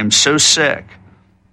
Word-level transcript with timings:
am 0.00 0.10
so 0.10 0.38
sick 0.38 0.84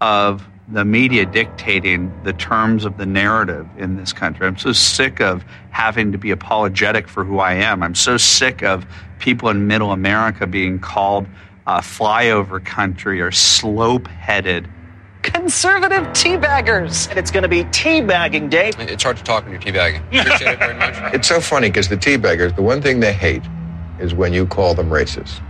of 0.02 0.48
the 0.70 0.84
media 0.84 1.26
dictating 1.26 2.12
the 2.24 2.34
terms 2.34 2.84
of 2.84 2.98
the 2.98 3.06
narrative 3.06 3.68
in 3.78 3.96
this 3.96 4.12
country. 4.12 4.48
I'm 4.48 4.58
so 4.58 4.74
sick 4.74 5.22
of 5.22 5.46
having 5.70 6.12
to 6.12 6.18
be 6.18 6.32
apologetic 6.32 7.08
for 7.08 7.24
who 7.24 7.40
I 7.40 7.54
am. 7.54 7.84
I'm 7.84 7.96
so 7.96 8.18
sick 8.18 8.64
of 8.64 8.86
people 9.20 9.50
in 9.50 9.68
middle 9.68 9.92
America 9.92 10.46
being 10.46 10.80
called 10.80 11.26
uh, 11.68 11.80
flyover 11.80 12.64
country 12.64 13.22
or 13.22 13.32
slope 13.32 14.08
headed. 14.08 14.68
Conservative 15.22 16.04
teabaggers. 16.08 17.10
And 17.10 17.18
it's 17.18 17.32
going 17.32 17.44
to 17.44 17.50
be 17.50 17.64
teabagging 17.66 18.50
day. 18.50 18.72
It's 18.78 19.04
hard 19.04 19.18
to 19.18 19.24
talk 19.24 19.44
when 19.44 19.54
you're 19.54 19.62
teabagging. 19.62 20.06
Appreciate 20.08 20.54
it 20.54 20.60
very 20.60 20.76
much. 20.76 20.96
It's 21.14 21.28
so 21.28 21.40
funny 21.40 21.70
because 21.70 21.88
the 21.88 21.98
teabaggers, 21.98 22.56
the 22.56 22.62
one 22.62 22.82
thing 22.82 23.00
they 23.00 23.14
hate 23.14 23.44
is 24.00 24.14
when 24.14 24.34
you 24.34 24.46
call 24.46 24.74
them 24.74 24.90
racist. 24.90 25.42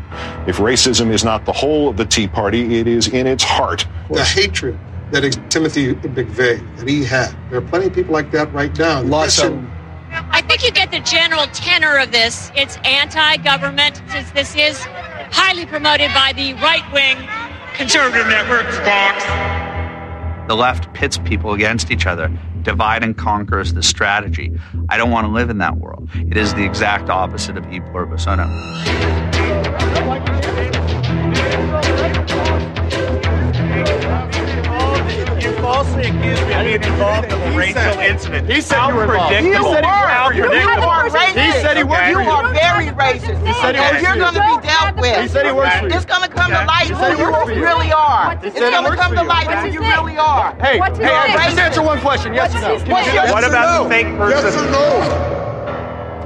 If 0.48 0.58
racism 0.58 1.12
is 1.12 1.24
not 1.24 1.46
the 1.46 1.54
whole 1.54 1.90
of 1.90 1.98
the 1.98 2.06
Tea 2.06 2.28
Party, 2.28 2.80
it 2.80 2.88
is 2.88 3.08
in 3.08 3.28
its 3.28 3.44
heart. 3.44 3.86
The 4.10 4.24
hatred 4.24 4.80
that 5.12 5.22
Timothy 5.50 5.94
McVeigh 5.96 6.78
that 6.78 6.88
he 6.88 7.04
had. 7.04 7.36
There 7.50 7.60
are 7.60 7.62
plenty 7.62 7.88
of 7.88 7.94
people 7.94 8.14
like 8.14 8.32
that 8.32 8.52
right 8.54 8.78
now. 8.78 9.02
Lots 9.02 9.42
of. 9.42 9.64
I 10.12 10.42
think 10.42 10.64
you 10.64 10.72
get 10.72 10.92
the 10.92 11.00
general 11.02 11.46
tenor 11.48 11.98
of 11.98 12.12
this. 12.12 12.52
It's 12.56 12.78
anti-government. 12.78 14.02
Since 14.10 14.32
this 14.32 14.56
is 14.56 14.80
highly 15.32 15.66
promoted 15.66 16.14
by 16.14 16.34
the 16.34 16.54
right-wing 16.56 17.18
conservative 17.76 18.28
networks. 18.28 18.78
Fox. 18.80 19.24
The 20.48 20.56
left 20.56 20.94
pits 20.94 21.18
people 21.18 21.54
against 21.54 21.92
each 21.92 22.06
other. 22.06 22.32
Divide 22.68 23.02
and 23.02 23.18
conquer 23.18 23.62
is 23.62 23.74
the 23.74 23.82
strategy. 23.82 24.52
I 24.90 24.98
don't 24.98 25.10
want 25.10 25.26
to 25.26 25.32
live 25.32 25.50
in 25.50 25.60
that 25.60 25.78
world. 25.78 26.10
It 26.16 26.36
is 26.36 26.54
the 26.54 26.66
exact 26.66 27.10
opposite 27.10 27.56
of 27.56 27.66
e 27.72 27.80
pluribus 27.80 28.28
unum. 28.28 28.52
You 34.34 34.37
falsely 35.68 36.04
accused 36.04 36.48
me 36.48 36.54
of 36.54 36.64
being 36.64 36.82
involved 36.82 37.28
in 37.28 37.34
a 37.42 37.58
racial 37.58 38.00
incident. 38.00 38.50
He 38.50 38.62
said 38.62 38.78
How 38.78 38.88
you 38.90 38.96
were 38.96 39.04
involved. 39.04 39.34
predictable. 39.36 39.74
You 39.76 39.76
were. 39.76 40.08
How 40.16 40.30
You 40.32 40.44
predictable. 40.48 40.84
are 40.88 41.10
racist. 41.10 41.44
He 41.44 41.52
said 41.60 41.76
he 41.76 41.84
worked 41.84 42.08
You 42.08 42.14
for 42.16 42.22
you. 42.22 42.28
You 42.28 42.32
are 42.40 42.54
very 42.54 42.88
racist. 42.96 43.40
He 43.46 43.54
said 43.60 43.76
he 43.76 43.82
and 43.84 44.00
you're 44.02 44.16
going 44.16 44.34
to 44.40 44.46
be 44.48 44.56
dealt 44.68 44.96
with. 44.96 45.18
He 45.22 45.28
said 45.28 45.46
he 45.46 45.52
works 45.52 45.76
for 45.80 45.88
you. 45.90 45.96
It's 45.96 46.06
going 46.06 46.24
to 46.24 46.30
come 46.30 46.52
to 46.52 46.64
light 46.64 46.88
who 46.88 47.20
you 47.20 47.32
works 47.32 47.44
for 47.44 47.52
you. 47.52 47.62
really 47.62 47.92
are. 47.92 48.40
It's 48.42 48.58
going 48.58 48.86
to 48.86 48.96
come 48.96 49.14
to 49.16 49.24
light 49.24 49.48
who 49.60 49.68
you 49.76 49.82
really 49.82 50.18
are. 50.18 50.56
Hey, 50.56 50.80
hey, 50.80 51.34
just 51.36 51.60
answer 51.60 51.82
one 51.84 52.00
question. 52.00 52.34
Yes 52.34 52.56
or 52.56 52.62
no? 52.62 52.72
What's 52.94 53.08
his 53.08 53.14
name? 53.14 53.32
What 53.34 53.44
about 53.44 53.84
the 53.84 53.90
fake 53.90 54.08
person? 54.16 54.46
Yes 54.48 54.56
or 54.56 54.72
no? 54.72 55.34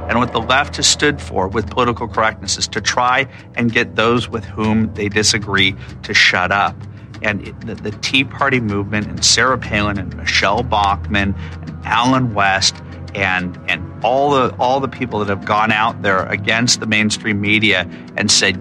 And 0.10 0.20
what 0.20 0.34
the 0.34 0.42
left 0.42 0.76
has 0.76 0.86
stood 0.86 1.20
for 1.22 1.48
with 1.48 1.68
political 1.70 2.08
correctness 2.08 2.58
is 2.60 2.68
to 2.68 2.82
try 2.82 3.28
and 3.56 3.72
get 3.72 3.96
those 3.96 4.30
with 4.30 4.44
whom 4.46 4.94
they 4.94 5.10
disagree 5.10 5.74
to 6.04 6.14
shut 6.14 6.52
up. 6.52 6.76
And 7.22 7.46
the, 7.62 7.76
the 7.76 7.92
Tea 7.92 8.24
Party 8.24 8.60
movement 8.60 9.08
and 9.08 9.24
Sarah 9.24 9.58
Palin 9.58 9.98
and 9.98 10.16
Michele 10.18 10.64
Bachmann 10.64 11.36
and 11.62 11.86
Allen 11.86 12.34
West 12.34 12.76
and 13.14 13.60
and 13.68 14.04
all 14.04 14.32
the 14.32 14.56
all 14.58 14.80
the 14.80 14.88
people 14.88 15.20
that 15.20 15.28
have 15.28 15.46
gone 15.46 15.72
out 15.72 16.02
there 16.02 16.26
against 16.28 16.80
the 16.80 16.86
mainstream 16.86 17.42
media 17.42 17.90
and 18.16 18.32
said 18.32 18.56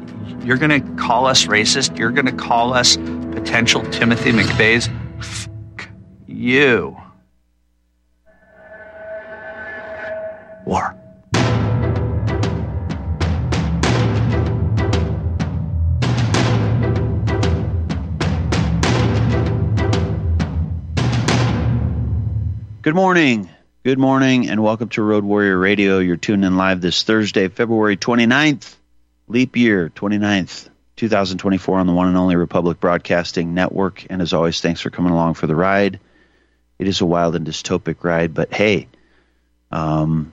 you're 0.44 0.56
going 0.56 0.70
to 0.70 1.02
call 1.02 1.26
us 1.26 1.46
racist, 1.46 1.98
you're 1.98 2.10
going 2.10 2.26
to 2.26 2.32
call 2.32 2.72
us 2.72 2.96
potential 2.96 3.82
Timothy 3.90 4.32
McVeighs. 4.32 4.88
Fuck 5.22 5.88
you. 6.26 6.96
War. 10.64 10.99
Good 22.90 22.96
morning. 22.96 23.48
Good 23.84 24.00
morning, 24.00 24.48
and 24.50 24.64
welcome 24.64 24.88
to 24.88 25.02
Road 25.02 25.22
Warrior 25.22 25.56
Radio. 25.56 26.00
You're 26.00 26.16
tuned 26.16 26.44
in 26.44 26.56
live 26.56 26.80
this 26.80 27.04
Thursday, 27.04 27.46
February 27.46 27.96
29th, 27.96 28.74
leap 29.28 29.56
year 29.56 29.90
29th, 29.90 30.68
2024, 30.96 31.78
on 31.78 31.86
the 31.86 31.92
one 31.92 32.08
and 32.08 32.16
only 32.16 32.34
Republic 32.34 32.80
Broadcasting 32.80 33.54
Network. 33.54 34.04
And 34.10 34.20
as 34.20 34.32
always, 34.32 34.60
thanks 34.60 34.80
for 34.80 34.90
coming 34.90 35.12
along 35.12 35.34
for 35.34 35.46
the 35.46 35.54
ride. 35.54 36.00
It 36.80 36.88
is 36.88 37.00
a 37.00 37.06
wild 37.06 37.36
and 37.36 37.46
dystopic 37.46 38.02
ride, 38.02 38.34
but 38.34 38.52
hey, 38.52 38.88
um, 39.70 40.32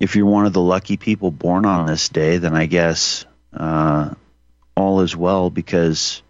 if 0.00 0.16
you're 0.16 0.24
one 0.24 0.46
of 0.46 0.54
the 0.54 0.62
lucky 0.62 0.96
people 0.96 1.30
born 1.30 1.66
on 1.66 1.84
this 1.84 2.08
day, 2.08 2.38
then 2.38 2.56
I 2.56 2.64
guess 2.64 3.26
uh, 3.52 4.14
all 4.74 5.02
is 5.02 5.14
well 5.14 5.50
because, 5.50 6.22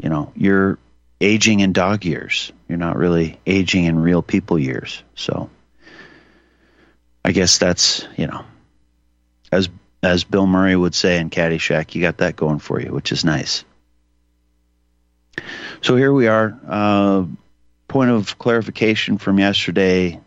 you 0.00 0.08
know, 0.08 0.32
you're 0.36 0.78
aging 1.20 1.60
in 1.60 1.72
dog 1.72 2.04
years. 2.04 2.52
You're 2.68 2.78
not 2.78 2.96
really 2.96 3.38
aging 3.46 3.84
in 3.84 3.98
real 3.98 4.22
people 4.22 4.58
years. 4.58 5.02
So 5.14 5.50
I 7.24 7.32
guess 7.32 7.58
that's, 7.58 8.06
you 8.16 8.26
know, 8.26 8.44
as 9.50 9.68
as 10.02 10.24
Bill 10.24 10.46
Murray 10.46 10.76
would 10.76 10.94
say 10.94 11.18
in 11.18 11.30
Caddyshack, 11.30 11.94
you 11.94 12.02
got 12.02 12.18
that 12.18 12.36
going 12.36 12.60
for 12.60 12.80
you, 12.80 12.92
which 12.92 13.10
is 13.10 13.24
nice. 13.24 13.64
So 15.80 15.96
here 15.96 16.12
we 16.12 16.28
are. 16.28 16.58
Uh, 16.66 17.24
point 17.88 18.10
of 18.10 18.38
clarification 18.38 19.18
from 19.18 19.38
yesterday 19.38 20.20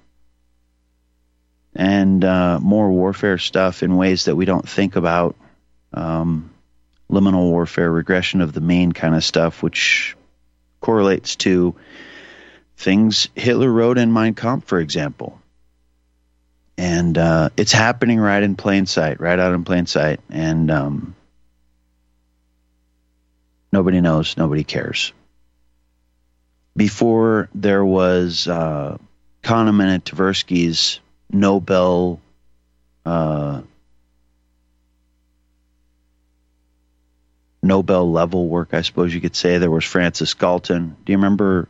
and 1.74 2.26
uh, 2.26 2.60
more 2.60 2.90
warfare 2.90 3.38
stuff 3.38 3.84
in 3.84 3.96
ways 3.96 4.26
that 4.26 4.36
we 4.36 4.46
don't 4.46 4.68
think 4.68 4.96
about. 4.96 5.36
Um, 5.94 6.52
liminal 7.10 7.50
warfare, 7.50 7.92
regression 7.92 8.42
of 8.42 8.54
the 8.54 8.62
mean 8.62 8.92
kind 8.92 9.16
of 9.16 9.24
stuff, 9.24 9.62
which 9.62 10.16
correlates 10.82 11.38
to 11.38 11.76
things 12.76 13.30
Hitler 13.36 13.72
wrote 13.72 13.98
in 13.98 14.12
Mein 14.12 14.34
Kampf, 14.34 14.68
for 14.68 14.80
example. 14.80 15.40
And 16.78 17.18
uh, 17.18 17.50
it's 17.56 17.72
happening 17.72 18.20
right 18.20 18.42
in 18.42 18.56
plain 18.56 18.88
sight, 18.88 19.20
right 19.20 19.38
out 19.38 19.54
in 19.54 19.64
plain 19.64 19.86
sight. 19.86 20.20
And 20.30 20.72
um, 20.72 21.16
nobody 23.72 24.02
knows, 24.02 24.36
nobody 24.36 24.64
cares. 24.64 25.14
Before 26.76 27.50
there 27.54 27.86
was 27.86 28.48
uh, 28.48 28.98
Kahneman 29.44 29.94
and 29.94 30.04
Tversky's 30.04 31.00
Nobel 31.30 32.20
uh, 33.06 33.62
Nobel 37.64 38.12
level 38.12 38.48
work, 38.48 38.74
I 38.74 38.82
suppose 38.82 39.14
you 39.14 39.22
could 39.22 39.36
say. 39.36 39.58
There 39.58 39.70
was 39.70 39.86
Francis 39.86 40.34
Galton. 40.34 40.96
Do 41.06 41.12
you 41.12 41.18
remember 41.18 41.68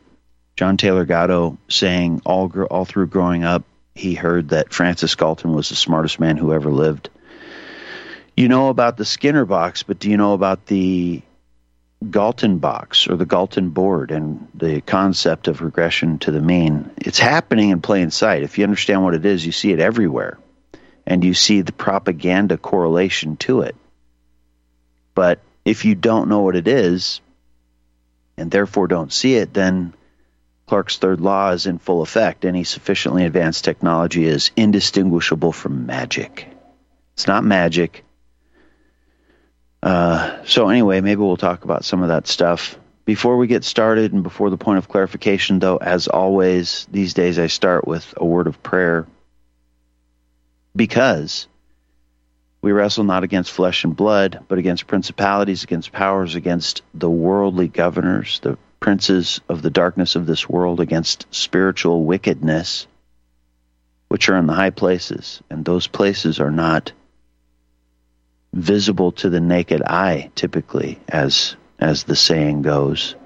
John 0.56 0.76
Taylor 0.76 1.04
Gatto 1.04 1.58
saying 1.68 2.22
all 2.24 2.48
gr- 2.48 2.64
all 2.64 2.84
through 2.84 3.08
growing 3.08 3.44
up, 3.44 3.64
he 3.94 4.14
heard 4.14 4.50
that 4.50 4.72
Francis 4.72 5.14
Galton 5.14 5.52
was 5.52 5.68
the 5.68 5.76
smartest 5.76 6.20
man 6.20 6.36
who 6.36 6.52
ever 6.52 6.70
lived. 6.70 7.10
You 8.36 8.48
know 8.48 8.68
about 8.68 8.96
the 8.96 9.04
Skinner 9.04 9.44
box, 9.44 9.82
but 9.82 9.98
do 9.98 10.10
you 10.10 10.16
know 10.16 10.32
about 10.32 10.66
the 10.66 11.22
Galton 12.10 12.58
box 12.58 13.06
or 13.06 13.16
the 13.16 13.26
Galton 13.26 13.70
board 13.70 14.10
and 14.10 14.48
the 14.54 14.80
concept 14.80 15.48
of 15.48 15.60
regression 15.60 16.18
to 16.20 16.30
the 16.30 16.40
mean? 16.40 16.90
It's 16.96 17.18
happening 17.18 17.70
in 17.70 17.82
plain 17.82 18.10
sight. 18.10 18.42
If 18.42 18.56
you 18.56 18.64
understand 18.64 19.04
what 19.04 19.14
it 19.14 19.26
is, 19.26 19.44
you 19.44 19.52
see 19.52 19.72
it 19.72 19.80
everywhere, 19.80 20.38
and 21.06 21.22
you 21.22 21.34
see 21.34 21.60
the 21.60 21.72
propaganda 21.72 22.56
correlation 22.56 23.36
to 23.38 23.62
it. 23.62 23.76
But 25.14 25.40
if 25.64 25.84
you 25.84 25.94
don't 25.94 26.28
know 26.28 26.40
what 26.40 26.56
it 26.56 26.68
is 26.68 27.20
and 28.36 28.50
therefore 28.50 28.88
don't 28.88 29.12
see 29.12 29.36
it, 29.36 29.54
then 29.54 29.94
Clarke's 30.66 30.98
third 30.98 31.20
law 31.20 31.50
is 31.50 31.66
in 31.66 31.78
full 31.78 32.02
effect. 32.02 32.44
Any 32.44 32.64
sufficiently 32.64 33.24
advanced 33.24 33.64
technology 33.64 34.24
is 34.24 34.50
indistinguishable 34.56 35.52
from 35.52 35.86
magic. 35.86 36.48
It's 37.14 37.26
not 37.26 37.44
magic. 37.44 38.04
Uh, 39.82 40.44
so, 40.44 40.68
anyway, 40.68 41.00
maybe 41.00 41.20
we'll 41.20 41.36
talk 41.36 41.64
about 41.64 41.84
some 41.84 42.02
of 42.02 42.08
that 42.08 42.26
stuff. 42.26 42.78
Before 43.04 43.36
we 43.36 43.48
get 43.48 43.64
started 43.64 44.12
and 44.12 44.22
before 44.22 44.48
the 44.48 44.56
point 44.56 44.78
of 44.78 44.88
clarification, 44.88 45.58
though, 45.58 45.76
as 45.76 46.06
always, 46.06 46.86
these 46.90 47.14
days 47.14 47.38
I 47.38 47.48
start 47.48 47.86
with 47.86 48.14
a 48.16 48.24
word 48.24 48.46
of 48.46 48.62
prayer 48.62 49.06
because 50.74 51.48
we 52.62 52.70
wrestle 52.70 53.04
not 53.04 53.24
against 53.24 53.50
flesh 53.50 53.82
and 53.84 53.94
blood, 53.94 54.44
but 54.46 54.58
against 54.58 54.86
principalities, 54.86 55.64
against 55.64 55.90
powers, 55.92 56.36
against 56.36 56.82
the 56.94 57.10
worldly 57.10 57.66
governors, 57.66 58.38
the 58.40 58.56
princes 58.78 59.40
of 59.48 59.62
the 59.62 59.70
darkness 59.70 60.14
of 60.14 60.26
this 60.26 60.48
world, 60.48 60.80
against 60.80 61.26
spiritual 61.32 62.04
wickedness, 62.04 62.86
which 64.08 64.28
are 64.28 64.36
in 64.36 64.46
the 64.46 64.52
high 64.52 64.70
places. 64.70 65.42
And 65.50 65.64
those 65.64 65.88
places 65.88 66.38
are 66.38 66.52
not 66.52 66.92
visible 68.52 69.10
to 69.12 69.28
the 69.28 69.40
naked 69.40 69.82
eye, 69.82 70.30
typically, 70.36 71.00
as 71.08 71.56
as 71.80 72.04
the 72.04 72.14
saying 72.14 72.62
goes. 72.62 73.16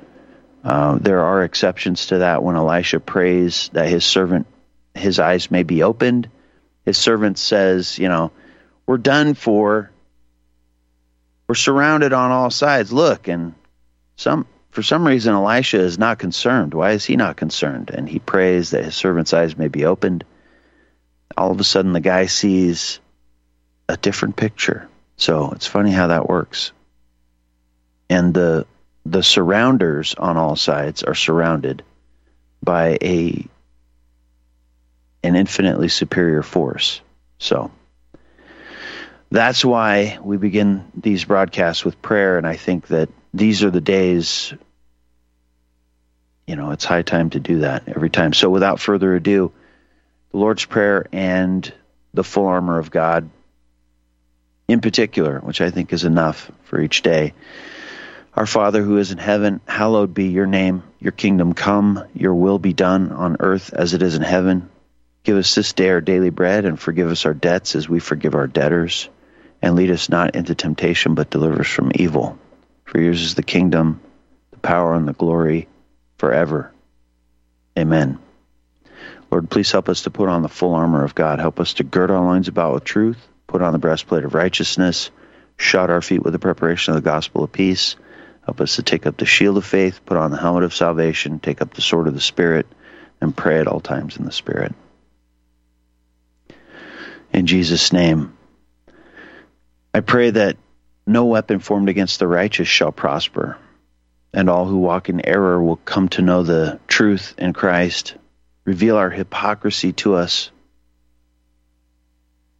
Uh, 0.64 0.98
there 0.98 1.20
are 1.20 1.44
exceptions 1.44 2.06
to 2.06 2.18
that 2.18 2.42
when 2.42 2.56
Elisha 2.56 3.00
prays 3.00 3.68
that 3.74 3.88
his 3.88 4.04
servant, 4.04 4.46
his 4.94 5.18
eyes 5.18 5.50
may 5.50 5.62
be 5.62 5.82
opened. 5.82 6.30
His 6.86 6.96
servant 6.96 7.36
says, 7.36 7.98
you 7.98 8.08
know, 8.08 8.32
we're 8.86 8.98
done 8.98 9.34
for. 9.34 9.90
We're 11.48 11.54
surrounded 11.54 12.12
on 12.12 12.30
all 12.30 12.50
sides. 12.50 12.92
Look, 12.92 13.28
and 13.28 13.54
some 14.16 14.46
for 14.70 14.82
some 14.82 15.06
reason 15.06 15.34
Elisha 15.34 15.78
is 15.78 15.98
not 15.98 16.18
concerned. 16.18 16.74
Why 16.74 16.92
is 16.92 17.04
he 17.04 17.16
not 17.16 17.36
concerned? 17.36 17.90
And 17.90 18.08
he 18.08 18.18
prays 18.18 18.70
that 18.70 18.84
his 18.84 18.94
servant's 18.94 19.32
eyes 19.32 19.56
may 19.56 19.68
be 19.68 19.84
opened. 19.84 20.24
All 21.36 21.50
of 21.50 21.60
a 21.60 21.64
sudden, 21.64 21.92
the 21.92 22.00
guy 22.00 22.26
sees 22.26 23.00
a 23.88 23.96
different 23.96 24.36
picture. 24.36 24.88
So 25.16 25.52
it's 25.52 25.66
funny 25.66 25.92
how 25.92 26.08
that 26.08 26.28
works. 26.28 26.72
And 28.10 28.34
the 28.34 28.66
the 29.04 29.22
surrounders 29.22 30.14
on 30.14 30.36
all 30.36 30.56
sides 30.56 31.02
are 31.02 31.14
surrounded 31.14 31.82
by 32.62 32.98
a 33.00 33.46
an 35.22 35.36
infinitely 35.36 35.88
superior 35.88 36.42
force. 36.42 37.00
So 37.38 37.70
that's 39.31 39.64
why 39.64 40.19
we 40.23 40.37
begin 40.37 40.90
these 40.94 41.25
broadcasts 41.25 41.84
with 41.84 42.00
prayer 42.00 42.38
and 42.38 42.46
I 42.46 42.56
think 42.56 42.88
that 42.88 43.08
these 43.34 43.64
are 43.64 43.70
the 43.70 43.81
days 43.81 44.55
you 46.46 46.55
know, 46.55 46.70
it's 46.70 46.84
high 46.84 47.02
time 47.02 47.31
to 47.31 47.40
do 47.40 47.61
that 47.61 47.88
every 47.88 48.11
time. 48.11 48.32
So 48.32 48.49
without 48.49 48.78
further 48.78 49.14
ado, 49.17 49.52
the 50.31 50.38
Lord's 50.38 50.64
Prayer 50.64 51.06
and 51.12 51.73
the 52.14 52.25
full 52.25 52.46
armor 52.46 52.78
of 52.78 52.90
God 52.90 53.28
in 54.69 54.81
particular, 54.81 55.40
which 55.40 55.61
I 55.61 55.70
think 55.70 55.93
is 55.93 56.05
enough 56.05 56.50
for 56.64 56.81
each 56.81 57.02
day. 57.02 57.34
Our 58.34 58.46
Father 58.46 58.82
who 58.82 58.99
is 58.99 59.12
in 59.12 59.19
heaven, 59.19 59.61
hallowed 59.67 60.12
be 60.12 60.26
your 60.26 60.46
name. 60.46 60.82
Your 61.00 61.12
kingdom 61.12 61.55
come, 61.55 62.05
your 62.14 62.34
will 62.34 62.58
be 62.58 62.73
done 62.73 63.12
on 63.12 63.37
earth 63.40 63.73
as 63.73 63.94
it 63.94 64.02
is 64.02 64.14
in 64.14 64.23
heaven. 64.23 64.69
Give 65.25 65.37
us 65.37 65.55
this 65.55 65.73
day 65.73 65.90
our 65.90 66.00
daily 66.00 66.31
bread 66.31 66.64
and 66.64 66.78
forgive 66.78 67.11
us 67.11 67.26
our 67.26 67.34
debts 67.34 67.75
as 67.75 67.88
we 67.88 67.99
forgive 67.99 68.34
our 68.34 68.46
debtors. 68.46 69.08
And 69.62 69.74
lead 69.74 69.90
us 69.90 70.08
not 70.08 70.36
into 70.36 70.54
temptation, 70.54 71.14
but 71.14 71.30
deliver 71.30 71.60
us 71.60 71.68
from 71.68 71.92
evil. 71.94 72.38
For 72.84 73.00
yours 73.00 73.22
is 73.22 73.34
the 73.34 73.42
kingdom, 73.42 74.00
the 74.50 74.58
power, 74.58 74.94
and 74.94 75.08
the 75.08 75.12
glory 75.12 75.68
forever. 76.18 76.72
Amen. 77.78 78.18
Lord, 79.30 79.50
please 79.50 79.72
help 79.72 79.88
us 79.88 80.02
to 80.02 80.10
put 80.10 80.28
on 80.28 80.42
the 80.42 80.48
full 80.48 80.74
armor 80.74 81.04
of 81.04 81.14
God. 81.14 81.40
Help 81.40 81.58
us 81.60 81.74
to 81.74 81.84
gird 81.84 82.10
our 82.10 82.20
loins 82.20 82.48
about 82.48 82.74
with 82.74 82.84
truth, 82.84 83.18
put 83.46 83.60
on 83.60 83.72
the 83.72 83.78
breastplate 83.78 84.24
of 84.24 84.34
righteousness, 84.34 85.10
shod 85.56 85.90
our 85.90 86.00
feet 86.02 86.22
with 86.22 86.32
the 86.32 86.38
preparation 86.38 86.94
of 86.94 87.02
the 87.02 87.10
gospel 87.10 87.44
of 87.44 87.52
peace. 87.52 87.96
Help 88.44 88.60
us 88.60 88.76
to 88.76 88.82
take 88.82 89.06
up 89.06 89.16
the 89.16 89.26
shield 89.26 89.56
of 89.56 89.64
faith, 89.64 90.00
put 90.06 90.16
on 90.16 90.30
the 90.30 90.36
helmet 90.36 90.62
of 90.62 90.74
salvation, 90.74 91.40
take 91.40 91.60
up 91.60 91.74
the 91.74 91.82
sword 91.82 92.06
of 92.06 92.14
the 92.14 92.20
Spirit, 92.20 92.66
and 93.20 93.36
pray 93.36 93.58
at 93.58 93.66
all 93.66 93.80
times 93.80 94.16
in 94.16 94.24
the 94.24 94.32
Spirit. 94.32 94.72
In 97.32 97.46
Jesus' 97.46 97.92
name, 97.92 98.35
I 99.96 100.00
pray 100.00 100.28
that 100.28 100.58
no 101.06 101.25
weapon 101.25 101.58
formed 101.58 101.88
against 101.88 102.19
the 102.19 102.28
righteous 102.28 102.69
shall 102.69 102.93
prosper 102.93 103.56
and 104.31 104.50
all 104.50 104.66
who 104.66 104.76
walk 104.76 105.08
in 105.08 105.26
error 105.26 105.62
will 105.62 105.76
come 105.76 106.10
to 106.10 106.20
know 106.20 106.43
the 106.43 106.78
truth 106.87 107.34
in 107.38 107.54
Christ. 107.54 108.14
Reveal 108.66 108.96
our 108.96 109.08
hypocrisy 109.08 109.94
to 109.94 110.16
us 110.16 110.50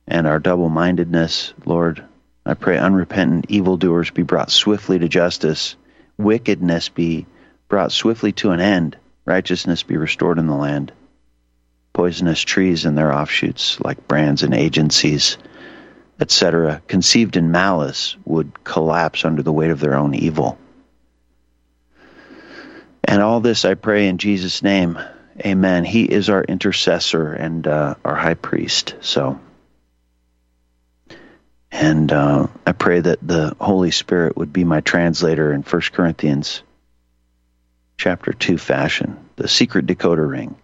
and 0.09 0.27
our 0.27 0.39
double 0.39 0.71
mindedness, 0.71 1.53
Lord. 1.67 2.03
I 2.47 2.55
pray 2.55 2.79
unrepentant 2.79 3.51
evildoers 3.51 4.09
be 4.11 4.23
brought 4.23 4.51
swiftly 4.51 4.99
to 4.99 5.07
justice, 5.07 5.77
wickedness 6.17 6.89
be 6.89 7.27
brought 7.69 7.93
swiftly 7.93 8.33
to 8.33 8.53
an 8.53 8.61
end, 8.61 8.97
righteousness 9.27 9.83
be 9.83 9.99
restored 9.99 10.39
in 10.39 10.47
the 10.47 10.57
land. 10.57 10.91
Poisonous 11.93 12.41
trees 12.41 12.87
and 12.87 12.97
their 12.97 13.13
offshoots, 13.13 13.79
like 13.81 14.09
brands 14.09 14.43
and 14.43 14.55
agencies, 14.55 15.37
etc., 16.21 16.83
conceived 16.87 17.37
in 17.37 17.51
malice, 17.51 18.17
would 18.25 18.65
collapse 18.65 19.25
under 19.25 19.43
the 19.43 19.53
weight 19.53 19.71
of 19.71 19.81
their 19.81 19.95
own 19.95 20.15
evil. 20.15 20.59
And 23.05 23.23
all 23.23 23.41
this 23.41 23.65
I 23.65 23.75
pray 23.75 24.09
in 24.09 24.19
Jesus' 24.19 24.63
name. 24.63 24.99
Amen. 25.45 25.85
He 25.85 26.05
is 26.05 26.29
our 26.31 26.43
intercessor 26.43 27.33
and 27.33 27.67
uh, 27.67 27.95
our 28.05 28.17
high 28.17 28.35
priest. 28.35 28.95
So, 29.01 29.39
and 31.71 32.11
uh, 32.11 32.47
I 32.67 32.73
pray 32.73 33.01
that 33.01 33.19
the 33.23 33.55
Holy 33.61 33.91
Spirit 33.91 34.37
would 34.37 34.53
be 34.53 34.65
my 34.65 34.81
translator 34.81 35.53
in 35.53 35.63
1 35.63 35.83
Corinthians 35.93 36.63
chapter 37.99 38.33
2 38.33 38.59
fashion, 38.59 39.19
the 39.37 39.49
secret 39.49 39.87
decoder 39.87 40.29
ring, 40.29 40.57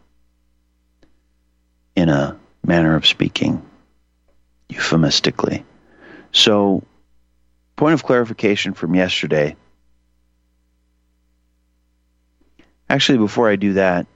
in 1.95 2.09
a 2.09 2.39
manner 2.65 2.95
of 2.97 3.07
speaking, 3.07 3.63
euphemistically. 4.73 5.65
So, 6.33 6.83
point 7.77 7.95
of 7.95 8.05
clarification 8.05 8.75
from 8.75 8.95
yesterday 8.95 9.57
Actually, 12.93 13.17
before 13.17 13.49
I 13.49 13.57
do 13.57 13.73
that, 13.73 14.07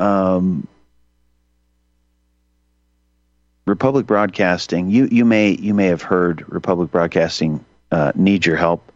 um, 0.00 0.66
Republic 3.66 4.04
Broadcasting, 4.04 4.90
you, 4.90 5.06
you 5.12 5.24
may 5.24 5.50
you 5.50 5.72
may 5.72 5.86
have 5.86 6.02
heard 6.02 6.44
Republic 6.48 6.90
Broadcasting 6.90 7.64
uh, 7.92 8.10
needs 8.16 8.44
your 8.44 8.56
help, 8.56 8.90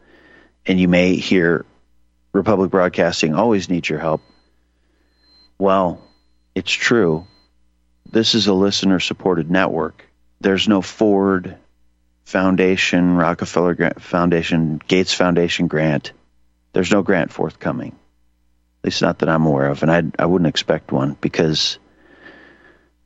and 0.66 0.80
you 0.80 0.88
may 0.88 1.14
hear 1.14 1.64
Republic 2.32 2.72
Broadcasting 2.72 3.36
always 3.36 3.70
needs 3.70 3.88
your 3.88 4.00
help. 4.00 4.20
Well, 5.56 6.02
it's 6.56 6.72
true. 6.72 7.28
This 8.10 8.34
is 8.34 8.48
a 8.48 8.52
listener 8.52 8.98
supported 8.98 9.48
network. 9.48 10.09
There's 10.40 10.68
no 10.68 10.82
Ford 10.82 11.56
Foundation, 12.24 13.16
Rockefeller 13.16 13.74
Grant 13.74 14.00
Foundation, 14.00 14.80
Gates 14.86 15.12
Foundation 15.12 15.66
grant. 15.66 16.12
There's 16.72 16.92
no 16.92 17.02
grant 17.02 17.32
forthcoming. 17.32 17.92
At 18.82 18.84
least 18.84 19.02
not 19.02 19.18
that 19.18 19.28
I'm 19.28 19.44
aware 19.44 19.68
of, 19.68 19.82
and 19.82 19.90
I 19.90 20.02
I 20.18 20.26
wouldn't 20.26 20.48
expect 20.48 20.92
one 20.92 21.16
because 21.20 21.78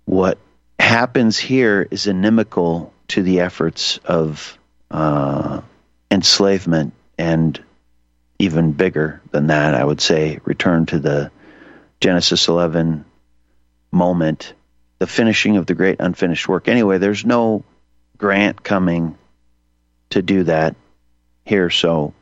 what 0.05 0.39
happens 0.79 1.39
here 1.39 1.87
is 1.91 2.07
inimical 2.07 2.93
to 3.09 3.23
the 3.23 3.41
efforts 3.41 3.99
of 4.05 4.59
uh, 4.91 5.63
enslavement 6.11 6.93
and 7.19 7.63
even 8.39 8.73
bigger 8.73 9.21
than 9.31 9.49
that, 9.49 9.75
I 9.75 9.85
would 9.85 10.01
say, 10.01 10.41
return 10.45 10.87
to 10.87 10.99
the 10.99 11.31
Genesis 12.01 12.49
11 12.49 13.05
moment, 13.91 14.53
the 15.05 15.11
finishing 15.11 15.59
of 15.59 15.67
the 15.67 15.75
great 15.75 16.01
unfinished 16.01 16.49
work. 16.49 16.67
Anyway, 16.67 16.97
there's 16.97 17.27
no 17.27 17.63
grant 18.17 18.63
coming 18.63 19.19
to 20.09 20.23
do 20.23 20.45
that 20.45 20.77
here, 21.45 21.69
so 21.69 22.15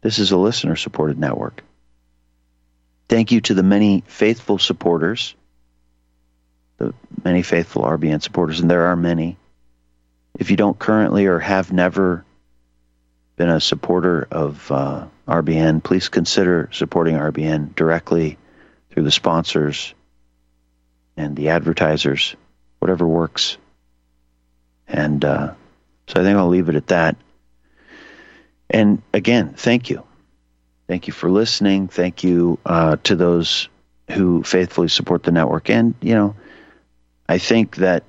this 0.00 0.18
is 0.18 0.30
a 0.30 0.36
listener 0.38 0.76
supported 0.76 1.18
network. 1.18 1.62
Thank 3.06 3.32
you 3.32 3.42
to 3.42 3.52
the 3.52 3.62
many 3.62 4.02
faithful 4.06 4.58
supporters, 4.58 5.34
the 6.78 6.94
many 7.22 7.42
faithful 7.42 7.82
RBN 7.82 8.22
supporters, 8.22 8.60
and 8.60 8.70
there 8.70 8.86
are 8.86 8.96
many. 8.96 9.36
If 10.38 10.50
you 10.50 10.56
don't 10.56 10.78
currently 10.78 11.26
or 11.26 11.38
have 11.38 11.70
never 11.70 12.24
been 13.36 13.50
a 13.50 13.60
supporter 13.60 14.26
of 14.30 14.72
uh, 14.72 15.06
RBN, 15.28 15.84
please 15.84 16.08
consider 16.08 16.70
supporting 16.72 17.16
RBN 17.16 17.74
directly 17.74 18.38
through 18.88 19.02
the 19.02 19.10
sponsors 19.10 19.92
and 21.16 21.36
the 21.36 21.50
advertisers, 21.50 22.36
whatever 22.78 23.06
works. 23.06 23.56
And 24.88 25.24
uh, 25.24 25.54
so 26.08 26.20
I 26.20 26.24
think 26.24 26.36
I'll 26.36 26.48
leave 26.48 26.68
it 26.68 26.76
at 26.76 26.88
that. 26.88 27.16
And 28.68 29.02
again, 29.12 29.54
thank 29.54 29.90
you. 29.90 30.04
Thank 30.86 31.06
you 31.06 31.12
for 31.12 31.30
listening. 31.30 31.88
Thank 31.88 32.24
you 32.24 32.58
uh, 32.66 32.96
to 33.04 33.16
those 33.16 33.68
who 34.10 34.42
faithfully 34.42 34.88
support 34.88 35.22
the 35.22 35.32
network. 35.32 35.70
And, 35.70 35.94
you 36.00 36.14
know, 36.14 36.36
I 37.28 37.38
think 37.38 37.76
that 37.76 38.04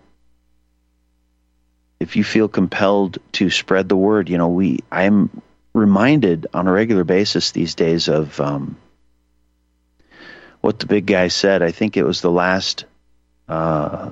if 1.99 2.15
you 2.17 2.23
feel 2.23 2.49
compelled 2.49 3.19
to 3.33 3.49
spread 3.49 3.87
the 3.87 3.95
word, 3.95 4.29
you 4.29 4.37
know, 4.37 4.49
we, 4.49 4.79
I'm 4.91 5.41
reminded 5.73 6.47
on 6.53 6.67
a 6.67 6.71
regular 6.71 7.05
basis 7.05 7.51
these 7.51 7.75
days 7.75 8.09
of 8.09 8.39
um, 8.41 8.77
what 10.61 10.79
the 10.79 10.85
big 10.85 11.05
guy 11.05 11.29
said. 11.29 11.61
I 11.61 11.71
think 11.71 11.95
it 11.95 12.03
was 12.03 12.21
the 12.21 12.31
last 12.31 12.85
uh, 13.47 14.11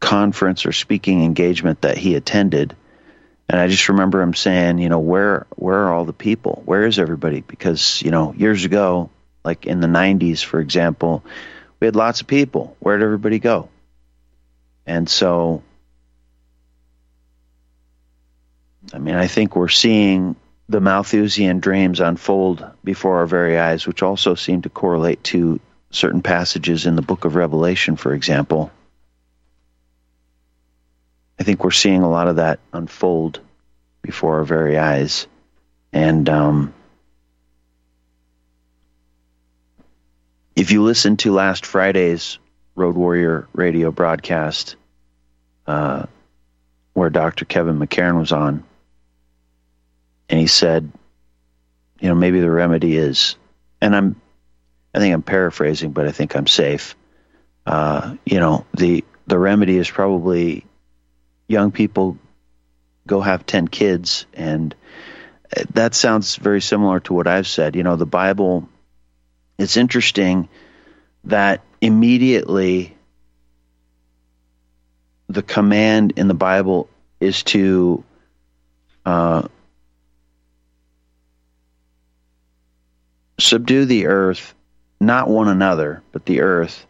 conference 0.00 0.66
or 0.66 0.72
speaking 0.72 1.24
engagement 1.24 1.82
that 1.82 1.96
he 1.98 2.14
attended 2.14 2.76
and 3.48 3.60
I 3.60 3.68
just 3.68 3.88
remember 3.88 4.20
him 4.20 4.34
saying, 4.34 4.78
you 4.78 4.88
know, 4.88 4.98
where 4.98 5.46
where 5.50 5.84
are 5.84 5.92
all 5.92 6.04
the 6.04 6.12
people? 6.12 6.62
Where 6.64 6.84
is 6.84 6.98
everybody? 6.98 7.42
Because 7.42 8.02
you 8.02 8.10
know, 8.10 8.32
years 8.32 8.64
ago, 8.64 9.10
like 9.44 9.66
in 9.66 9.80
the 9.80 9.86
'90s, 9.86 10.42
for 10.42 10.60
example, 10.60 11.24
we 11.78 11.86
had 11.86 11.94
lots 11.94 12.20
of 12.20 12.26
people. 12.26 12.76
Where 12.80 12.98
did 12.98 13.04
everybody 13.04 13.38
go? 13.38 13.68
And 14.84 15.08
so, 15.08 15.62
I 18.92 18.98
mean, 18.98 19.14
I 19.14 19.28
think 19.28 19.54
we're 19.54 19.68
seeing 19.68 20.34
the 20.68 20.80
Malthusian 20.80 21.60
dreams 21.60 22.00
unfold 22.00 22.68
before 22.82 23.18
our 23.18 23.26
very 23.26 23.58
eyes, 23.58 23.86
which 23.86 24.02
also 24.02 24.34
seem 24.34 24.62
to 24.62 24.68
correlate 24.68 25.22
to 25.24 25.60
certain 25.96 26.22
passages 26.22 26.86
in 26.86 26.94
the 26.94 27.02
book 27.02 27.24
of 27.24 27.34
Revelation, 27.34 27.96
for 27.96 28.12
example. 28.12 28.70
I 31.38 31.42
think 31.42 31.64
we're 31.64 31.70
seeing 31.70 32.02
a 32.02 32.10
lot 32.10 32.28
of 32.28 32.36
that 32.36 32.60
unfold 32.72 33.40
before 34.02 34.38
our 34.38 34.44
very 34.44 34.78
eyes. 34.78 35.26
And 35.92 36.28
um, 36.28 36.74
if 40.54 40.70
you 40.70 40.82
listen 40.82 41.16
to 41.18 41.32
last 41.32 41.64
Friday's 41.64 42.38
Road 42.74 42.94
Warrior 42.94 43.48
radio 43.52 43.90
broadcast, 43.90 44.76
uh, 45.66 46.06
where 46.92 47.10
Dr. 47.10 47.44
Kevin 47.44 47.78
McCairn 47.78 48.18
was 48.18 48.32
on, 48.32 48.64
and 50.28 50.40
he 50.40 50.46
said, 50.46 50.90
you 52.00 52.08
know, 52.08 52.14
maybe 52.14 52.40
the 52.40 52.50
remedy 52.50 52.96
is, 52.96 53.36
and 53.80 53.96
I'm, 53.96 54.20
I 54.96 54.98
think 54.98 55.12
I'm 55.12 55.22
paraphrasing, 55.22 55.92
but 55.92 56.08
I 56.08 56.12
think 56.12 56.34
I'm 56.34 56.46
safe. 56.46 56.96
Uh, 57.66 58.16
you 58.24 58.40
know, 58.40 58.64
the 58.72 59.04
the 59.26 59.38
remedy 59.38 59.76
is 59.76 59.90
probably 59.90 60.64
young 61.46 61.70
people 61.70 62.16
go 63.06 63.20
have 63.20 63.44
ten 63.44 63.68
kids, 63.68 64.24
and 64.32 64.74
that 65.74 65.94
sounds 65.94 66.36
very 66.36 66.62
similar 66.62 67.00
to 67.00 67.12
what 67.12 67.26
I've 67.26 67.46
said. 67.46 67.76
You 67.76 67.82
know, 67.82 67.96
the 67.96 68.06
Bible. 68.06 68.70
It's 69.58 69.76
interesting 69.76 70.48
that 71.24 71.60
immediately 71.82 72.96
the 75.28 75.42
command 75.42 76.14
in 76.16 76.26
the 76.26 76.34
Bible 76.34 76.88
is 77.20 77.42
to 77.42 78.02
uh, 79.04 79.48
subdue 83.38 83.84
the 83.84 84.06
earth, 84.06 84.54
not 85.00 85.28
one 85.28 85.48
another, 85.48 86.02
but 86.12 86.24
the 86.26 86.40
earth, 86.40 86.86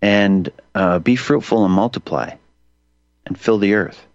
and 0.00 0.50
uh, 0.74 0.98
be 0.98 1.16
fruitful 1.16 1.64
and 1.64 1.74
multiply 1.74 2.34
and 3.26 3.38
fill 3.38 3.58
the 3.58 3.74
earth. 3.74 4.06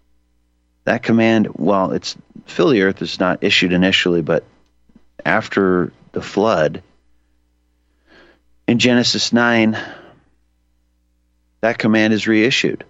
That 0.84 1.02
command, 1.02 1.48
well, 1.54 1.92
it's 1.92 2.16
fill 2.46 2.70
the 2.70 2.82
earth 2.82 3.02
is 3.02 3.20
not 3.20 3.44
issued 3.44 3.72
initially, 3.72 4.22
but 4.22 4.44
after 5.24 5.92
the 6.12 6.22
flood 6.22 6.82
in 8.66 8.78
Genesis 8.78 9.32
9, 9.32 9.78
that 11.60 11.78
command 11.78 12.12
is 12.12 12.26
reissued. 12.26 12.84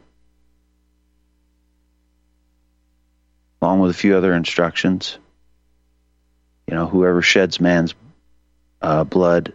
Along 3.61 3.81
with 3.81 3.91
a 3.91 3.95
few 3.95 4.17
other 4.17 4.35
instructions. 4.35 5.19
You 6.67 6.75
know, 6.75 6.87
whoever 6.87 7.23
sheds 7.23 7.61
man's 7.61 7.95
uh, 8.81 9.05
blood, 9.05 9.53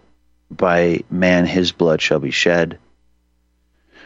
by 0.49 1.01
man 1.09 1.45
his 1.45 1.71
blood 1.71 2.01
shall 2.01 2.19
be 2.19 2.31
shed. 2.31 2.79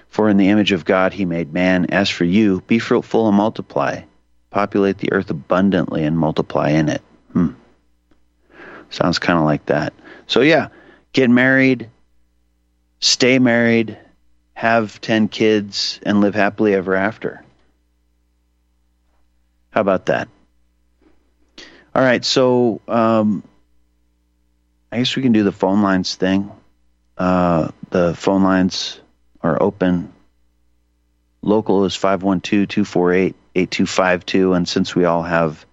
For 0.07 0.29
in 0.29 0.37
the 0.37 0.49
image 0.49 0.71
of 0.71 0.85
God 0.85 1.13
he 1.13 1.25
made 1.25 1.53
man. 1.53 1.85
As 1.89 2.09
for 2.09 2.25
you, 2.25 2.61
be 2.67 2.79
fruitful 2.79 3.27
and 3.27 3.37
multiply. 3.37 4.01
Populate 4.49 4.97
the 4.97 5.13
earth 5.13 5.29
abundantly 5.29 6.03
and 6.03 6.17
multiply 6.17 6.69
in 6.69 6.89
it. 6.89 7.01
Hmm. 7.31 7.51
Sounds 8.89 9.19
kind 9.19 9.39
of 9.39 9.45
like 9.45 9.65
that. 9.67 9.93
So, 10.27 10.41
yeah, 10.41 10.67
get 11.13 11.29
married, 11.29 11.89
stay 12.99 13.39
married, 13.39 13.97
have 14.53 14.99
10 14.99 15.29
kids, 15.29 15.99
and 16.03 16.19
live 16.19 16.35
happily 16.35 16.73
ever 16.73 16.95
after. 16.95 17.43
How 19.71 19.81
about 19.81 20.07
that? 20.07 20.27
All 21.95 22.03
right, 22.03 22.23
so 22.23 22.81
um, 22.87 23.43
I 24.91 24.97
guess 24.97 25.15
we 25.15 25.21
can 25.21 25.31
do 25.31 25.43
the 25.43 25.51
phone 25.51 25.81
lines 25.81 26.15
thing. 26.15 26.51
Uh, 27.17 27.69
the 27.89 28.13
phone 28.13 28.43
lines 28.43 28.99
are 29.41 29.61
open. 29.61 30.11
Local 31.41 31.85
is 31.85 31.95
512 31.95 32.67
248 32.67 33.35
8252. 33.55 34.53
And 34.53 34.67
since 34.67 34.95
we 34.95 35.05
all 35.05 35.23
have 35.23 35.65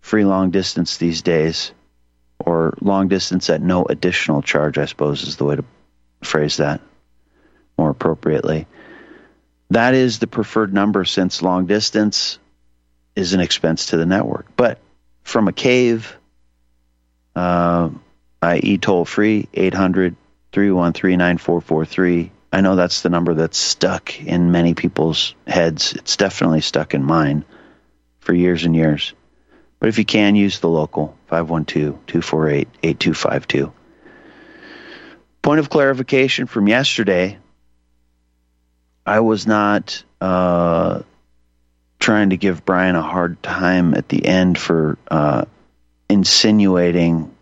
free 0.00 0.24
long 0.24 0.50
distance 0.50 0.96
these 0.96 1.22
days, 1.22 1.72
or 2.38 2.74
long 2.80 3.08
distance 3.08 3.50
at 3.50 3.62
no 3.62 3.84
additional 3.84 4.42
charge, 4.42 4.78
I 4.78 4.86
suppose 4.86 5.22
is 5.22 5.36
the 5.36 5.44
way 5.44 5.56
to 5.56 5.64
phrase 6.22 6.58
that 6.58 6.80
more 7.78 7.90
appropriately. 7.90 8.66
That 9.70 9.94
is 9.94 10.18
the 10.18 10.26
preferred 10.26 10.74
number 10.74 11.04
since 11.04 11.42
long 11.42 11.66
distance 11.66 12.38
is 13.16 13.32
an 13.32 13.40
expense 13.40 13.86
to 13.86 13.96
the 13.96 14.06
network. 14.06 14.46
But 14.56 14.78
from 15.22 15.48
a 15.48 15.52
cave, 15.52 16.16
uh, 17.34 17.90
i.e., 18.42 18.78
toll 18.78 19.04
free, 19.04 19.48
800 19.54 20.16
313 20.52 21.18
9443. 21.18 22.32
I 22.52 22.60
know 22.60 22.76
that's 22.76 23.02
the 23.02 23.08
number 23.08 23.34
that's 23.34 23.56
stuck 23.56 24.20
in 24.20 24.52
many 24.52 24.74
people's 24.74 25.34
heads. 25.46 25.94
It's 25.94 26.16
definitely 26.16 26.60
stuck 26.60 26.92
in 26.92 27.02
mine 27.02 27.44
for 28.20 28.34
years 28.34 28.64
and 28.64 28.76
years. 28.76 29.14
But 29.80 29.88
if 29.88 29.98
you 29.98 30.04
can, 30.04 30.36
use 30.36 30.60
the 30.60 30.68
local 30.68 31.16
512 31.28 32.06
248 32.06 32.68
8252. 32.82 33.72
Point 35.40 35.58
of 35.58 35.70
clarification 35.70 36.46
from 36.46 36.68
yesterday 36.68 37.38
I 39.04 39.20
was 39.20 39.46
not 39.46 40.04
uh, 40.20 41.02
trying 41.98 42.30
to 42.30 42.36
give 42.36 42.64
Brian 42.64 42.94
a 42.94 43.02
hard 43.02 43.42
time 43.42 43.94
at 43.94 44.08
the 44.08 44.24
end 44.24 44.58
for 44.58 44.98
uh, 45.10 45.44
insinuating 46.08 47.34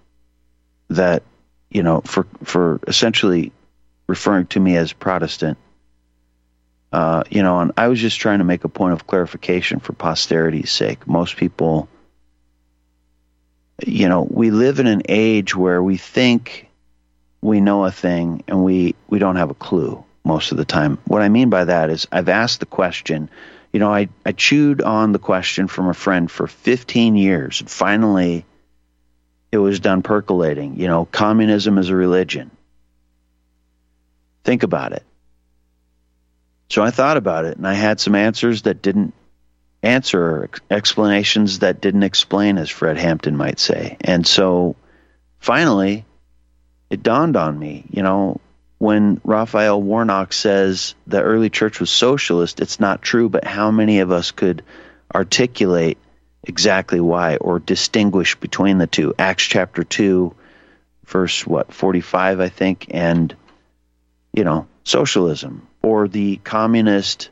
that 0.91 1.23
you 1.71 1.83
know 1.83 2.03
for 2.03 2.27
for 2.45 2.81
essentially 2.87 3.53
referring 4.07 4.47
to 4.49 4.61
me 4.61 4.77
as 4.77 4.93
Protestant. 4.93 5.57
Uh, 6.93 7.23
you 7.31 7.45
know, 7.45 7.61
and 7.61 7.73
I 7.77 7.87
was 7.87 8.01
just 8.01 8.19
trying 8.19 8.41
to 8.41 8.45
make 8.45 8.65
a 8.65 8.69
point 8.69 8.95
of 8.95 9.07
clarification 9.07 9.79
for 9.79 9.93
posterity's 9.93 10.73
sake. 10.73 11.07
Most 11.07 11.37
people, 11.37 11.89
you 13.87 14.09
know, 14.09 14.27
we 14.29 14.51
live 14.51 14.81
in 14.81 14.89
an 14.89 15.03
age 15.09 15.55
where 15.55 15.81
we 15.81 15.97
think 15.97 16.69
we 17.41 17.61
know 17.61 17.85
a 17.85 17.93
thing 17.93 18.43
and 18.49 18.65
we 18.65 18.97
we 19.09 19.21
don't 19.21 19.37
have 19.37 19.51
a 19.51 19.55
clue 19.55 20.05
most 20.25 20.51
of 20.51 20.59
the 20.59 20.65
time. 20.65 20.99
What 21.07 21.23
I 21.23 21.29
mean 21.29 21.49
by 21.49 21.65
that 21.65 21.91
is 21.91 22.09
I've 22.11 22.29
asked 22.29 22.61
the 22.61 22.67
question, 22.67 23.31
you 23.73 23.79
know, 23.81 23.93
I, 23.93 24.09
I 24.27 24.33
chewed 24.33 24.83
on 24.83 25.13
the 25.13 25.19
question 25.19 25.69
from 25.69 25.89
a 25.89 25.95
friend 25.95 26.31
for 26.31 26.47
15 26.47 27.17
years 27.17 27.61
and 27.61 27.71
finally 27.71 28.45
it 29.53 29.59
was 29.59 29.81
done 29.81 30.03
percolating. 30.03 30.79
You 30.79 30.89
know, 30.89 31.05
communism 31.05 31.79
is 31.79 31.89
a 31.89 31.97
religion. 31.97 32.51
Think 34.45 34.63
about 34.63 34.93
it. 34.93 35.03
So 36.69 36.83
I 36.83 36.91
thought 36.91 37.17
about 37.17 37.45
it 37.45 37.57
and 37.57 37.67
I 37.67 37.75
had 37.75 38.01
some 38.01 38.15
answers 38.15 38.63
that 38.63 38.81
didn't 38.81 39.13
answer, 39.83 40.49
explanations 40.71 41.61
that 41.61 41.81
didn't 41.81 42.03
explain, 42.03 42.59
as 42.59 42.71
Fred 42.71 42.97
Hampton 42.97 43.37
might 43.37 43.59
say. 43.59 43.97
And 44.01 44.27
so 44.27 44.77
finally, 45.39 46.05
it 46.91 47.03
dawned 47.03 47.37
on 47.37 47.59
me, 47.59 47.85
you 47.91 48.03
know, 48.03 48.41
when 48.79 49.21
Raphael 49.25 49.81
Warnock 49.81 50.33
says 50.33 50.95
the 51.07 51.23
early 51.23 51.51
church 51.51 51.81
was 51.81 51.91
socialist, 51.91 52.61
it's 52.61 52.81
not 52.81 53.03
true, 53.03 53.29
but 53.29 53.45
how 53.45 53.71
many 53.71 54.01
of 54.01 54.11
us 54.11 54.31
could 54.31 54.63
articulate 55.15 55.99
exactly 56.45 57.01
why 57.01 57.37
or 57.37 57.59
distinguish 57.59 58.37
between 58.37 58.79
the 58.79 58.87
two. 58.87 59.15
Acts 59.19 59.45
chapter 59.45 59.85
2, 59.85 60.35
verse 61.05 61.47
what, 61.47 61.73
45, 61.73 62.41
I 62.41 62.49
think, 62.49 62.87
and, 62.91 63.35
you 64.33 64.45
know, 64.45 64.67
socialism 64.85 65.67
or 65.83 66.09
the 66.09 66.37
communist 66.37 67.31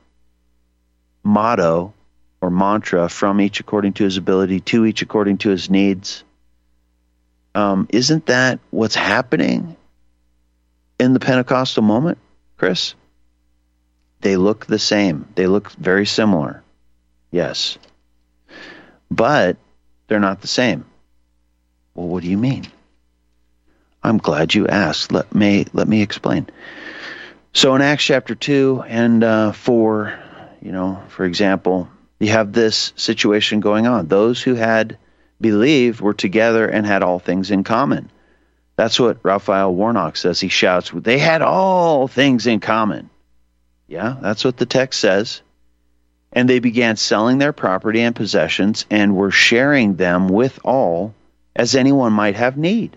motto 1.23 1.95
or 2.41 2.51
mantra 2.51 3.09
from 3.09 3.41
each 3.41 3.61
according 3.61 3.95
to 3.95 4.05
his 4.05 4.17
ability, 4.17 4.61
to 4.61 4.87
each 4.87 5.03
according 5.03 5.39
to 5.39 5.51
his 5.51 5.69
needs. 5.71 6.23
Um, 7.55 7.89
isn't 7.91 8.27
that 8.27 8.61
what's 8.71 8.95
happening 8.95 9.77
in 11.01 11.15
the 11.15 11.21
Pentecostal 11.21 11.83
moment, 11.83 12.19
Chris? 12.57 12.95
They 14.21 14.37
look 14.37 14.67
the 14.67 14.79
same. 14.79 15.27
They 15.35 15.47
look 15.47 15.71
very 15.73 16.07
similar. 16.07 16.63
Yes 17.31 17.79
but 19.11 19.57
they're 20.07 20.21
not 20.21 20.41
the 20.41 20.49
same. 20.49 20.85
Well, 21.95 22.09
what 22.09 22.23
do 22.23 22.31
you 22.31 22.39
mean? 22.39 22.67
I'm 24.03 24.19
glad 24.19 24.55
you 24.55 24.67
asked. 24.69 25.13
Let 25.13 25.35
me 25.35 25.67
let 25.73 25.89
me 25.89 26.03
explain. 26.03 26.49
So 27.53 27.75
in 27.75 27.83
Acts 27.83 28.05
chapter 28.05 28.35
two 28.35 28.83
and 28.87 29.25
uh, 29.25 29.53
four, 29.53 30.19
you 30.63 30.73
know, 30.73 31.03
for 31.09 31.25
example, 31.25 31.89
you 32.21 32.29
have 32.29 32.53
this 32.53 32.93
situation 32.97 33.61
going 33.61 33.87
on. 33.87 34.07
Those 34.07 34.41
who 34.41 34.55
had 34.55 34.99
believed 35.41 36.01
were 36.01 36.15
together 36.15 36.67
and 36.67 36.87
had 36.87 37.03
all 37.03 37.19
things 37.19 37.51
in 37.51 37.65
common. 37.65 38.11
That's 38.77 39.01
what 39.01 39.19
Raphael 39.25 39.75
Warnock 39.75 40.17
says. 40.17 40.41
He 40.41 40.49
shouts, 40.49 40.93
"They 40.95 41.19
had 41.19 41.43
all 41.43 42.07
things 42.07 42.47
in 42.47 42.61
common." 42.61 43.11
Yeah, 43.89 44.17
that's 44.21 44.45
what 44.45 44.57
the 44.57 44.67
text 44.67 45.01
says 45.01 45.43
and 46.33 46.49
they 46.49 46.61
began 46.61 46.97
selling 46.97 47.39
their 47.39 47.53
property 47.53 48.01
and 48.01 48.17
possessions 48.17 48.87
and 48.91 49.17
were 49.17 49.31
sharing 49.31 49.97
them 49.97 50.29
with 50.29 50.59
all 50.65 51.15
as 51.57 51.75
anyone 51.75 52.13
might 52.13 52.37
have 52.37 52.57
need. 52.57 52.97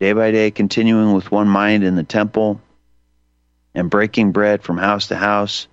Day 0.00 0.12
by 0.12 0.30
day, 0.30 0.50
continuing 0.50 1.12
with 1.14 1.30
one 1.32 1.48
mind 1.48 1.84
in 1.84 1.96
the 1.96 2.04
temple 2.04 2.60
and 3.74 3.90
breaking 3.90 4.32
bread 4.32 4.62
from 4.62 4.78
house 4.78 5.08
to 5.08 5.16
house, 5.16 5.68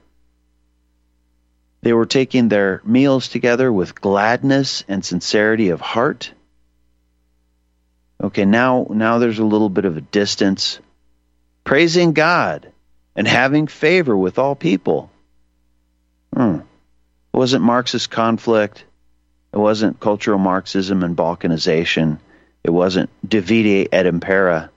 They 1.81 1.93
were 1.93 2.05
taking 2.05 2.49
their 2.49 2.81
meals 2.83 3.29
together 3.29 3.71
with 3.71 4.01
gladness 4.01 4.83
and 4.87 5.05
sincerity 5.05 5.69
of 5.69 5.81
heart. 5.81 6.33
Okay, 8.21 8.45
now 8.45 8.87
now 8.89 9.19
there's 9.19 9.39
a 9.39 9.45
little 9.45 9.69
bit 9.69 9.85
of 9.85 9.97
a 9.97 10.01
distance. 10.01 10.79
Praising 11.63 12.13
God 12.13 12.71
and 13.15 13.27
having 13.27 13.67
favor 13.67 14.17
with 14.17 14.39
all 14.39 14.55
people. 14.55 15.11
Hmm. 16.37 16.59
It 17.33 17.37
wasn't 17.37 17.63
Marxist 17.63 18.11
conflict. 18.11 18.85
It 19.51 19.57
wasn't 19.57 19.99
cultural 19.99 20.37
Marxism 20.37 21.03
and 21.03 21.17
balkanization. 21.17 22.19
It 22.63 22.69
wasn't 22.69 23.09
divide 23.27 23.89
et 23.91 24.05
impera, 24.05 24.69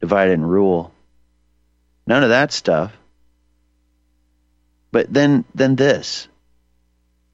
divide 0.00 0.30
and 0.30 0.48
rule. 0.48 0.90
None 2.06 2.22
of 2.22 2.30
that 2.30 2.50
stuff. 2.50 2.96
But 4.90 5.12
then 5.12 5.44
then 5.54 5.76
this. 5.76 6.28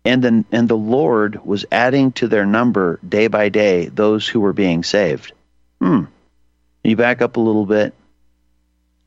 And 0.04 0.25
then 0.25 0.45
and 0.50 0.69
the 0.69 0.76
Lord 0.76 1.45
was 1.45 1.64
adding 1.71 2.11
to 2.12 2.26
their 2.26 2.45
number 2.45 2.99
day 3.09 3.28
by 3.28 3.49
day 3.49 3.87
those 3.87 4.26
who 4.26 4.40
were 4.40 4.52
being 4.52 4.83
saved. 4.83 5.33
Hmm. 5.81 6.07
You 6.83 6.97
back 6.97 7.23
up 7.23 7.37
a 7.37 7.40
little 7.40 7.66
bit. 7.66 7.95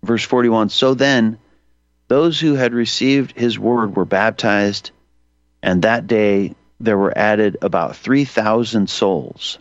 Verse 0.01 0.24
41 0.24 0.69
So 0.69 0.93
then 0.93 1.39
those 2.07 2.39
who 2.39 2.53
had 2.55 2.74
received 2.74 3.38
his 3.38 3.57
word 3.57 3.95
were 3.95 4.05
baptized, 4.05 4.91
and 5.62 5.81
that 5.81 6.07
day 6.07 6.55
there 6.79 6.97
were 6.97 7.17
added 7.17 7.57
about 7.62 7.95
3,000 7.95 8.89
souls. 8.89 9.57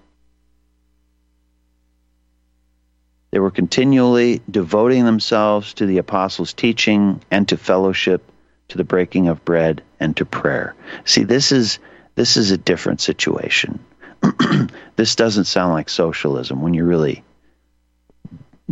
They 3.31 3.41
were 3.41 3.51
continually 3.51 4.41
devoting 4.49 5.05
themselves 5.05 5.75
to 5.75 5.87
the 5.87 5.99
apostles' 5.99 6.53
teaching 6.53 7.21
and 7.31 7.49
to 7.49 7.57
fellowship, 7.57 8.23
to 8.69 8.77
the 8.77 8.85
breaking 8.85 9.29
of 9.29 9.45
bread 9.45 9.83
and 9.99 10.17
to 10.19 10.25
prayer. 10.25 10.75
See, 11.05 11.25
this 11.25 11.51
is 11.51 11.79
this 12.15 12.37
is 12.37 12.53
a 12.53 12.57
different 12.57 13.01
situation. 13.01 13.81
this 14.97 15.17
doesn't 15.17 15.47
sound 15.47 15.73
like 15.73 15.89
socialism 15.89 16.63
when 16.63 16.75
you 16.75 16.85
really 16.85 17.25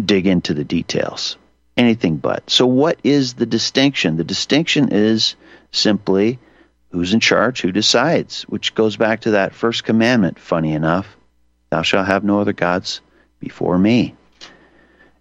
dig 0.01 0.29
into 0.29 0.55
the 0.55 0.65
details. 0.65 1.37
Anything 1.77 2.17
but. 2.17 2.51
So 2.51 2.67
what 2.67 2.99
is 3.03 3.35
the 3.35 3.47
distinction? 3.47 4.17
The 4.17 4.25
distinction 4.25 4.91
is 4.93 5.37
simply 5.71 6.39
who's 6.91 7.15
in 7.15 7.21
charge, 7.21 7.63
who 7.63 7.73
decides, 7.73 8.43
which 8.43 8.75
goes 8.75 8.97
back 8.97 9.23
to 9.23 9.33
that 9.33 9.55
first 9.55 9.85
commandment, 9.85 10.39
funny 10.39 10.73
enough. 10.73 11.17
Thou 11.71 11.83
shalt 11.83 12.07
have 12.07 12.25
no 12.25 12.41
other 12.41 12.53
gods 12.53 13.01
before 13.41 13.79
me. 13.79 14.15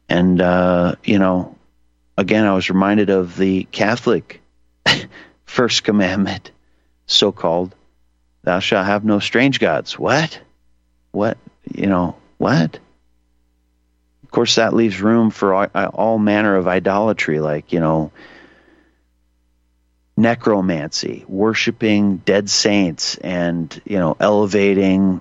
And, 0.09 0.41
uh, 0.41 0.95
you 1.05 1.17
know, 1.17 1.55
again, 2.17 2.45
I 2.45 2.53
was 2.53 2.69
reminded 2.69 3.09
of 3.09 3.37
the 3.37 3.63
Catholic 3.71 4.41
first 5.45 5.85
commandment, 5.85 6.51
so 7.05 7.31
called, 7.31 7.73
thou 8.43 8.59
shalt 8.59 8.85
have 8.85 9.05
no 9.05 9.19
strange 9.19 9.59
gods. 9.59 9.97
What? 9.97 10.39
What? 11.11 11.37
You 11.73 11.87
know, 11.87 12.17
what? 12.37 12.79
Of 14.31 14.33
course, 14.33 14.55
that 14.55 14.73
leaves 14.73 15.01
room 15.01 15.29
for 15.29 15.53
all, 15.53 15.65
all 15.93 16.17
manner 16.17 16.55
of 16.55 16.65
idolatry, 16.65 17.41
like, 17.41 17.73
you 17.73 17.81
know, 17.81 18.13
necromancy, 20.15 21.25
worshiping 21.27 22.15
dead 22.15 22.49
saints, 22.49 23.17
and, 23.17 23.81
you 23.83 23.97
know, 23.97 24.15
elevating 24.21 25.19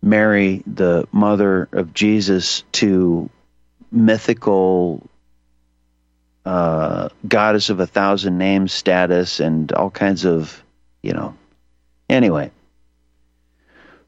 Mary, 0.00 0.62
the 0.66 1.06
mother 1.12 1.68
of 1.70 1.92
Jesus, 1.92 2.62
to 2.72 3.28
mythical 3.92 5.06
uh, 6.46 7.10
goddess 7.28 7.68
of 7.68 7.80
a 7.80 7.86
thousand 7.86 8.38
names 8.38 8.72
status 8.72 9.40
and 9.40 9.70
all 9.72 9.90
kinds 9.90 10.24
of, 10.24 10.64
you 11.02 11.12
know. 11.12 11.36
Anyway, 12.08 12.52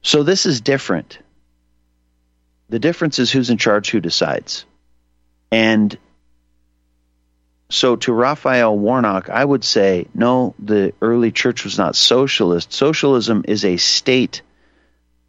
so 0.00 0.22
this 0.22 0.46
is 0.46 0.62
different. 0.62 1.18
The 2.70 2.78
difference 2.78 3.18
is 3.18 3.30
who's 3.32 3.50
in 3.50 3.58
charge, 3.58 3.90
who 3.90 4.00
decides. 4.00 4.64
And 5.50 5.96
so 7.68 7.96
to 7.96 8.12
Raphael 8.12 8.78
Warnock, 8.78 9.28
I 9.28 9.44
would 9.44 9.64
say 9.64 10.06
no, 10.14 10.54
the 10.58 10.92
early 11.02 11.32
church 11.32 11.64
was 11.64 11.78
not 11.78 11.96
socialist. 11.96 12.72
Socialism 12.72 13.44
is 13.48 13.64
a 13.64 13.76
state 13.76 14.42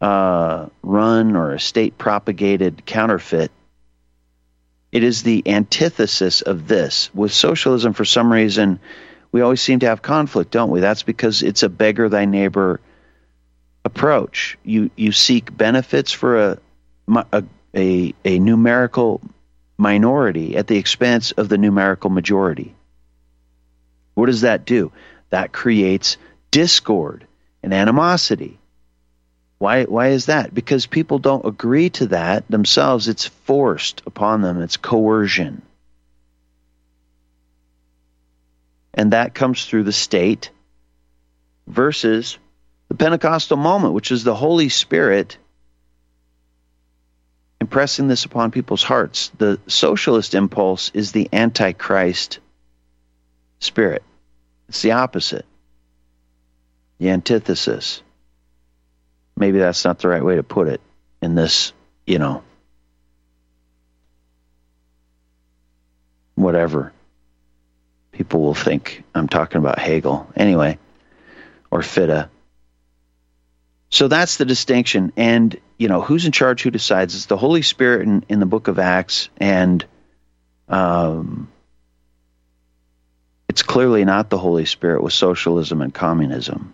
uh, 0.00 0.66
run 0.82 1.36
or 1.36 1.52
a 1.52 1.60
state 1.60 1.98
propagated 1.98 2.86
counterfeit. 2.86 3.50
It 4.92 5.02
is 5.02 5.24
the 5.24 5.42
antithesis 5.46 6.42
of 6.42 6.68
this. 6.68 7.12
With 7.12 7.32
socialism, 7.32 7.92
for 7.92 8.04
some 8.04 8.32
reason, 8.32 8.78
we 9.32 9.40
always 9.40 9.60
seem 9.60 9.80
to 9.80 9.86
have 9.86 10.02
conflict, 10.02 10.52
don't 10.52 10.70
we? 10.70 10.80
That's 10.80 11.02
because 11.02 11.42
it's 11.42 11.64
a 11.64 11.68
beggar 11.68 12.08
thy 12.08 12.24
neighbor 12.24 12.80
approach. 13.84 14.58
You 14.62 14.90
you 14.94 15.10
seek 15.10 15.56
benefits 15.56 16.12
for 16.12 16.38
a 16.38 16.58
a, 17.16 17.44
a, 17.74 18.14
a 18.24 18.38
numerical 18.38 19.20
minority 19.78 20.56
at 20.56 20.66
the 20.66 20.76
expense 20.76 21.32
of 21.32 21.48
the 21.48 21.58
numerical 21.58 22.10
majority. 22.10 22.74
What 24.14 24.26
does 24.26 24.42
that 24.42 24.64
do? 24.64 24.92
That 25.30 25.52
creates 25.52 26.16
discord 26.50 27.26
and 27.62 27.72
animosity. 27.72 28.58
Why, 29.58 29.84
why 29.84 30.08
is 30.08 30.26
that? 30.26 30.52
Because 30.52 30.86
people 30.86 31.18
don't 31.18 31.46
agree 31.46 31.90
to 31.90 32.06
that 32.08 32.48
themselves. 32.48 33.08
It's 33.08 33.26
forced 33.26 34.02
upon 34.06 34.42
them, 34.42 34.60
it's 34.60 34.76
coercion. 34.76 35.62
And 38.94 39.12
that 39.12 39.34
comes 39.34 39.64
through 39.64 39.84
the 39.84 39.92
state 39.92 40.50
versus 41.66 42.38
the 42.88 42.94
Pentecostal 42.94 43.56
moment, 43.56 43.94
which 43.94 44.12
is 44.12 44.22
the 44.22 44.34
Holy 44.34 44.68
Spirit 44.68 45.38
impressing 47.62 48.08
this 48.08 48.26
upon 48.26 48.50
people's 48.50 48.82
hearts. 48.82 49.30
The 49.38 49.58
socialist 49.66 50.34
impulse 50.34 50.90
is 50.92 51.12
the 51.12 51.28
antichrist 51.32 52.38
spirit, 53.58 54.02
it's 54.68 54.82
the 54.82 54.92
opposite, 54.92 55.46
the 56.98 57.10
antithesis 57.10 58.02
maybe 59.36 59.58
that's 59.58 59.84
not 59.84 59.98
the 59.98 60.08
right 60.08 60.24
way 60.24 60.36
to 60.36 60.42
put 60.42 60.68
it 60.68 60.80
in 61.20 61.34
this, 61.34 61.72
you 62.06 62.18
know, 62.18 62.42
whatever. 66.34 66.92
People 68.12 68.42
will 68.42 68.54
think 68.54 69.02
I'm 69.14 69.28
talking 69.28 69.58
about 69.58 69.78
Hegel 69.78 70.28
anyway, 70.36 70.78
or 71.70 71.82
Fichte. 71.82 72.28
So 73.92 74.08
that's 74.08 74.38
the 74.38 74.46
distinction. 74.46 75.12
And, 75.18 75.54
you 75.76 75.86
know, 75.86 76.00
who's 76.00 76.24
in 76.24 76.32
charge, 76.32 76.62
who 76.62 76.70
decides? 76.70 77.14
It's 77.14 77.26
the 77.26 77.36
Holy 77.36 77.60
Spirit 77.60 78.08
in, 78.08 78.24
in 78.26 78.40
the 78.40 78.46
book 78.46 78.68
of 78.68 78.78
Acts. 78.78 79.28
And 79.36 79.84
um, 80.66 81.52
it's 83.50 83.62
clearly 83.62 84.06
not 84.06 84.30
the 84.30 84.38
Holy 84.38 84.64
Spirit 84.64 85.02
with 85.02 85.12
socialism 85.12 85.82
and 85.82 85.92
communism. 85.92 86.72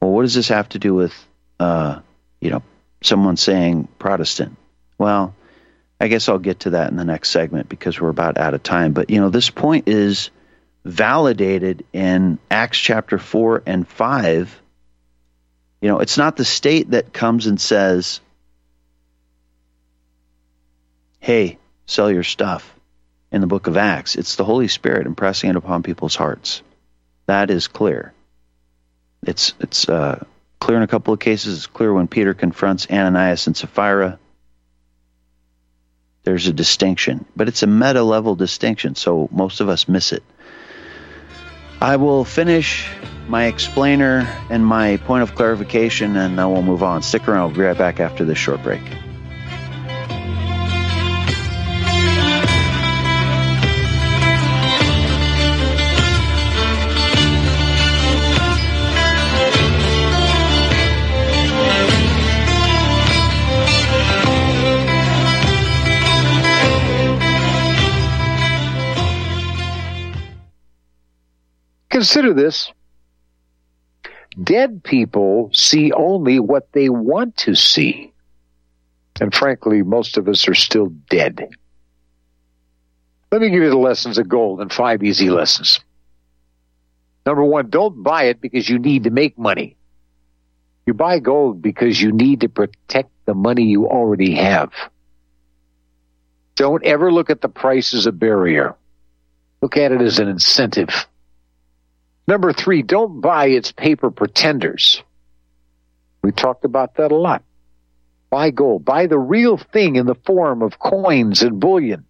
Well, 0.00 0.12
what 0.12 0.22
does 0.22 0.34
this 0.34 0.46
have 0.48 0.68
to 0.70 0.78
do 0.78 0.94
with, 0.94 1.12
uh, 1.58 1.98
you 2.40 2.50
know, 2.50 2.62
someone 3.02 3.36
saying 3.36 3.88
Protestant? 3.98 4.56
Well, 4.96 5.34
I 6.00 6.06
guess 6.06 6.28
I'll 6.28 6.38
get 6.38 6.60
to 6.60 6.70
that 6.70 6.92
in 6.92 6.96
the 6.96 7.04
next 7.04 7.30
segment 7.30 7.68
because 7.68 8.00
we're 8.00 8.10
about 8.10 8.38
out 8.38 8.54
of 8.54 8.62
time. 8.62 8.92
But, 8.92 9.10
you 9.10 9.20
know, 9.20 9.28
this 9.28 9.50
point 9.50 9.88
is 9.88 10.30
validated 10.84 11.84
in 11.92 12.38
Acts 12.48 12.78
chapter 12.78 13.18
4 13.18 13.64
and 13.66 13.88
5. 13.88 14.60
You 15.84 15.90
know, 15.90 15.98
it's 15.98 16.16
not 16.16 16.36
the 16.38 16.46
state 16.46 16.92
that 16.92 17.12
comes 17.12 17.46
and 17.46 17.60
says, 17.60 18.22
hey, 21.20 21.58
sell 21.84 22.10
your 22.10 22.22
stuff 22.22 22.74
in 23.30 23.42
the 23.42 23.46
book 23.46 23.66
of 23.66 23.76
Acts. 23.76 24.16
It's 24.16 24.36
the 24.36 24.46
Holy 24.46 24.68
Spirit 24.68 25.06
impressing 25.06 25.50
it 25.50 25.56
upon 25.56 25.82
people's 25.82 26.16
hearts. 26.16 26.62
That 27.26 27.50
is 27.50 27.68
clear. 27.68 28.14
It's 29.26 29.52
it's 29.60 29.86
uh, 29.86 30.24
clear 30.58 30.78
in 30.78 30.84
a 30.84 30.86
couple 30.86 31.12
of 31.12 31.20
cases. 31.20 31.58
It's 31.58 31.66
clear 31.66 31.92
when 31.92 32.08
Peter 32.08 32.32
confronts 32.32 32.86
Ananias 32.90 33.46
and 33.46 33.54
Sapphira. 33.54 34.18
There's 36.22 36.46
a 36.46 36.54
distinction, 36.54 37.26
but 37.36 37.48
it's 37.48 37.62
a 37.62 37.66
meta 37.66 38.02
level 38.02 38.36
distinction, 38.36 38.94
so 38.94 39.28
most 39.30 39.60
of 39.60 39.68
us 39.68 39.86
miss 39.86 40.12
it. 40.12 40.22
I 41.78 41.96
will 41.96 42.24
finish 42.24 42.88
my 43.28 43.46
explainer 43.46 44.20
and 44.50 44.64
my 44.64 44.96
point 44.98 45.22
of 45.22 45.34
clarification, 45.34 46.16
and 46.16 46.38
then 46.38 46.50
we'll 46.50 46.62
move 46.62 46.82
on. 46.82 47.02
Stick 47.02 47.26
around, 47.28 47.48
we'll 47.48 47.56
be 47.56 47.62
right 47.62 47.78
back 47.78 48.00
after 48.00 48.24
this 48.24 48.38
short 48.38 48.62
break. 48.62 48.82
Consider 71.90 72.34
this 72.34 72.72
Dead 74.42 74.82
people 74.82 75.50
see 75.52 75.92
only 75.92 76.40
what 76.40 76.72
they 76.72 76.88
want 76.88 77.36
to 77.38 77.54
see. 77.54 78.12
And 79.20 79.32
frankly, 79.32 79.82
most 79.82 80.16
of 80.16 80.28
us 80.28 80.48
are 80.48 80.54
still 80.54 80.86
dead. 81.08 81.48
Let 83.30 83.40
me 83.40 83.50
give 83.50 83.62
you 83.62 83.70
the 83.70 83.76
lessons 83.76 84.18
of 84.18 84.28
gold 84.28 84.60
and 84.60 84.72
five 84.72 85.02
easy 85.02 85.30
lessons. 85.30 85.80
Number 87.26 87.44
one, 87.44 87.70
don't 87.70 88.02
buy 88.02 88.24
it 88.24 88.40
because 88.40 88.68
you 88.68 88.78
need 88.78 89.04
to 89.04 89.10
make 89.10 89.38
money. 89.38 89.76
You 90.86 90.94
buy 90.94 91.18
gold 91.20 91.62
because 91.62 92.00
you 92.00 92.12
need 92.12 92.40
to 92.40 92.48
protect 92.48 93.10
the 93.24 93.34
money 93.34 93.64
you 93.64 93.86
already 93.86 94.34
have. 94.34 94.72
Don't 96.56 96.84
ever 96.84 97.12
look 97.12 97.30
at 97.30 97.40
the 97.40 97.48
price 97.48 97.94
as 97.94 98.06
a 98.06 98.12
barrier. 98.12 98.76
Look 99.62 99.76
at 99.76 99.92
it 99.92 100.02
as 100.02 100.18
an 100.18 100.28
incentive. 100.28 101.06
Number 102.26 102.52
three, 102.52 102.82
don't 102.82 103.20
buy 103.20 103.46
its 103.46 103.72
paper 103.72 104.10
pretenders. 104.10 105.02
We 106.22 106.32
talked 106.32 106.64
about 106.64 106.96
that 106.96 107.12
a 107.12 107.16
lot. 107.16 107.42
Buy 108.30 108.50
gold. 108.50 108.84
Buy 108.84 109.06
the 109.06 109.18
real 109.18 109.58
thing 109.58 109.96
in 109.96 110.06
the 110.06 110.14
form 110.14 110.62
of 110.62 110.78
coins 110.78 111.42
and 111.42 111.60
bullion. 111.60 112.06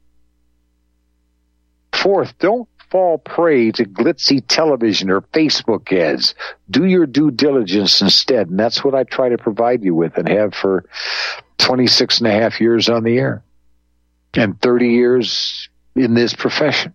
Fourth, 1.93 2.39
don't 2.39 2.69
fall 2.91 3.19
prey 3.19 3.73
to 3.73 3.85
glitzy 3.85 4.43
television 4.47 5.11
or 5.11 5.21
Facebook 5.21 5.93
ads. 5.93 6.35
Do 6.71 6.85
your 6.85 7.07
due 7.07 7.33
diligence 7.33 8.01
instead. 8.01 8.49
And 8.49 8.59
that's 8.59 8.85
what 8.85 8.95
I 8.95 9.03
try 9.03 9.31
to 9.31 9.39
provide 9.39 9.83
you 9.83 9.95
with 9.95 10.17
and 10.17 10.29
have 10.29 10.55
for 10.55 10.85
26 11.59 12.19
and 12.21 12.29
a 12.29 12.33
half 12.33 12.61
years 12.61 12.89
on 12.89 13.03
the 13.03 13.19
air 13.19 13.43
and 14.35 14.61
30 14.61 14.89
years 14.89 15.69
in 15.97 16.15
this 16.15 16.35
profession. 16.35 16.95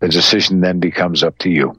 The 0.00 0.08
decision 0.08 0.60
then 0.60 0.78
becomes 0.78 1.22
up 1.22 1.38
to 1.38 1.50
you. 1.50 1.78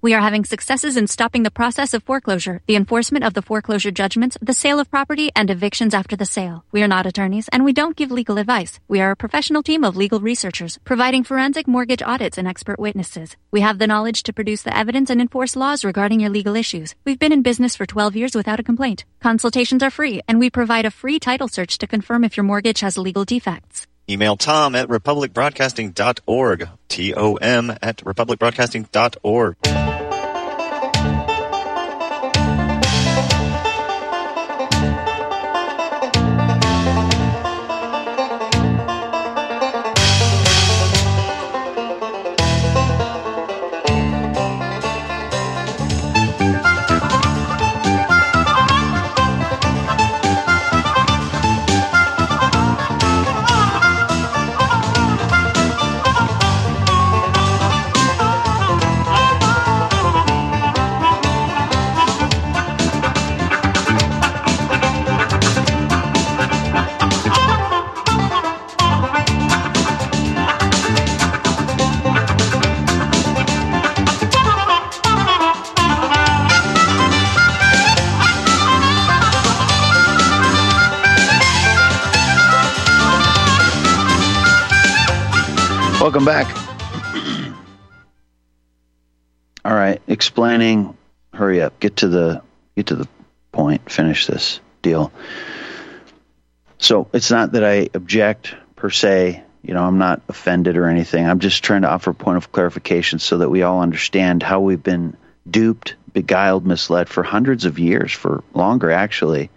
We 0.00 0.14
are 0.14 0.20
having 0.20 0.44
successes 0.44 0.96
in 0.96 1.06
stopping 1.06 1.42
the 1.42 1.58
process 1.60 1.94
of 1.94 2.02
foreclosure, 2.02 2.60
the 2.66 2.76
enforcement 2.76 3.24
of 3.24 3.34
the 3.34 3.42
foreclosure 3.42 3.90
judgments, 3.90 4.36
the 4.40 4.60
sale 4.62 4.78
of 4.78 4.90
property, 4.90 5.30
and 5.34 5.50
evictions 5.50 5.94
after 5.94 6.16
the 6.16 6.32
sale. 6.36 6.64
We 6.72 6.82
are 6.82 6.94
not 6.94 7.06
attorneys 7.06 7.48
and 7.48 7.64
we 7.64 7.72
don't 7.72 7.96
give 7.96 8.10
legal 8.10 8.38
advice. 8.38 8.78
We 8.88 9.00
are 9.00 9.10
a 9.10 9.16
professional 9.24 9.62
team 9.62 9.84
of 9.84 9.96
legal 9.96 10.20
researchers 10.20 10.78
providing 10.84 11.24
forensic 11.24 11.66
mortgage 11.66 12.02
audits 12.02 12.38
and 12.38 12.46
expert 12.46 12.78
witnesses. 12.78 13.36
We 13.50 13.60
have 13.62 13.78
the 13.78 13.86
knowledge 13.86 14.22
to 14.22 14.32
produce 14.32 14.62
the 14.62 14.76
evidence 14.76 15.10
and 15.10 15.20
enforce 15.20 15.56
laws 15.56 15.84
regarding 15.84 16.20
your 16.20 16.30
legal 16.30 16.54
issues. 16.54 16.94
We've 17.04 17.18
been 17.18 17.32
in 17.32 17.42
business 17.42 17.74
for 17.74 17.86
12 17.86 18.14
years 18.14 18.34
without 18.36 18.60
a 18.60 18.68
complaint. 18.70 19.04
Consultations 19.20 19.82
are 19.82 19.90
free, 19.90 20.20
and 20.28 20.38
we 20.38 20.50
provide 20.50 20.86
a 20.86 20.90
free 20.90 21.18
title 21.18 21.48
search 21.48 21.78
to 21.78 21.86
confirm 21.88 22.22
if 22.22 22.36
your 22.36 22.44
mortgage 22.44 22.80
has 22.80 22.96
legal 22.96 23.24
defects. 23.24 23.87
Email 24.10 24.36
tom 24.36 24.74
at 24.74 24.88
republicbroadcasting.org. 24.88 26.68
T 26.88 27.14
O 27.14 27.34
M 27.34 27.70
at 27.82 27.98
republicbroadcasting.org. 27.98 29.56
Welcome 86.08 86.24
back. 86.24 86.46
All 89.62 89.74
right, 89.74 90.00
explaining. 90.08 90.96
Hurry 91.34 91.60
up. 91.60 91.78
Get 91.80 91.96
to 91.96 92.08
the 92.08 92.40
get 92.74 92.86
to 92.86 92.94
the 92.94 93.06
point. 93.52 93.90
Finish 93.90 94.26
this 94.26 94.60
deal. 94.80 95.12
So 96.78 97.08
it's 97.12 97.30
not 97.30 97.52
that 97.52 97.62
I 97.62 97.90
object 97.92 98.54
per 98.74 98.88
se. 98.88 99.42
You 99.60 99.74
know, 99.74 99.84
I'm 99.84 99.98
not 99.98 100.22
offended 100.30 100.78
or 100.78 100.88
anything. 100.88 101.28
I'm 101.28 101.40
just 101.40 101.62
trying 101.62 101.82
to 101.82 101.90
offer 101.90 102.12
a 102.12 102.14
point 102.14 102.38
of 102.38 102.52
clarification 102.52 103.18
so 103.18 103.36
that 103.36 103.50
we 103.50 103.62
all 103.62 103.82
understand 103.82 104.42
how 104.42 104.60
we've 104.60 104.82
been 104.82 105.14
duped, 105.46 105.94
beguiled, 106.14 106.66
misled 106.66 107.10
for 107.10 107.22
hundreds 107.22 107.66
of 107.66 107.78
years, 107.78 108.12
for 108.12 108.42
longer 108.54 108.90
actually. 108.90 109.50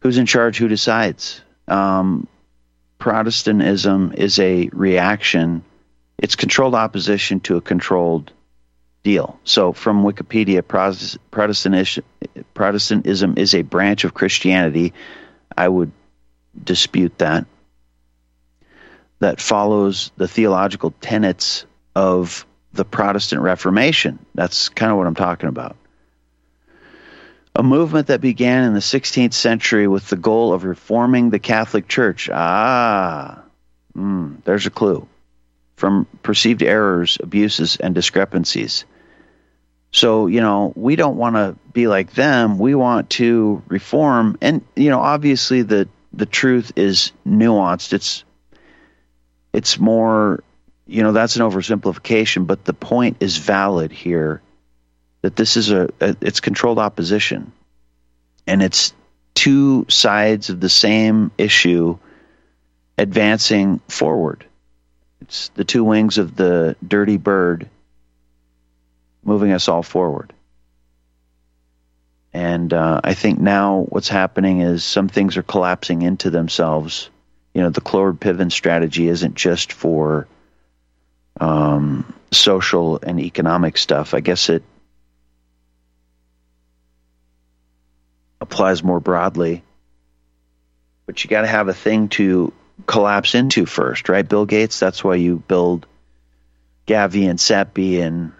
Who's 0.00 0.16
in 0.16 0.24
charge? 0.24 0.56
Who 0.56 0.68
decides? 0.68 1.42
Um, 1.68 2.26
Protestantism 3.00 4.12
is 4.16 4.38
a 4.38 4.68
reaction, 4.72 5.64
it's 6.18 6.36
controlled 6.36 6.76
opposition 6.76 7.40
to 7.40 7.56
a 7.56 7.60
controlled 7.60 8.30
deal. 9.02 9.40
So, 9.44 9.72
from 9.72 10.04
Wikipedia, 10.04 10.62
Protestantism 12.54 13.34
is 13.38 13.54
a 13.54 13.62
branch 13.62 14.04
of 14.04 14.14
Christianity. 14.14 14.92
I 15.56 15.66
would 15.66 15.90
dispute 16.62 17.18
that. 17.18 17.46
That 19.20 19.40
follows 19.40 20.12
the 20.16 20.28
theological 20.28 20.92
tenets 21.00 21.64
of 21.96 22.46
the 22.72 22.84
Protestant 22.84 23.42
Reformation. 23.42 24.18
That's 24.34 24.68
kind 24.68 24.92
of 24.92 24.98
what 24.98 25.06
I'm 25.06 25.14
talking 25.14 25.48
about 25.48 25.76
a 27.54 27.62
movement 27.62 28.08
that 28.08 28.20
began 28.20 28.64
in 28.64 28.74
the 28.74 28.80
16th 28.80 29.32
century 29.32 29.88
with 29.88 30.08
the 30.08 30.16
goal 30.16 30.52
of 30.52 30.64
reforming 30.64 31.30
the 31.30 31.38
Catholic 31.38 31.88
Church. 31.88 32.30
Ah, 32.32 33.42
mm, 33.96 34.42
there's 34.44 34.66
a 34.66 34.70
clue. 34.70 35.06
From 35.76 36.06
perceived 36.22 36.62
errors, 36.62 37.18
abuses, 37.20 37.76
and 37.76 37.94
discrepancies. 37.94 38.84
So, 39.92 40.28
you 40.28 40.40
know, 40.40 40.72
we 40.76 40.94
don't 40.94 41.16
want 41.16 41.34
to 41.36 41.56
be 41.72 41.88
like 41.88 42.12
them. 42.12 42.58
We 42.58 42.74
want 42.74 43.10
to 43.10 43.62
reform. 43.66 44.38
And, 44.40 44.64
you 44.76 44.90
know, 44.90 45.00
obviously 45.00 45.62
the, 45.62 45.88
the 46.12 46.26
truth 46.26 46.72
is 46.76 47.10
nuanced. 47.26 47.92
It's, 47.92 48.24
it's 49.52 49.80
more, 49.80 50.44
you 50.86 51.02
know, 51.02 51.10
that's 51.10 51.34
an 51.34 51.42
oversimplification, 51.42 52.46
but 52.46 52.64
the 52.64 52.74
point 52.74 53.16
is 53.20 53.38
valid 53.38 53.90
here 53.90 54.40
that 55.22 55.36
this 55.36 55.56
is 55.56 55.70
a, 55.70 55.88
a 56.00 56.16
it's 56.20 56.40
controlled 56.40 56.78
opposition 56.78 57.52
and 58.46 58.62
it's 58.62 58.94
two 59.34 59.86
sides 59.88 60.50
of 60.50 60.60
the 60.60 60.68
same 60.68 61.30
issue 61.38 61.98
advancing 62.98 63.78
forward. 63.88 64.44
It's 65.22 65.48
the 65.50 65.64
two 65.64 65.84
wings 65.84 66.18
of 66.18 66.36
the 66.36 66.76
dirty 66.86 67.16
bird 67.16 67.68
moving 69.22 69.52
us 69.52 69.68
all 69.68 69.82
forward. 69.82 70.32
And 72.32 72.72
uh, 72.72 73.00
I 73.02 73.14
think 73.14 73.38
now 73.38 73.86
what's 73.88 74.08
happening 74.08 74.60
is 74.60 74.84
some 74.84 75.08
things 75.08 75.36
are 75.36 75.42
collapsing 75.42 76.02
into 76.02 76.30
themselves. 76.30 77.10
You 77.54 77.62
know, 77.62 77.70
the 77.70 77.80
Cloward-Piven 77.80 78.52
strategy 78.52 79.08
isn't 79.08 79.34
just 79.34 79.72
for 79.72 80.28
um, 81.40 82.12
social 82.30 83.00
and 83.02 83.18
economic 83.20 83.78
stuff. 83.78 84.14
I 84.14 84.20
guess 84.20 84.48
it 84.48 84.62
applies 88.50 88.82
more 88.82 89.00
broadly. 89.00 89.62
But 91.06 91.22
you 91.22 91.30
got 91.30 91.42
to 91.42 91.46
have 91.46 91.68
a 91.68 91.74
thing 91.74 92.08
to 92.10 92.52
collapse 92.86 93.34
into 93.34 93.64
first, 93.64 94.08
right? 94.08 94.28
Bill 94.28 94.44
Gates, 94.44 94.80
that's 94.80 95.04
why 95.04 95.14
you 95.14 95.36
build 95.36 95.86
Gavi 96.86 97.30
and 97.30 97.38
CEPI 97.38 98.02
and 98.02 98.32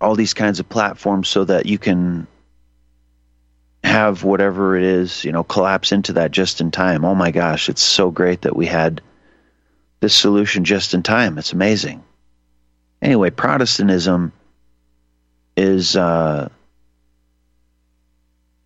all 0.00 0.14
these 0.14 0.34
kinds 0.34 0.60
of 0.60 0.68
platforms 0.68 1.28
so 1.28 1.44
that 1.44 1.66
you 1.66 1.78
can 1.78 2.28
have 3.82 4.22
whatever 4.22 4.76
it 4.76 4.84
is, 4.84 5.24
you 5.24 5.32
know, 5.32 5.42
collapse 5.42 5.90
into 5.90 6.14
that 6.14 6.30
just 6.30 6.60
in 6.60 6.70
time. 6.70 7.04
Oh 7.04 7.14
my 7.14 7.32
gosh, 7.32 7.68
it's 7.68 7.82
so 7.82 8.10
great 8.10 8.42
that 8.42 8.54
we 8.54 8.66
had 8.66 9.00
this 10.00 10.14
solution 10.14 10.64
just 10.64 10.94
in 10.94 11.02
time. 11.02 11.38
It's 11.38 11.52
amazing. 11.52 12.04
Anyway, 13.02 13.30
Protestantism 13.30 14.32
is 15.56 15.96
uh, 15.96 16.48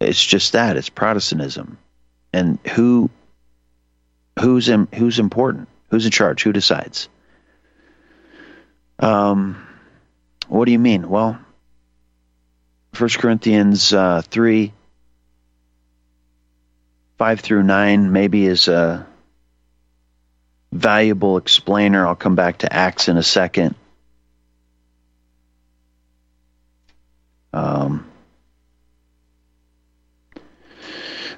it's 0.03 0.25
just 0.25 0.53
that 0.53 0.77
it's 0.77 0.89
Protestantism, 0.89 1.79
and 2.33 2.59
who 2.75 3.11
who's 4.39 4.69
in, 4.69 4.89
who's 4.95 5.19
important, 5.19 5.69
who's 5.91 6.05
in 6.05 6.11
charge, 6.11 6.43
who 6.43 6.53
decides. 6.53 7.09
Um, 8.99 9.67
what 10.49 10.67
do 10.67 10.73
you 10.73 10.79
mean? 10.79 11.09
Well, 11.09 11.39
First 12.93 13.19
Corinthians 13.19 13.93
uh, 13.93 14.23
three 14.23 14.73
five 17.19 17.41
through 17.41 17.63
nine 17.63 18.13
maybe 18.13 18.47
is 18.47 18.69
a 18.69 19.07
valuable 20.73 21.37
explainer. 21.37 22.07
I'll 22.07 22.17
come 22.17 22.35
back 22.35 22.59
to 22.59 22.73
Acts 22.73 23.09
in 23.09 23.17
a 23.17 23.23
second. 23.23 23.75
Um, 27.53 28.12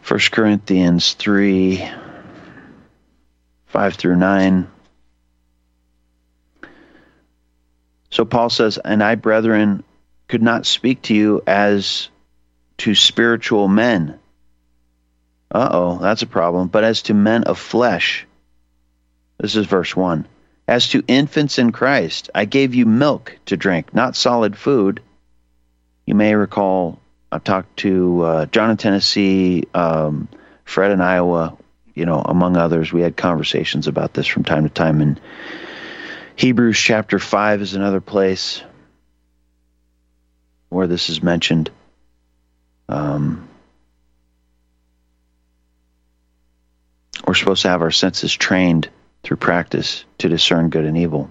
1 0.06 0.20
Corinthians 0.32 1.14
3 1.14 1.82
5 3.66 3.94
through 3.94 4.16
9. 4.16 4.68
So 8.10 8.26
Paul 8.26 8.50
says, 8.50 8.78
And 8.78 9.02
I, 9.02 9.14
brethren, 9.14 9.82
could 10.28 10.42
not 10.42 10.66
speak 10.66 11.02
to 11.02 11.14
you 11.14 11.42
as 11.46 12.10
to 12.78 12.94
spiritual 12.94 13.66
men. 13.66 14.18
Uh 15.50 15.68
oh, 15.72 15.98
that's 15.98 16.22
a 16.22 16.26
problem. 16.26 16.68
But 16.68 16.84
as 16.84 17.02
to 17.02 17.14
men 17.14 17.44
of 17.44 17.58
flesh. 17.58 18.26
This 19.38 19.56
is 19.56 19.66
verse 19.66 19.96
1. 19.96 20.26
As 20.68 20.90
to 20.90 21.02
infants 21.08 21.58
in 21.58 21.72
Christ, 21.72 22.28
I 22.34 22.44
gave 22.44 22.74
you 22.74 22.84
milk 22.84 23.38
to 23.46 23.56
drink, 23.56 23.94
not 23.94 24.16
solid 24.16 24.56
food. 24.56 25.00
You 26.06 26.14
may 26.14 26.34
recall 26.34 27.00
I've 27.34 27.42
talked 27.42 27.78
to 27.78 28.22
uh, 28.22 28.46
John 28.46 28.70
in 28.70 28.76
Tennessee, 28.76 29.64
um, 29.74 30.28
Fred 30.64 30.92
in 30.92 31.00
Iowa, 31.00 31.58
you 31.92 32.06
know, 32.06 32.20
among 32.20 32.56
others. 32.56 32.92
We 32.92 33.00
had 33.00 33.16
conversations 33.16 33.88
about 33.88 34.14
this 34.14 34.28
from 34.28 34.44
time 34.44 34.62
to 34.62 34.68
time. 34.68 35.00
And 35.00 35.20
Hebrews 36.36 36.78
chapter 36.78 37.18
5 37.18 37.60
is 37.60 37.74
another 37.74 38.00
place 38.00 38.62
where 40.68 40.86
this 40.86 41.10
is 41.10 41.24
mentioned. 41.24 41.72
Um, 42.88 43.48
we're 47.26 47.34
supposed 47.34 47.62
to 47.62 47.68
have 47.68 47.82
our 47.82 47.90
senses 47.90 48.32
trained 48.32 48.88
through 49.24 49.38
practice 49.38 50.04
to 50.18 50.28
discern 50.28 50.68
good 50.68 50.84
and 50.84 50.96
evil. 50.96 51.28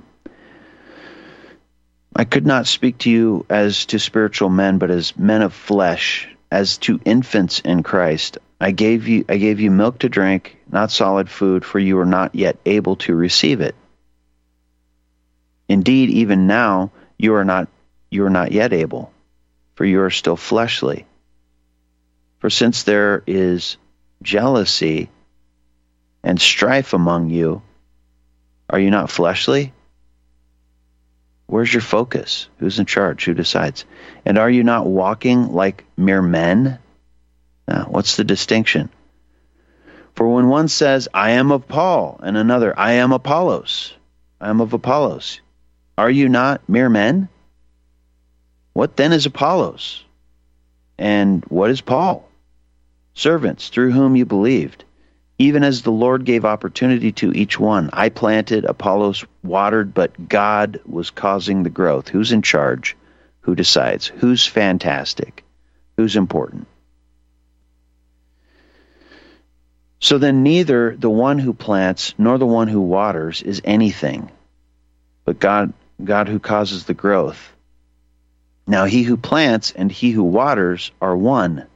I 2.16 2.26
could 2.26 2.46
not 2.46 2.68
speak 2.68 3.00
to 3.00 3.10
you 3.10 3.46
as 3.50 3.86
to 3.88 4.00
spiritual 4.00 4.50
men, 4.50 4.78
but 4.78 4.92
as 4.92 5.18
men 5.18 5.42
of 5.42 5.54
flesh, 5.54 6.28
as 6.52 6.78
to 6.80 7.00
infants 7.06 7.60
in 7.60 7.82
Christ. 7.82 8.38
I 8.62 8.72
gave 8.72 9.08
you 9.08 9.26
I 9.28 9.38
gave 9.38 9.60
you 9.60 9.72
milk 9.72 10.00
to 10.00 10.10
drink, 10.10 10.58
not 10.72 10.92
solid 10.92 11.30
food, 11.30 11.66
for 11.66 11.80
you 11.80 11.98
are 12.00 12.06
not 12.06 12.36
yet 12.36 12.58
able 12.66 12.98
to 12.98 13.16
receive 13.16 13.62
it. 13.62 13.76
Indeed, 15.68 16.10
even 16.12 16.46
now 16.46 16.92
you 17.18 17.34
are 17.34 17.46
not 17.46 17.68
you 18.12 18.26
are 18.26 18.30
not 18.30 18.52
yet 18.52 18.74
able, 18.74 19.12
for 19.76 19.86
you 19.86 20.02
are 20.02 20.12
still 20.12 20.38
fleshly. 20.38 21.08
For 22.38 22.50
since 22.50 22.84
there 22.84 23.24
is 23.26 23.78
jealousy 24.22 25.10
and 26.24 26.40
strife 26.40 26.94
among 26.94 27.32
you, 27.32 27.64
are 28.70 28.80
you 28.80 28.92
not 28.92 29.10
fleshly? 29.10 29.74
Where's 31.54 31.72
your 31.72 31.82
focus? 31.82 32.48
Who's 32.58 32.80
in 32.80 32.88
charge? 32.88 33.26
Who 33.26 33.36
decides? 33.36 33.86
And 34.26 34.40
are 34.40 34.50
you 34.50 34.64
not 34.64 34.88
walking 34.88 35.54
like 35.54 35.86
mere 35.96 36.24
men? 36.24 36.80
Now, 37.68 37.86
what's 37.90 38.16
the 38.16 38.24
distinction? 38.24 38.90
For 40.16 40.28
when 40.28 40.48
one 40.48 40.68
says, 40.68 41.10
I 41.14 41.34
am 41.34 41.52
of 41.52 41.68
Paul, 41.68 42.20
and 42.24 42.38
another, 42.38 42.74
I 42.76 42.94
am 42.94 43.12
Apollos, 43.12 43.94
I 44.42 44.50
am 44.50 44.62
of 44.62 44.74
Apollos, 44.74 45.42
are 45.96 46.10
you 46.10 46.28
not 46.28 46.68
mere 46.68 46.90
men? 46.90 47.30
What 48.74 48.98
then 48.98 49.14
is 49.14 49.28
Apollos? 49.28 50.04
And 50.98 51.46
what 51.50 51.70
is 51.70 51.82
Paul? 51.82 52.28
Servants 53.14 53.70
through 53.70 53.92
whom 53.92 54.16
you 54.16 54.26
believed 54.26 54.86
even 55.44 55.66
as 55.66 55.82
the 55.82 55.92
Lord 55.92 56.24
gave 56.24 56.46
opportunity 56.46 57.12
to 57.12 57.34
each 57.34 57.60
one. 57.60 57.90
I 57.92 58.08
planted, 58.08 58.64
Apollos 58.64 59.26
watered, 59.44 59.94
but 59.94 60.30
God 60.30 60.80
was 60.86 61.10
causing 61.10 61.64
the 61.64 61.70
growth. 61.70 62.08
Who's 62.08 62.32
in 62.32 62.42
charge? 62.42 62.96
Who 63.42 63.54
decides? 63.54 64.08
Who's 64.08 64.46
fantastic? 64.46 65.44
Who's 65.98 66.16
important? 66.16 66.68
So 70.00 70.18
then, 70.18 70.44
neither 70.44 70.96
the 70.96 71.10
one 71.10 71.40
who 71.40 71.54
plants 71.54 72.14
nor 72.18 72.38
the 72.38 72.46
one 72.46 72.70
who 72.70 72.80
waters 72.80 73.42
is 73.42 73.62
anything, 73.66 74.32
but 75.26 75.40
God, 75.40 75.74
God 76.02 76.30
who 76.30 76.40
causes 76.40 76.86
the 76.86 76.94
growth. 76.94 77.52
Now, 78.66 78.86
he 78.86 79.04
who 79.04 79.18
plants 79.18 79.72
and 79.72 79.92
he 79.92 80.12
who 80.12 80.24
waters 80.24 80.92
are 81.02 81.18
one 81.18 81.68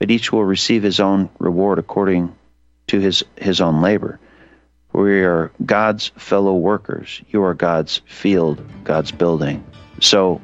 but 0.00 0.10
each 0.10 0.32
will 0.32 0.44
receive 0.44 0.82
his 0.82 0.98
own 0.98 1.28
reward 1.38 1.78
according 1.78 2.34
to 2.88 2.98
his, 2.98 3.22
his 3.36 3.60
own 3.60 3.82
labor. 3.82 4.18
We 4.92 5.22
are 5.22 5.52
God's 5.64 6.08
fellow 6.16 6.56
workers. 6.56 7.22
You 7.28 7.44
are 7.44 7.54
God's 7.54 8.00
field, 8.06 8.60
God's 8.82 9.12
building. 9.12 9.62
So, 10.00 10.40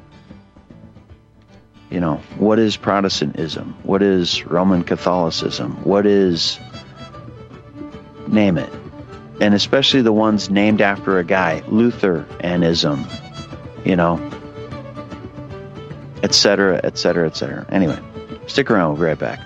you 1.91 2.01
know, 2.01 2.17
what 2.37 2.59
is 2.59 2.77
Protestantism? 2.77 3.75
What 3.83 4.03
is 4.03 4.45
Roman 4.45 4.85
Catholicism? 4.85 5.83
What 5.85 6.07
is, 6.07 6.61
name 8.29 8.59
it. 8.59 8.71
And 9.41 9.55
especially 9.55 10.03
the 10.03 10.13
ones 10.13 10.51
named 10.51 10.83
after 10.83 11.19
a 11.19 11.25
guy, 11.25 11.63
Lutheranism, 11.67 13.07
you 13.87 13.97
know, 13.97 14.31
etc., 16.23 16.81
etc., 16.85 17.27
etc. 17.27 17.67
Anyway. 17.71 17.99
Stick 18.47 18.71
around, 18.71 18.93
we'll 18.93 19.01
be 19.01 19.07
right 19.07 19.19
back. 19.19 19.46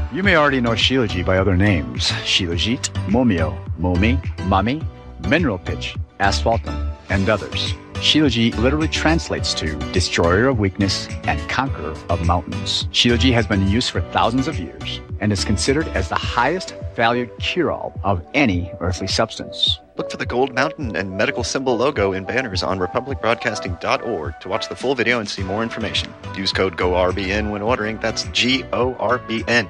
You 0.13 0.23
may 0.23 0.35
already 0.35 0.59
know 0.59 0.71
Shilajit 0.71 1.25
by 1.25 1.37
other 1.37 1.55
names 1.55 2.09
Shilajit, 2.27 2.89
Momio, 3.07 3.57
Momi, 3.79 4.21
Mami, 4.39 4.85
Mineral 5.29 5.57
Pitch, 5.57 5.95
Asphaltum, 6.19 6.93
and 7.09 7.29
others. 7.29 7.73
Shilajit 7.93 8.57
literally 8.57 8.89
translates 8.89 9.53
to 9.53 9.73
destroyer 9.93 10.47
of 10.47 10.59
weakness 10.59 11.07
and 11.23 11.39
conqueror 11.49 11.95
of 12.09 12.25
mountains. 12.25 12.87
Shilajit 12.91 13.31
has 13.31 13.47
been 13.47 13.61
in 13.61 13.69
use 13.69 13.87
for 13.87 14.01
thousands 14.11 14.49
of 14.49 14.59
years 14.59 14.99
and 15.21 15.31
is 15.31 15.45
considered 15.45 15.87
as 15.89 16.09
the 16.09 16.15
highest 16.15 16.75
valued 16.93 17.29
cure-all 17.39 17.97
of 18.03 18.21
any 18.33 18.69
earthly 18.81 19.07
substance. 19.07 19.79
Look 19.95 20.11
for 20.11 20.17
the 20.17 20.25
gold 20.25 20.53
mountain 20.53 20.93
and 20.97 21.15
medical 21.15 21.45
symbol 21.45 21.77
logo 21.77 22.11
in 22.11 22.25
banners 22.25 22.63
on 22.63 22.79
republicbroadcasting.org 22.79 24.41
to 24.41 24.49
watch 24.49 24.67
the 24.67 24.75
full 24.75 24.93
video 24.93 25.19
and 25.19 25.29
see 25.29 25.43
more 25.43 25.63
information. 25.63 26.13
Use 26.35 26.51
code 26.51 26.75
GORBN 26.75 27.49
when 27.49 27.61
ordering. 27.61 27.97
That's 27.99 28.23
G 28.33 28.65
O 28.73 28.93
R 28.95 29.17
B 29.19 29.45
N. 29.47 29.69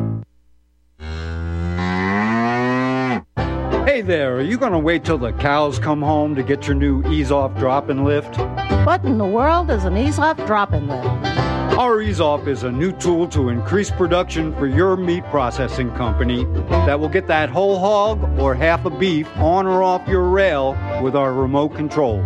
Hey 4.01 4.07
there, 4.07 4.37
are 4.37 4.41
you 4.41 4.57
going 4.57 4.71
to 4.71 4.79
wait 4.79 5.05
till 5.05 5.19
the 5.19 5.31
cows 5.33 5.77
come 5.77 6.01
home 6.01 6.33
to 6.33 6.41
get 6.41 6.65
your 6.65 6.75
new 6.75 7.07
ease 7.11 7.31
off 7.31 7.55
drop 7.55 7.87
and 7.89 8.03
lift? 8.03 8.35
What 8.83 9.05
in 9.05 9.19
the 9.19 9.27
world 9.27 9.69
is 9.69 9.83
an 9.83 9.95
ease 9.95 10.17
off 10.17 10.37
drop 10.47 10.73
and 10.73 10.87
lift? 10.87 11.05
Our 11.77 12.01
Ease 12.01 12.19
Off 12.19 12.47
is 12.47 12.63
a 12.63 12.71
new 12.71 12.93
tool 12.93 13.27
to 13.27 13.49
increase 13.49 13.91
production 13.91 14.55
for 14.55 14.65
your 14.65 14.97
meat 14.97 15.23
processing 15.25 15.91
company 15.91 16.45
that 16.69 16.99
will 16.99 17.09
get 17.09 17.27
that 17.27 17.51
whole 17.51 17.77
hog 17.77 18.23
or 18.39 18.55
half 18.55 18.85
a 18.85 18.89
beef 18.89 19.27
on 19.37 19.67
or 19.67 19.83
off 19.83 20.07
your 20.07 20.23
rail 20.23 20.75
with 21.03 21.15
our 21.15 21.31
remote 21.31 21.75
control. 21.75 22.25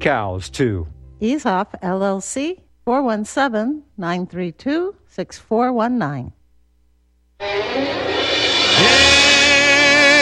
Cows, 0.00 0.48
too. 0.50 0.86
Ease 1.20 1.46
Off 1.46 1.72
LLC 1.82 2.60
417 2.84 3.82
932 3.96 4.94
6419. 5.06 6.32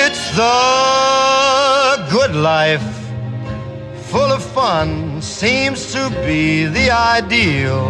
It's 0.09 0.37
the 0.37 2.09
good 2.11 2.35
life, 2.35 2.83
full 4.11 4.33
of 4.33 4.43
fun, 4.43 5.21
seems 5.21 5.93
to 5.93 6.11
be 6.25 6.67
the 6.67 6.91
ideal. 6.91 7.87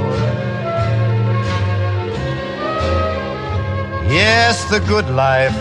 Yes, 4.09 4.65
the 4.71 4.81
good 4.81 5.09
life 5.11 5.57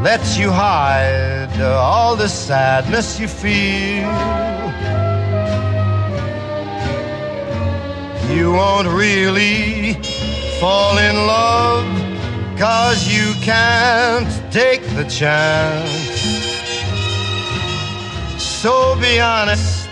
lets 0.00 0.36
you 0.36 0.50
hide 0.50 1.60
all 1.60 2.16
the 2.16 2.28
sadness 2.28 3.18
you 3.18 3.28
feel. 3.28 4.46
You 8.28 8.52
won't 8.52 8.88
really 8.88 9.94
fall 10.60 10.98
in 10.98 11.16
love 11.26 12.06
Cause 12.58 13.06
you 13.06 13.34
can't 13.42 14.26
take 14.50 14.80
the 14.96 15.04
chance. 15.04 16.22
So 18.42 18.98
be 18.98 19.20
honest 19.20 19.90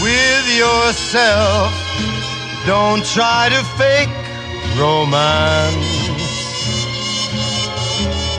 with 0.00 0.56
yourself. 0.56 1.70
Don't 2.64 3.04
try 3.04 3.50
to 3.50 3.62
fake 3.76 4.08
romance. 4.80 5.76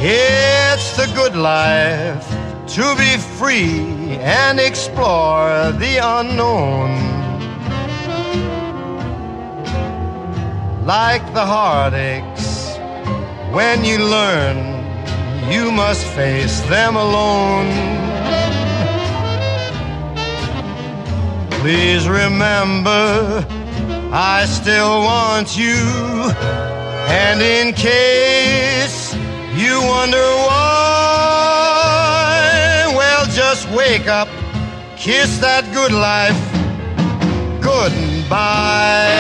It's 0.02 0.98
the 0.98 1.06
good 1.14 1.36
life 1.36 2.28
to 2.74 2.96
be 2.98 3.18
free 3.38 4.18
and 4.20 4.60
explore 4.60 5.72
the 5.74 6.00
unknown. 6.02 7.07
Like 10.88 11.26
the 11.34 11.46
heartaches 11.46 12.78
when 13.52 13.84
you 13.84 13.98
learn, 13.98 14.58
you 15.52 15.70
must 15.70 16.06
face 16.16 16.62
them 16.70 16.96
alone. 16.96 17.68
Please 21.60 22.08
remember, 22.08 23.46
I 24.14 24.46
still 24.46 25.02
want 25.02 25.58
you. 25.58 25.76
And 27.10 27.42
in 27.42 27.74
case 27.74 29.14
you 29.56 29.82
wonder 29.82 30.26
why, 30.48 30.64
well, 32.96 33.26
just 33.26 33.70
wake 33.72 34.08
up, 34.08 34.30
kiss 34.96 35.38
that 35.40 35.70
good 35.74 35.92
life 35.92 36.40
goodbye. 37.62 39.18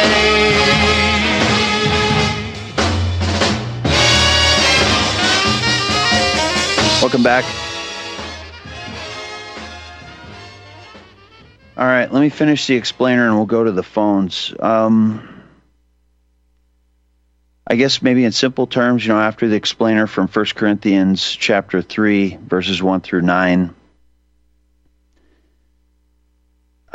Welcome 6.99 7.21
back. 7.21 7.45
All 11.77 11.85
right, 11.85 12.11
let 12.11 12.21
me 12.21 12.29
finish 12.29 12.65
the 12.65 12.75
explainer 12.75 13.27
and 13.27 13.35
we'll 13.35 13.45
go 13.45 13.63
to 13.63 13.71
the 13.71 13.83
phones. 13.83 14.51
Um, 14.59 15.43
I 17.67 17.75
guess 17.75 18.01
maybe 18.01 18.25
in 18.25 18.31
simple 18.31 18.65
terms, 18.65 19.05
you 19.05 19.13
know, 19.13 19.19
after 19.19 19.47
the 19.47 19.55
explainer 19.55 20.07
from 20.07 20.27
1 20.27 20.45
Corinthians 20.55 21.35
chapter 21.35 21.83
3, 21.83 22.39
verses 22.47 22.81
1 22.81 23.01
through 23.01 23.21
9, 23.21 23.75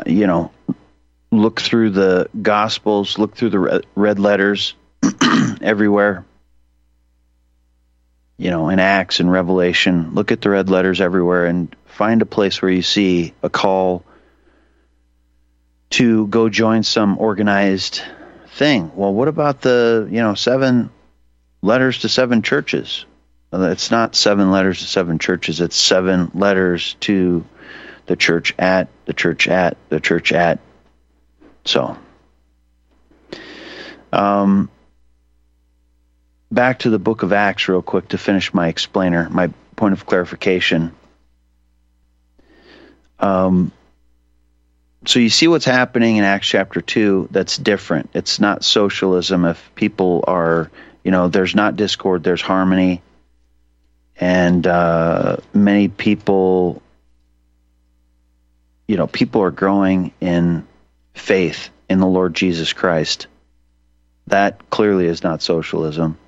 you 0.07 0.27
know, 0.27 0.51
look 1.31 1.61
through 1.61 1.91
the 1.91 2.29
Gospels, 2.43 3.19
look 3.19 3.37
through 3.37 3.51
the 3.51 3.85
red 3.95 4.19
letters 4.19 4.75
everywhere. 5.61 6.25
You 8.43 8.51
know, 8.51 8.71
in 8.71 8.81
Acts 8.81 9.21
and 9.21 9.31
Revelation, 9.31 10.15
look 10.15 10.33
at 10.33 10.41
the 10.41 10.51
red 10.51 10.69
letters 10.69 11.01
everywhere 11.01 11.47
and 11.47 11.75
find 11.87 12.23
a 12.23 12.27
place 12.27 12.61
where 12.61 12.73
you 12.73 12.83
see 12.83 13.35
a 13.41 13.49
call 13.49 14.05
to 15.91 16.27
go 16.27 16.49
join 16.49 16.83
some 16.83 17.19
organized 17.19 18.03
thing. 18.55 18.91
Well, 18.97 19.15
what 19.15 19.29
about 19.29 19.61
the, 19.61 20.09
you 20.11 20.21
know, 20.21 20.35
seven 20.35 20.91
letters 21.63 22.01
to 22.01 22.09
seven 22.09 22.43
churches? 22.43 23.05
It's 23.53 23.93
not 23.93 24.17
seven 24.17 24.51
letters 24.51 24.81
to 24.81 24.87
seven 24.87 25.21
churches, 25.21 25.61
it's 25.61 25.77
seven 25.77 26.33
letters 26.35 26.95
to 27.01 27.45
the 28.07 28.17
church 28.17 28.57
at, 28.59 28.89
the 29.05 29.13
church 29.13 29.47
at, 29.47 29.77
the 29.89 30.01
church 30.01 30.33
at. 30.33 30.59
So, 31.65 31.97
um, 34.13 34.69
back 36.53 36.81
to 36.81 36.91
the 36.91 36.99
book 36.99 37.23
of 37.23 37.33
Acts, 37.33 37.69
real 37.69 37.83
quick, 37.83 38.09
to 38.09 38.19
finish 38.19 38.53
my 38.53 38.69
explainer, 38.69 39.29
my 39.31 39.51
point 39.75 39.95
of 39.95 40.05
clarification. 40.07 40.93
Um, 43.19 43.73
so 45.07 45.19
you 45.19 45.31
see 45.31 45.49
what's 45.49 45.65
happening 45.65 46.17
in 46.17 46.25
Acts 46.25 46.47
chapter 46.47 46.81
2 46.81 47.29
that's 47.31 47.57
different. 47.57 48.11
It's 48.15 48.39
not 48.39 48.65
socialism. 48.65 49.45
If 49.45 49.75
people 49.75 50.25
are, 50.29 50.71
you 51.03 51.11
know, 51.11 51.29
there's 51.29 51.55
not 51.55 51.77
discord, 51.77 52.23
there's 52.23 52.43
harmony. 52.43 53.03
And 54.17 54.65
uh, 54.67 55.39
many 55.53 55.89
people, 55.89 56.83
you 58.87 58.97
know, 58.97 59.07
people 59.07 59.43
are 59.43 59.51
growing 59.51 60.13
in 60.21 60.67
faith 61.15 61.71
in 61.89 61.99
the 61.99 62.07
Lord 62.07 62.35
Jesus 62.35 62.73
Christ. 62.73 63.27
That 64.29 64.71
clearly 64.71 65.07
is 65.07 65.25
not 65.25 65.43
socialism. 65.43 66.19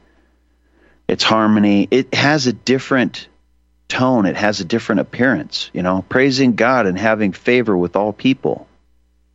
It's 1.08 1.24
harmony. 1.24 1.88
It 1.90 2.14
has 2.14 2.46
a 2.46 2.52
different 2.52 3.28
tone, 3.88 4.26
it 4.26 4.36
has 4.36 4.60
a 4.60 4.64
different 4.64 5.02
appearance, 5.02 5.70
you 5.72 5.82
know, 5.82 6.04
praising 6.08 6.54
God 6.54 6.86
and 6.86 6.98
having 6.98 7.32
favor 7.32 7.76
with 7.76 7.96
all 7.96 8.12
people. 8.12 8.66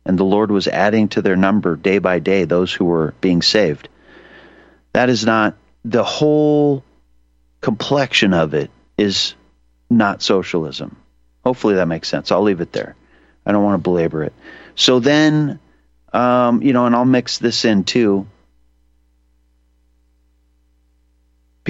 And 0.04 0.18
the 0.18 0.24
Lord 0.24 0.50
was 0.50 0.66
adding 0.66 1.08
to 1.08 1.22
their 1.22 1.36
number 1.36 1.76
day 1.76 1.98
by 1.98 2.18
day 2.18 2.44
those 2.44 2.72
who 2.72 2.84
were 2.84 3.14
being 3.20 3.42
saved. 3.42 3.88
That 4.92 5.08
is 5.08 5.24
not 5.24 5.56
the 5.84 6.04
whole 6.04 6.82
complexion 7.60 8.34
of 8.34 8.54
it 8.54 8.70
is 8.98 9.34
not 9.88 10.22
socialism. 10.22 10.96
Hopefully 11.44 11.76
that 11.76 11.88
makes 11.88 12.08
sense. 12.08 12.32
I'll 12.32 12.42
leave 12.42 12.60
it 12.60 12.72
there. 12.72 12.96
I 13.46 13.52
don't 13.52 13.64
want 13.64 13.78
to 13.78 13.82
belabor 13.82 14.24
it. 14.24 14.32
So 14.74 15.00
then, 15.00 15.58
um, 16.12 16.62
you 16.62 16.72
know, 16.72 16.86
and 16.86 16.94
I'll 16.94 17.04
mix 17.04 17.38
this 17.38 17.64
in 17.64 17.84
too. 17.84 18.26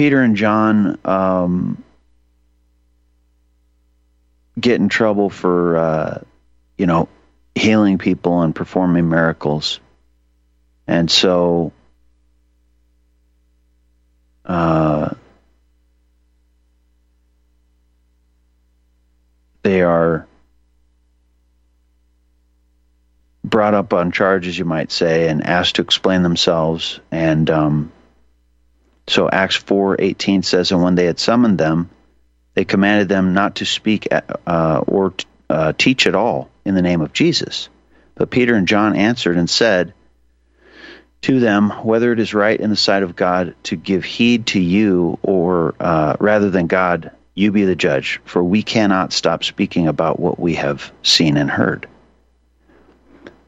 Peter 0.01 0.19
and 0.19 0.35
John 0.35 0.97
um, 1.05 1.83
get 4.59 4.81
in 4.81 4.89
trouble 4.89 5.29
for, 5.29 5.77
uh, 5.77 6.21
you 6.75 6.87
know, 6.87 7.07
healing 7.53 7.99
people 7.99 8.41
and 8.41 8.55
performing 8.55 9.07
miracles. 9.09 9.79
And 10.87 11.11
so 11.11 11.71
uh, 14.43 15.13
they 19.61 19.83
are 19.83 20.25
brought 23.43 23.75
up 23.75 23.93
on 23.93 24.11
charges, 24.11 24.57
you 24.57 24.65
might 24.65 24.91
say, 24.91 25.27
and 25.27 25.45
asked 25.45 25.75
to 25.75 25.83
explain 25.83 26.23
themselves. 26.23 26.99
And 27.11 27.47
um, 27.51 27.91
so 29.07 29.29
Acts 29.29 29.55
four 29.55 29.95
eighteen 29.99 30.43
says, 30.43 30.71
and 30.71 30.81
when 30.81 30.95
they 30.95 31.05
had 31.05 31.19
summoned 31.19 31.57
them, 31.57 31.89
they 32.53 32.65
commanded 32.65 33.09
them 33.09 33.33
not 33.33 33.55
to 33.55 33.65
speak 33.65 34.07
uh, 34.45 34.83
or 34.87 35.13
uh, 35.49 35.73
teach 35.77 36.07
at 36.07 36.15
all 36.15 36.49
in 36.65 36.75
the 36.75 36.81
name 36.81 37.01
of 37.01 37.13
Jesus. 37.13 37.69
But 38.15 38.29
Peter 38.29 38.55
and 38.55 38.67
John 38.67 38.95
answered 38.95 39.37
and 39.37 39.49
said 39.49 39.93
to 41.21 41.39
them, 41.39 41.69
Whether 41.69 42.11
it 42.11 42.19
is 42.19 42.33
right 42.33 42.59
in 42.59 42.69
the 42.69 42.75
sight 42.75 43.03
of 43.03 43.15
God 43.15 43.55
to 43.63 43.75
give 43.75 44.03
heed 44.03 44.47
to 44.47 44.59
you, 44.59 45.17
or 45.23 45.75
uh, 45.79 46.17
rather 46.19 46.49
than 46.49 46.67
God, 46.67 47.11
you 47.33 47.51
be 47.51 47.65
the 47.65 47.75
judge, 47.75 48.19
for 48.25 48.43
we 48.43 48.63
cannot 48.63 49.13
stop 49.13 49.43
speaking 49.43 49.87
about 49.87 50.19
what 50.19 50.39
we 50.39 50.55
have 50.55 50.91
seen 51.03 51.37
and 51.37 51.49
heard. 51.49 51.87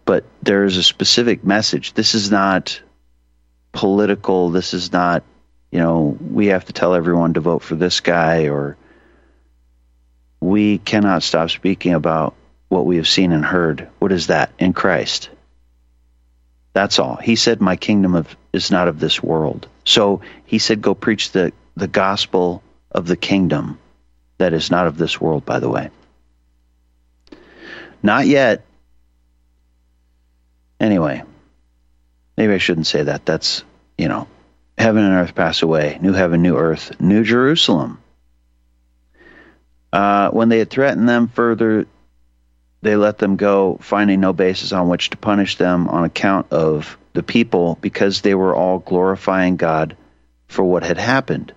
But 0.06 0.26
there 0.42 0.64
is 0.64 0.78
a 0.78 0.84
specific 0.84 1.44
message. 1.44 1.94
This 1.94 2.16
is 2.16 2.32
not 2.32 2.82
political. 3.74 4.50
This 4.50 4.74
is 4.74 4.92
not, 4.92 5.24
you 5.74 5.80
know, 5.80 6.16
we 6.22 6.48
have 6.48 6.66
to 6.66 6.74
tell 6.74 6.94
everyone 6.94 7.34
to 7.34 7.40
vote 7.40 7.64
for 7.64 7.74
this 7.74 8.00
guy 8.00 8.48
or 8.48 8.78
we 10.40 10.78
cannot 10.78 11.24
stop 11.24 11.50
speaking 11.50 11.96
about 11.96 12.36
what 12.70 12.86
we 12.86 12.98
have 12.98 13.08
seen 13.08 13.32
and 13.32 13.44
heard. 13.44 13.90
What 13.98 14.12
is 14.12 14.28
that? 14.28 14.52
In 14.60 14.74
Christ. 14.74 15.32
That's 16.74 17.00
all. 17.00 17.16
He 17.16 17.36
said, 17.36 17.60
My 17.60 17.76
kingdom 17.76 18.14
of, 18.14 18.38
is 18.54 18.70
not 18.70 18.88
of 18.88 19.00
this 19.00 19.24
world. 19.24 19.68
So 19.84 20.22
he 20.46 20.60
said, 20.60 20.80
Go 20.80 20.94
preach 20.94 21.32
the, 21.32 21.54
the 21.76 21.88
gospel 21.88 22.62
of 22.92 23.08
the 23.08 23.18
kingdom 23.18 23.80
that 24.38 24.54
is 24.54 24.70
not 24.70 24.86
of 24.86 24.96
this 24.96 25.20
world, 25.20 25.44
by 25.44 25.58
the 25.58 25.70
way. 25.70 25.90
Not 28.04 28.28
yet. 28.28 28.64
Anyway, 30.80 31.24
maybe 32.38 32.54
I 32.54 32.60
shouldn't 32.60 32.86
say 32.86 33.02
that. 33.02 33.26
That's, 33.26 33.64
you 33.98 34.08
know, 34.08 34.28
heaven 34.78 35.04
and 35.04 35.14
earth 35.16 35.36
pass 35.36 35.62
away, 35.62 35.98
new 36.02 36.14
heaven, 36.14 36.42
new 36.42 36.58
earth, 36.58 37.00
new 37.00 37.24
Jerusalem. 37.24 38.00
Uh, 39.92 40.30
when 40.32 40.50
they 40.50 40.60
had 40.60 40.70
threatened 40.70 41.08
them 41.08 41.28
further, 41.28 41.86
they 42.82 42.96
let 42.96 43.18
them 43.18 43.36
go, 43.36 43.78
finding 43.82 44.20
no 44.20 44.34
basis 44.34 44.74
on 44.74 44.90
which 44.90 45.12
to 45.12 45.18
punish 45.18 45.58
them 45.58 45.88
on 45.88 46.04
account 46.04 46.52
of 46.52 46.98
the 47.14 47.24
people, 47.24 47.78
because 47.80 48.22
they 48.22 48.34
were 48.34 48.56
all 48.56 48.80
glorifying 48.80 49.56
God 49.56 49.96
for 50.48 50.64
what 50.64 50.84
had 50.84 50.98
happened. 50.98 51.54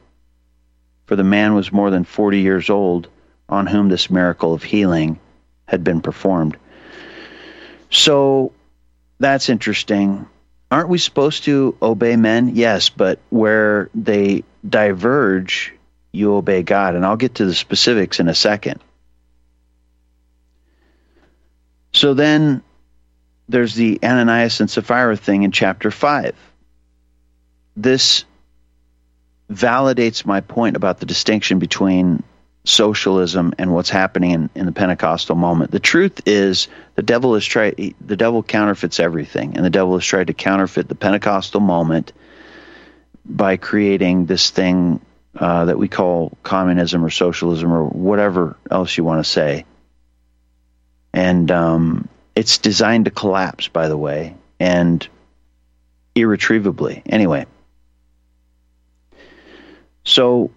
For 1.07 1.17
the 1.17 1.25
man 1.25 1.55
was 1.55 1.73
more 1.73 1.91
than 1.91 2.05
40 2.05 2.41
years 2.41 2.69
old 2.69 3.09
on 3.49 3.67
whom 3.67 3.89
this 3.89 4.11
miracle 4.11 4.55
of 4.55 4.63
healing 4.63 5.19
had 5.67 5.83
been 5.83 6.01
performed. 6.01 6.57
So 7.91 8.53
that's 9.19 9.49
interesting. 9.49 10.27
Aren't 10.71 10.89
we 10.89 10.99
supposed 10.99 11.45
to 11.45 11.77
obey 11.81 12.17
men? 12.17 12.57
Yes, 12.57 12.89
but 12.89 13.21
where 13.31 13.89
they 13.95 14.45
diverge 14.69 15.73
you 16.13 16.35
obey 16.35 16.63
God. 16.63 16.95
And 16.95 17.05
I'll 17.05 17.17
get 17.17 17.37
to 17.37 17.47
the 17.47 17.55
specifics 17.55 18.19
in 18.19 18.29
a 18.29 18.35
second. 18.35 18.81
So 21.93 22.15
then 22.15 22.63
there's 23.49 23.75
the 23.75 24.01
Ananias 24.03 24.61
and 24.61 24.69
Sapphira 24.69 25.17
thing 25.17 25.45
in 25.45 25.53
chapter 25.53 25.91
5. 25.91 26.35
This 27.77 28.25
validates 29.51 30.27
my 30.27 30.41
point 30.41 30.77
about 30.77 30.99
the 30.99 31.07
distinction 31.07 31.59
between 31.59 32.23
socialism 32.67 33.55
and 33.59 33.73
what's 33.73 33.89
happening 33.89 34.33
in, 34.33 34.51
in 34.57 34.67
the 34.67 34.73
Pentecostal 34.73 35.37
moment. 35.37 35.71
The 35.71 35.81
truth 35.81 36.21
is 36.27 36.67
the 36.97 37.03
devil 37.03 37.35
has 37.35 37.45
tried 37.45 37.95
the 38.01 38.17
devil 38.17 38.43
counterfeits 38.43 38.99
everything 38.99 39.57
and 39.57 39.65
the 39.65 39.71
devil 39.71 39.95
has 39.95 40.05
tried 40.05 40.27
to 40.27 40.35
counterfeit 40.35 40.89
the 40.89 40.97
Pentecostal 40.97 41.61
moment 41.61 42.13
by 43.25 43.57
creating 43.57 44.27
this 44.27 44.51
thing 44.51 45.01
uh, 45.39 45.67
that 45.67 45.79
we 45.79 45.89
call 45.89 46.37
communism 46.43 47.05
or 47.05 47.11
socialism 47.11 47.73
or 47.73 47.85
whatever 47.85 48.57
else 48.71 48.97
you 48.97 49.05
want 49.05 49.25
to 49.25 49.31
say. 49.31 49.65
And 51.13 51.51
um, 51.51 52.09
it's 52.35 52.59
designed 52.59 53.05
to 53.05 53.11
collapse, 53.11 53.69
by 53.69 53.89
the 53.89 53.97
way, 53.97 54.35
and 54.59 55.07
irretrievably. 56.15 57.03
Anyway, 57.07 57.47
so 60.05 60.51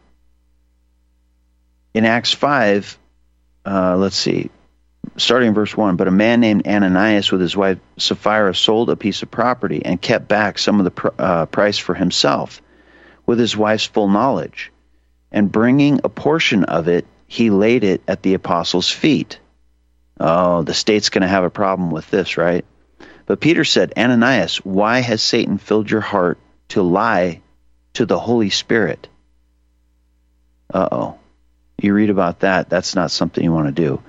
in 1.93 2.05
Acts 2.05 2.33
5, 2.33 2.97
uh, 3.65 3.97
let's 3.97 4.15
see, 4.15 4.49
starting 5.17 5.49
in 5.49 5.53
verse 5.53 5.75
1 5.75 5.95
But 5.95 6.07
a 6.07 6.11
man 6.11 6.39
named 6.39 6.67
Ananias 6.67 7.31
with 7.31 7.41
his 7.41 7.55
wife 7.55 7.79
Sapphira 7.97 8.55
sold 8.55 8.89
a 8.89 8.95
piece 8.95 9.21
of 9.23 9.31
property 9.31 9.83
and 9.83 10.01
kept 10.01 10.27
back 10.27 10.57
some 10.57 10.79
of 10.79 10.85
the 10.85 10.91
pr- 10.91 11.07
uh, 11.17 11.45
price 11.47 11.77
for 11.77 11.93
himself 11.93 12.61
with 13.25 13.39
his 13.39 13.55
wife's 13.55 13.85
full 13.85 14.07
knowledge. 14.07 14.71
And 15.31 15.51
bringing 15.51 16.01
a 16.03 16.09
portion 16.09 16.63
of 16.63 16.87
it, 16.87 17.05
he 17.27 17.51
laid 17.51 17.83
it 17.83 18.01
at 18.07 18.23
the 18.23 18.33
apostles' 18.33 18.89
feet. 18.89 19.39
Oh, 20.19 20.63
the 20.63 20.73
state's 20.73 21.09
going 21.09 21.21
to 21.21 21.27
have 21.27 21.43
a 21.43 21.51
problem 21.51 21.91
with 21.91 22.09
this, 22.09 22.37
right? 22.37 22.65
But 23.27 23.39
Peter 23.39 23.63
said, 23.63 23.93
Ananias, 23.95 24.57
why 24.65 24.99
has 24.99 25.21
Satan 25.21 25.59
filled 25.59 25.91
your 25.91 26.01
heart 26.01 26.39
to 26.69 26.81
lie 26.81 27.41
to 27.93 28.07
the 28.07 28.17
Holy 28.17 28.49
Spirit? 28.49 29.07
Uh 30.73 30.89
oh. 30.91 31.18
You 31.81 31.93
read 31.93 32.09
about 32.09 32.41
that. 32.41 32.69
That's 32.69 32.95
not 32.95 33.11
something 33.11 33.43
you 33.43 33.51
want 33.51 33.67
to 33.67 33.83
do. 33.83 34.01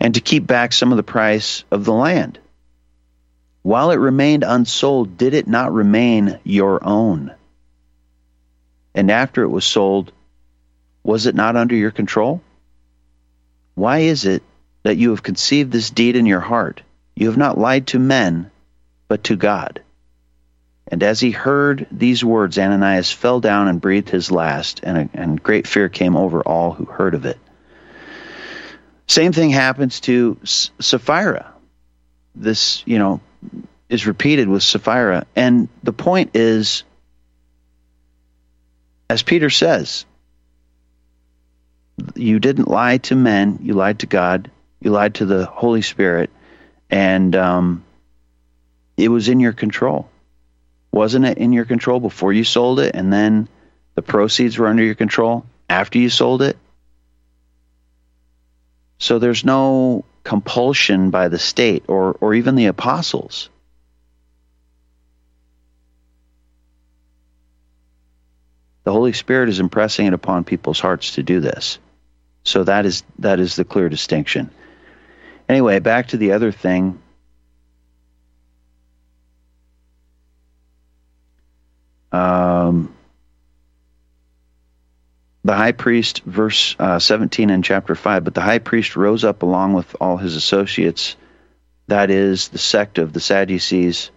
And 0.00 0.14
to 0.14 0.20
keep 0.20 0.46
back 0.46 0.72
some 0.72 0.92
of 0.92 0.96
the 0.96 1.02
price 1.02 1.64
of 1.70 1.84
the 1.84 1.92
land. 1.92 2.38
While 3.62 3.90
it 3.90 3.96
remained 3.96 4.44
unsold, 4.44 5.16
did 5.16 5.32
it 5.34 5.46
not 5.48 5.72
remain 5.72 6.38
your 6.44 6.84
own? 6.84 7.32
And 8.94 9.10
after 9.10 9.42
it 9.42 9.48
was 9.48 9.64
sold, 9.64 10.12
Was 11.04 11.26
it 11.26 11.34
not 11.34 11.56
under 11.56 11.74
your 11.74 11.90
control? 11.90 12.42
Why 13.74 13.98
is 14.00 14.24
it 14.24 14.42
that 14.82 14.96
you 14.96 15.10
have 15.10 15.22
conceived 15.22 15.72
this 15.72 15.90
deed 15.90 16.16
in 16.16 16.26
your 16.26 16.40
heart? 16.40 16.82
You 17.14 17.28
have 17.28 17.36
not 17.36 17.58
lied 17.58 17.88
to 17.88 17.98
men, 17.98 18.50
but 19.08 19.24
to 19.24 19.36
God. 19.36 19.80
And 20.94 21.02
as 21.02 21.18
he 21.18 21.32
heard 21.32 21.88
these 21.90 22.24
words, 22.24 22.56
Ananias 22.56 23.10
fell 23.10 23.40
down 23.40 23.66
and 23.66 23.80
breathed 23.80 24.10
his 24.10 24.30
last, 24.30 24.78
and, 24.84 24.96
a, 24.96 25.08
and 25.12 25.42
great 25.42 25.66
fear 25.66 25.88
came 25.88 26.14
over 26.14 26.40
all 26.40 26.70
who 26.70 26.84
heard 26.84 27.16
of 27.16 27.26
it. 27.26 27.36
Same 29.08 29.32
thing 29.32 29.50
happens 29.50 29.98
to 30.02 30.38
Sapphira. 30.44 31.52
This, 32.36 32.84
you 32.86 33.00
know, 33.00 33.20
is 33.88 34.06
repeated 34.06 34.46
with 34.46 34.62
Sapphira. 34.62 35.26
And 35.34 35.68
the 35.82 35.92
point 35.92 36.36
is, 36.36 36.84
as 39.10 39.24
Peter 39.24 39.50
says, 39.50 40.06
you 42.14 42.38
didn't 42.38 42.68
lie 42.68 42.98
to 42.98 43.16
men, 43.16 43.58
you 43.62 43.74
lied 43.74 43.98
to 43.98 44.06
God, 44.06 44.48
you 44.80 44.92
lied 44.92 45.16
to 45.16 45.26
the 45.26 45.44
Holy 45.44 45.82
Spirit, 45.82 46.30
and 46.88 47.34
um, 47.34 47.84
it 48.96 49.08
was 49.08 49.28
in 49.28 49.40
your 49.40 49.54
control. 49.54 50.08
Wasn't 50.94 51.24
it 51.24 51.38
in 51.38 51.52
your 51.52 51.64
control 51.64 51.98
before 51.98 52.32
you 52.32 52.44
sold 52.44 52.78
it, 52.78 52.94
and 52.94 53.12
then 53.12 53.48
the 53.96 54.02
proceeds 54.02 54.56
were 54.56 54.68
under 54.68 54.84
your 54.84 54.94
control 54.94 55.44
after 55.68 55.98
you 55.98 56.08
sold 56.08 56.40
it? 56.40 56.56
So 58.98 59.18
there's 59.18 59.44
no 59.44 60.04
compulsion 60.22 61.10
by 61.10 61.26
the 61.26 61.38
state 61.38 61.82
or, 61.88 62.12
or 62.20 62.34
even 62.34 62.54
the 62.54 62.66
apostles. 62.66 63.48
The 68.84 68.92
Holy 68.92 69.14
Spirit 69.14 69.48
is 69.48 69.58
impressing 69.58 70.06
it 70.06 70.12
upon 70.14 70.44
people's 70.44 70.78
hearts 70.78 71.16
to 71.16 71.24
do 71.24 71.40
this. 71.40 71.80
So 72.44 72.62
that 72.62 72.86
is 72.86 73.02
that 73.18 73.40
is 73.40 73.56
the 73.56 73.64
clear 73.64 73.88
distinction. 73.88 74.48
Anyway, 75.48 75.80
back 75.80 76.08
to 76.08 76.18
the 76.18 76.32
other 76.32 76.52
thing. 76.52 77.00
Um, 82.14 82.94
the 85.42 85.54
high 85.54 85.72
priest, 85.72 86.22
verse 86.24 86.76
uh, 86.78 87.00
17 87.00 87.50
in 87.50 87.62
chapter 87.62 87.96
5, 87.96 88.22
but 88.22 88.34
the 88.34 88.40
high 88.40 88.60
priest 88.60 88.94
rose 88.94 89.24
up 89.24 89.42
along 89.42 89.72
with 89.72 89.96
all 90.00 90.16
his 90.16 90.36
associates, 90.36 91.16
that 91.88 92.10
is, 92.10 92.48
the 92.48 92.58
sect 92.58 92.98
of 92.98 93.12
the 93.12 93.20
Sadducees, 93.20 94.12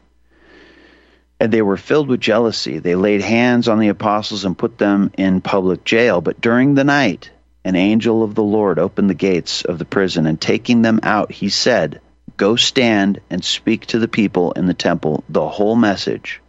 and 1.39 1.51
they 1.51 1.63
were 1.63 1.75
filled 1.75 2.07
with 2.07 2.19
jealousy. 2.19 2.77
They 2.77 2.93
laid 2.93 3.21
hands 3.21 3.67
on 3.67 3.79
the 3.79 3.87
apostles 3.87 4.45
and 4.45 4.55
put 4.55 4.77
them 4.77 5.11
in 5.17 5.41
public 5.41 5.83
jail. 5.83 6.21
But 6.21 6.39
during 6.39 6.75
the 6.75 6.83
night, 6.83 7.31
an 7.65 7.75
angel 7.75 8.21
of 8.23 8.35
the 8.35 8.43
Lord 8.43 8.77
opened 8.77 9.09
the 9.09 9.15
gates 9.15 9.63
of 9.63 9.79
the 9.79 9.85
prison, 9.85 10.27
and 10.27 10.39
taking 10.39 10.83
them 10.83 10.99
out, 11.01 11.31
he 11.31 11.49
said, 11.49 11.99
Go 12.37 12.57
stand 12.57 13.21
and 13.31 13.43
speak 13.43 13.87
to 13.87 13.99
the 13.99 14.07
people 14.07 14.51
in 14.51 14.67
the 14.67 14.75
temple 14.75 15.23
the 15.29 15.47
whole 15.47 15.75
message 15.75 16.41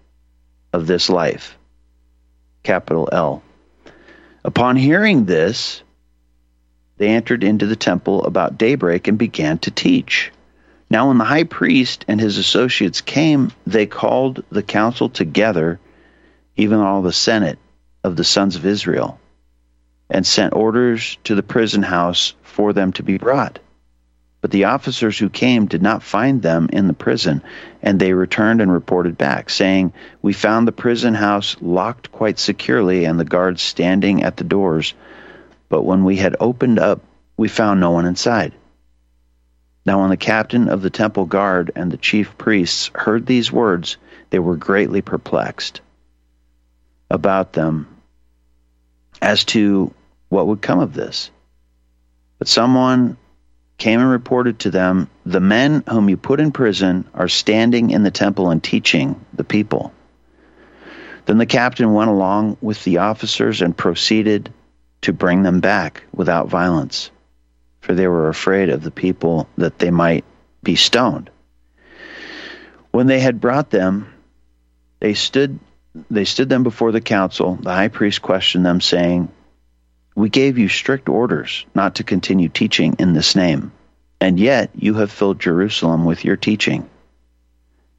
of 0.72 0.86
this 0.86 1.08
life. 1.08 1.56
Capital 2.62 3.08
L. 3.12 3.42
Upon 4.44 4.76
hearing 4.76 5.24
this, 5.24 5.82
they 6.96 7.08
entered 7.08 7.44
into 7.44 7.66
the 7.66 7.76
temple 7.76 8.24
about 8.24 8.58
daybreak 8.58 9.08
and 9.08 9.18
began 9.18 9.58
to 9.58 9.70
teach. 9.70 10.32
Now, 10.90 11.08
when 11.08 11.18
the 11.18 11.24
high 11.24 11.44
priest 11.44 12.04
and 12.08 12.20
his 12.20 12.38
associates 12.38 13.00
came, 13.00 13.52
they 13.66 13.86
called 13.86 14.42
the 14.50 14.62
council 14.62 15.08
together, 15.08 15.78
even 16.56 16.80
all 16.80 17.02
the 17.02 17.12
senate 17.12 17.58
of 18.02 18.16
the 18.16 18.24
sons 18.24 18.56
of 18.56 18.66
Israel, 18.66 19.20
and 20.10 20.26
sent 20.26 20.54
orders 20.54 21.18
to 21.24 21.34
the 21.34 21.42
prison 21.42 21.82
house 21.82 22.34
for 22.42 22.72
them 22.72 22.92
to 22.94 23.02
be 23.02 23.18
brought. 23.18 23.58
But 24.40 24.52
the 24.52 24.64
officers 24.64 25.18
who 25.18 25.28
came 25.28 25.66
did 25.66 25.82
not 25.82 26.02
find 26.02 26.42
them 26.42 26.68
in 26.72 26.86
the 26.86 26.92
prison, 26.92 27.42
and 27.82 27.98
they 27.98 28.12
returned 28.12 28.60
and 28.60 28.72
reported 28.72 29.18
back, 29.18 29.50
saying, 29.50 29.92
We 30.22 30.32
found 30.32 30.66
the 30.66 30.72
prison 30.72 31.14
house 31.14 31.56
locked 31.60 32.12
quite 32.12 32.38
securely, 32.38 33.04
and 33.04 33.18
the 33.18 33.24
guards 33.24 33.62
standing 33.62 34.22
at 34.22 34.36
the 34.36 34.44
doors. 34.44 34.94
But 35.68 35.82
when 35.82 36.04
we 36.04 36.16
had 36.16 36.36
opened 36.38 36.78
up, 36.78 37.00
we 37.36 37.48
found 37.48 37.80
no 37.80 37.90
one 37.90 38.06
inside. 38.06 38.52
Now, 39.84 40.00
when 40.00 40.10
the 40.10 40.16
captain 40.16 40.68
of 40.68 40.82
the 40.82 40.90
temple 40.90 41.24
guard 41.24 41.72
and 41.74 41.90
the 41.90 41.96
chief 41.96 42.38
priests 42.38 42.90
heard 42.94 43.26
these 43.26 43.50
words, 43.50 43.96
they 44.30 44.38
were 44.38 44.56
greatly 44.56 45.02
perplexed 45.02 45.80
about 47.10 47.54
them 47.54 47.88
as 49.20 49.44
to 49.44 49.92
what 50.28 50.46
would 50.46 50.62
come 50.62 50.78
of 50.78 50.94
this. 50.94 51.30
But 52.38 52.48
someone 52.48 53.16
came 53.78 54.00
and 54.00 54.10
reported 54.10 54.58
to 54.60 54.70
them, 54.70 55.08
The 55.24 55.40
men 55.40 55.84
whom 55.88 56.08
you 56.08 56.16
put 56.16 56.40
in 56.40 56.52
prison 56.52 57.06
are 57.14 57.28
standing 57.28 57.90
in 57.90 58.02
the 58.02 58.10
temple 58.10 58.50
and 58.50 58.62
teaching 58.62 59.24
the 59.32 59.44
people. 59.44 59.92
Then 61.26 61.38
the 61.38 61.46
captain 61.46 61.92
went 61.92 62.10
along 62.10 62.58
with 62.60 62.82
the 62.84 62.98
officers 62.98 63.62
and 63.62 63.76
proceeded 63.76 64.52
to 65.02 65.12
bring 65.12 65.42
them 65.42 65.60
back 65.60 66.02
without 66.12 66.48
violence, 66.48 67.10
for 67.80 67.94
they 67.94 68.08
were 68.08 68.28
afraid 68.28 68.68
of 68.68 68.82
the 68.82 68.90
people 68.90 69.48
that 69.56 69.78
they 69.78 69.90
might 69.90 70.24
be 70.62 70.74
stoned. 70.74 71.30
When 72.90 73.06
they 73.06 73.20
had 73.20 73.40
brought 73.40 73.70
them, 73.70 74.12
they 75.00 75.14
stood 75.14 75.58
they 76.10 76.24
stood 76.24 76.48
them 76.48 76.62
before 76.62 76.92
the 76.92 77.00
council. 77.00 77.56
The 77.56 77.72
high 77.72 77.88
priest 77.88 78.22
questioned 78.22 78.64
them, 78.64 78.80
saying, 78.80 79.30
We 80.18 80.28
gave 80.28 80.58
you 80.58 80.68
strict 80.68 81.08
orders 81.08 81.64
not 81.76 81.94
to 81.94 82.02
continue 82.02 82.48
teaching 82.48 82.96
in 82.98 83.12
this 83.12 83.36
name, 83.36 83.70
and 84.20 84.36
yet 84.40 84.70
you 84.74 84.94
have 84.94 85.12
filled 85.12 85.38
Jerusalem 85.38 86.04
with 86.04 86.24
your 86.24 86.34
teaching, 86.34 86.90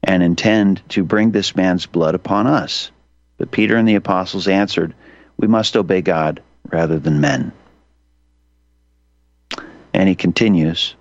and 0.02 0.22
intend 0.22 0.82
to 0.90 1.02
bring 1.02 1.30
this 1.30 1.56
man's 1.56 1.86
blood 1.86 2.14
upon 2.14 2.46
us. 2.46 2.90
But 3.38 3.50
Peter 3.50 3.74
and 3.74 3.88
the 3.88 3.94
apostles 3.94 4.48
answered, 4.48 4.92
We 5.38 5.48
must 5.48 5.78
obey 5.78 6.02
God 6.02 6.42
rather 6.70 6.98
than 6.98 7.22
men. 7.22 7.52
And 9.94 10.06
he 10.06 10.14
continues, 10.14 10.94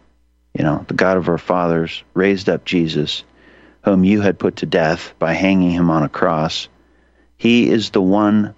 you 0.58 0.64
know, 0.64 0.86
the 0.88 0.94
God 0.94 1.18
of 1.18 1.28
our 1.28 1.38
fathers 1.38 2.02
raised 2.14 2.48
up 2.48 2.64
Jesus, 2.64 3.26
whom 3.84 4.06
you 4.06 4.22
had 4.22 4.40
put 4.40 4.56
to 4.56 4.66
death 4.66 5.14
by 5.20 5.34
hanging 5.34 5.72
him 5.72 5.90
on 5.90 6.04
a 6.04 6.08
cross. 6.08 6.70
He 7.36 7.70
is 7.70 7.90
the 7.90 8.02
one 8.02 8.56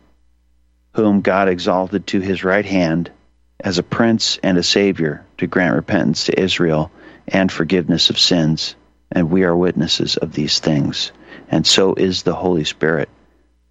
whom 0.94 1.22
God 1.22 1.48
exalted 1.48 2.08
to 2.08 2.20
his 2.20 2.44
right 2.44 2.66
hand 2.66 3.12
as 3.60 3.78
a 3.78 3.84
prince 3.84 4.39
and 4.44 4.58
a 4.58 4.64
savior 4.64 5.26
to 5.38 5.48
grant 5.48 5.76
repentance 5.76 6.26
to 6.26 6.39
Israel 6.39 6.92
and 7.28 7.52
forgiveness 7.52 8.10
of 8.10 8.20
sins. 8.20 8.76
And 9.12 9.30
we 9.30 9.44
are 9.44 9.56
witnesses 9.56 10.18
of 10.18 10.34
these 10.34 10.60
things. 10.60 11.12
And 11.50 11.66
so 11.66 11.94
is 11.94 12.24
the 12.24 12.34
Holy 12.34 12.64
Spirit, 12.64 13.10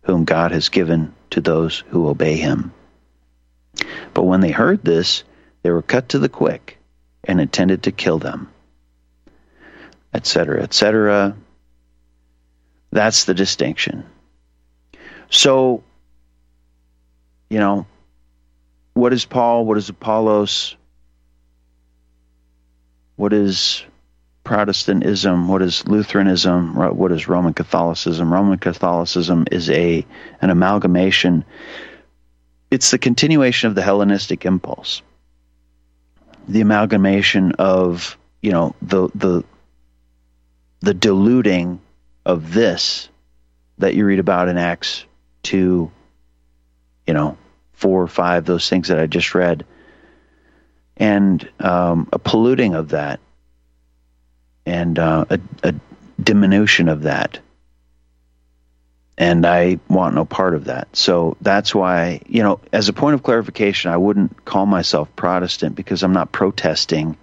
whom 0.03 0.25
God 0.25 0.53
has 0.53 0.69
given 0.69 1.15
to 1.31 1.41
those 1.41 1.83
who 1.89 2.09
obey 2.09 2.37
him. 2.37 2.73
But 4.15 4.25
when 4.25 4.41
they 4.41 4.51
heard 4.51 4.83
this, 4.83 5.25
they 5.63 5.71
were 5.71 5.83
cut 5.83 6.11
to 6.11 6.19
the 6.19 6.29
quick 6.29 6.79
and 7.25 7.41
intended 7.41 7.85
to 7.85 7.93
kill 7.93 8.19
them, 8.19 8.51
etc., 10.13 10.63
etc. 10.63 11.37
That's 12.91 13.25
the 13.25 13.35
distinction. 13.35 14.05
So, 15.31 15.85
you 17.51 17.59
know, 17.59 17.87
what 18.95 19.13
is 19.13 19.25
Paul? 19.25 19.67
What 19.67 19.77
is 19.77 19.89
Apollos? 19.89 20.77
What 23.17 23.33
is 23.33 23.85
Protestantism? 24.45 25.49
What 25.49 25.61
is 25.61 25.87
Lutheranism? 25.87 26.75
What 26.75 27.13
is 27.13 27.29
Roman 27.29 27.53
Catholicism? 27.53 28.33
Roman 28.33 28.59
Catholicism 28.59 29.47
is 29.51 29.69
a 29.69 30.07
an 30.41 30.51
amalgamation. 30.51 31.45
It's 32.71 32.91
the 32.91 32.99
continuation 32.99 33.69
of 33.69 33.75
the 33.75 33.83
Hellenistic 33.83 34.47
impulse. 34.47 35.03
The 36.49 36.61
amalgamation 36.63 37.53
of 37.59 38.17
you 38.41 38.53
know 38.53 38.75
the 38.81 39.09
the 39.15 39.45
the 40.81 40.95
diluting 40.95 41.81
of 42.25 42.55
this 42.55 43.09
that 43.79 43.95
you 43.95 44.05
read 44.07 44.19
about 44.19 44.49
in 44.49 44.57
Acts 44.57 45.05
two, 45.43 45.91
you 47.11 47.15
know, 47.15 47.37
four 47.73 48.01
or 48.01 48.07
five, 48.07 48.45
those 48.45 48.69
things 48.69 48.87
that 48.87 49.01
I 49.01 49.09
just 49.09 49.35
read, 49.35 49.67
and 50.97 51.51
um, 51.59 52.09
a 52.13 52.21
polluting 52.21 52.77
of 52.77 52.91
that, 52.91 53.19
and 54.65 54.97
uh, 54.97 55.25
a, 55.29 55.41
a 55.65 55.75
diminution 56.23 56.89
of 56.89 57.03
that. 57.03 57.41
And 59.19 59.45
I 59.45 59.81
want 59.89 60.15
no 60.15 60.25
part 60.25 60.55
of 60.55 60.67
that. 60.67 60.95
So 60.95 61.37
that's 61.41 61.75
why, 61.75 62.21
you 62.29 62.45
know, 62.45 62.61
as 62.73 62.89
a 62.89 62.93
point 62.93 63.15
of 63.15 63.25
clarification, 63.25 63.91
I 63.91 63.97
wouldn't 63.97 64.45
call 64.45 64.67
myself 64.67 65.09
Protestant 65.17 65.75
because 65.75 66.05
I'm 66.05 66.13
not 66.13 66.31
protesting 66.31 67.17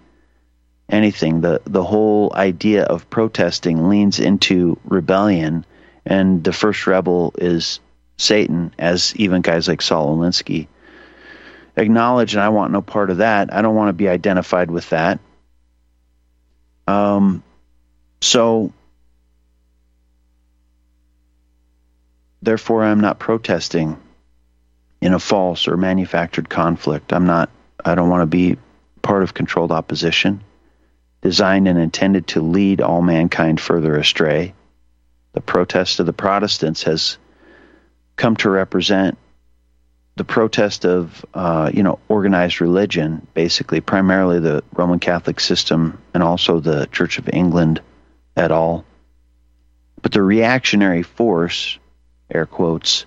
anything. 0.89 1.39
The 1.39 1.61
the 1.63 1.85
whole 1.85 2.33
idea 2.35 2.83
of 2.83 3.09
protesting 3.09 3.87
leans 3.87 4.19
into 4.19 4.77
rebellion, 4.83 5.65
and 6.05 6.43
the 6.43 6.51
first 6.51 6.87
rebel 6.87 7.33
is 7.37 7.79
Satan, 8.17 8.73
as 8.77 9.15
even 9.15 9.41
guys 9.41 9.67
like 9.67 9.81
Saul 9.81 10.17
Alinsky 10.17 10.67
acknowledge, 11.75 12.33
and 12.33 12.41
I 12.41 12.49
want 12.49 12.73
no 12.73 12.81
part 12.81 13.09
of 13.11 13.17
that. 13.17 13.53
I 13.53 13.61
don't 13.61 13.75
want 13.75 13.89
to 13.89 13.93
be 13.93 14.09
identified 14.09 14.71
with 14.71 14.89
that. 14.89 15.19
Um, 16.87 17.43
so, 18.21 18.73
therefore, 22.41 22.83
I'm 22.83 23.01
not 23.01 23.19
protesting 23.19 23.97
in 25.01 25.13
a 25.13 25.19
false 25.19 25.67
or 25.67 25.77
manufactured 25.77 26.49
conflict. 26.49 27.13
I'm 27.13 27.27
not, 27.27 27.51
I 27.85 27.93
don't 27.93 28.09
want 28.09 28.23
to 28.23 28.25
be 28.25 28.57
part 29.03 29.21
of 29.21 29.35
controlled 29.35 29.71
opposition, 29.71 30.43
designed 31.21 31.67
and 31.67 31.77
intended 31.77 32.27
to 32.27 32.41
lead 32.41 32.81
all 32.81 33.03
mankind 33.03 33.61
further 33.61 33.95
astray. 33.95 34.55
The 35.33 35.41
protest 35.41 35.99
of 35.99 36.07
the 36.07 36.13
Protestants 36.13 36.83
has 36.83 37.19
come 38.17 38.35
to 38.37 38.49
represent 38.49 39.17
the 40.17 40.23
protest 40.23 40.83
of 40.83 41.25
uh, 41.33 41.71
you 41.73 41.83
know 41.83 41.99
organized 42.09 42.59
religion, 42.59 43.25
basically 43.33 43.79
primarily 43.79 44.39
the 44.39 44.63
Roman 44.73 44.99
Catholic 44.99 45.39
system 45.39 46.01
and 46.13 46.23
also 46.23 46.59
the 46.59 46.87
Church 46.87 47.19
of 47.19 47.29
England 47.31 47.81
at 48.35 48.51
all. 48.51 48.83
But 50.01 50.11
the 50.11 50.21
reactionary 50.21 51.03
force, 51.03 51.77
air 52.33 52.45
quotes, 52.45 53.05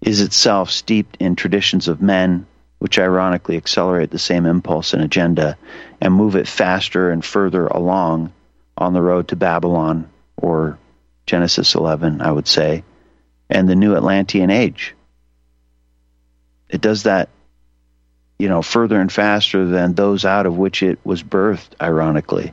is 0.00 0.20
itself 0.20 0.70
steeped 0.70 1.16
in 1.18 1.34
traditions 1.34 1.88
of 1.88 2.02
men, 2.02 2.46
which 2.78 2.98
ironically 2.98 3.56
accelerate 3.56 4.10
the 4.10 4.18
same 4.18 4.44
impulse 4.44 4.92
and 4.92 5.02
agenda 5.02 5.56
and 6.00 6.12
move 6.12 6.36
it 6.36 6.46
faster 6.46 7.10
and 7.10 7.24
further 7.24 7.66
along 7.66 8.32
on 8.76 8.92
the 8.92 9.02
road 9.02 9.28
to 9.28 9.36
Babylon 9.36 10.10
or 10.36 10.78
Genesis 11.26 11.74
11, 11.74 12.20
I 12.20 12.30
would 12.30 12.48
say, 12.48 12.84
and 13.48 13.68
the 13.68 13.76
new 13.76 13.94
Atlantean 13.94 14.50
age. 14.50 14.94
It 16.68 16.80
does 16.80 17.04
that 17.04 17.28
you 18.38 18.48
know 18.48 18.62
further 18.62 19.00
and 19.00 19.12
faster 19.12 19.66
than 19.66 19.94
those 19.94 20.24
out 20.24 20.46
of 20.46 20.56
which 20.56 20.82
it 20.82 20.98
was 21.04 21.22
birthed 21.22 21.70
ironically. 21.80 22.52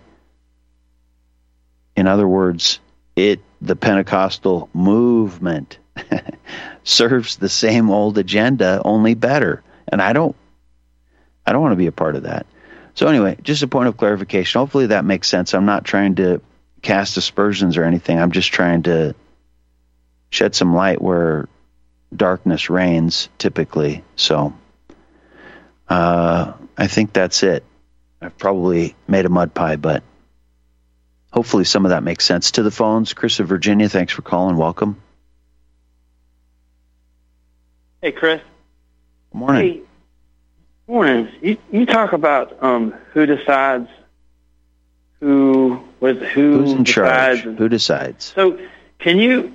In 1.96 2.08
other 2.08 2.28
words 2.28 2.80
it 3.16 3.42
the 3.62 3.76
pentecostal 3.76 4.70
movement 4.74 5.78
serves 6.84 7.36
the 7.36 7.50
same 7.50 7.90
old 7.90 8.18
agenda 8.18 8.82
only 8.86 9.14
better. 9.14 9.64
And 9.88 10.02
i 10.02 10.14
don't 10.14 10.36
i 11.46 11.52
don't 11.52 11.62
want 11.62 11.74
to 11.74 11.78
be 11.78 11.88
a 11.88 11.92
part 11.92 12.16
of 12.16 12.24
that. 12.24 12.46
So 12.94 13.08
anyway 13.08 13.38
just 13.42 13.64
a 13.64 13.68
point 13.68 13.88
of 13.88 13.98
clarification. 13.98 14.60
Hopefully 14.60 14.88
that 14.88 15.06
makes 15.06 15.28
sense. 15.28 15.54
I'm 15.54 15.66
not 15.66 15.84
trying 15.84 16.16
to 16.16 16.42
cast 16.82 17.18
aspersions 17.18 17.78
or 17.78 17.84
anything. 17.84 18.20
I'm 18.20 18.32
just 18.32 18.52
trying 18.52 18.84
to 18.84 19.16
shed 20.32 20.56
some 20.56 20.74
light 20.74 21.00
where 21.02 21.48
darkness 22.16 22.70
reigns 22.70 23.30
typically. 23.38 24.04
So 24.16 24.54
uh, 25.88 26.54
I 26.78 26.88
think 26.88 27.14
that's 27.14 27.44
it. 27.44 27.64
I've 28.22 28.38
probably 28.38 28.96
made 29.08 29.26
a 29.26 29.30
mud 29.30 29.54
pie, 29.54 29.76
but 29.76 30.04
hopefully 31.32 31.66
some 31.66 31.86
of 31.86 31.90
that 31.90 32.04
makes 32.04 32.26
sense. 32.26 32.52
To 32.52 32.64
the 32.64 32.72
phones, 32.72 33.14
Chris 33.14 33.40
of 33.40 33.48
Virginia, 33.48 33.90
thanks 33.90 34.14
for 34.14 34.22
calling. 34.24 34.58
Welcome. 34.58 35.02
Hey, 38.02 38.12
Chris. 38.12 38.42
Good 39.32 39.38
morning. 39.38 39.62
Hey, 39.74 39.82
morning. 40.88 41.30
You, 41.42 41.58
you 41.72 41.86
talk 41.86 42.14
about 42.14 42.62
um, 42.64 42.92
who 43.14 43.26
decides 43.26 43.90
who 45.20 45.84
with 46.00 46.22
who 46.22 46.60
Who's 46.60 46.72
in 46.72 46.84
decides. 46.84 47.42
charge? 47.42 47.58
Who 47.58 47.70
decides? 47.70 48.26
So, 48.36 48.60
can 49.00 49.18
you? 49.20 49.54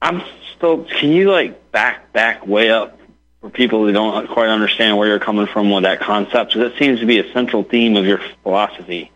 I'm 0.00 0.22
still. 0.56 0.84
Can 0.84 1.12
you 1.12 1.30
like 1.30 1.70
back 1.72 2.12
back 2.12 2.46
way 2.46 2.70
up 2.70 2.98
for 3.40 3.50
people 3.50 3.84
who 3.84 3.92
don't 3.92 4.28
quite 4.28 4.48
understand 4.48 4.96
where 4.96 5.08
you're 5.08 5.18
coming 5.18 5.46
from 5.46 5.70
with 5.70 5.84
that 5.84 6.00
concept? 6.00 6.54
Because 6.54 6.72
it 6.72 6.78
seems 6.78 7.00
to 7.00 7.06
be 7.06 7.18
a 7.18 7.32
central 7.32 7.62
theme 7.62 7.96
of 7.96 8.04
your 8.04 8.20
philosophy, 8.42 9.10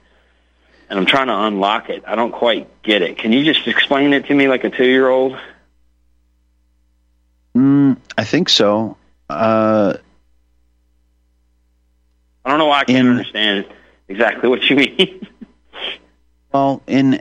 and 0.88 0.98
I'm 0.98 1.06
trying 1.06 1.28
to 1.28 1.36
unlock 1.36 1.90
it. 1.90 2.04
I 2.06 2.14
don't 2.14 2.32
quite 2.32 2.82
get 2.82 3.02
it. 3.02 3.18
Can 3.18 3.32
you 3.32 3.44
just 3.44 3.66
explain 3.66 4.12
it 4.12 4.26
to 4.26 4.34
me 4.34 4.48
like 4.48 4.64
a 4.64 4.70
two 4.70 4.86
year 4.86 5.08
old? 5.08 5.38
Mm, 7.56 7.96
I 8.16 8.24
think 8.24 8.48
so. 8.48 8.96
Uh, 9.28 9.94
I 12.44 12.50
don't 12.50 12.58
know 12.58 12.66
why 12.66 12.80
I 12.80 12.84
can't 12.84 13.08
understand 13.08 13.66
exactly 14.08 14.48
what 14.48 14.68
you 14.68 14.76
mean. 14.76 15.26
well, 16.52 16.82
in 16.86 17.20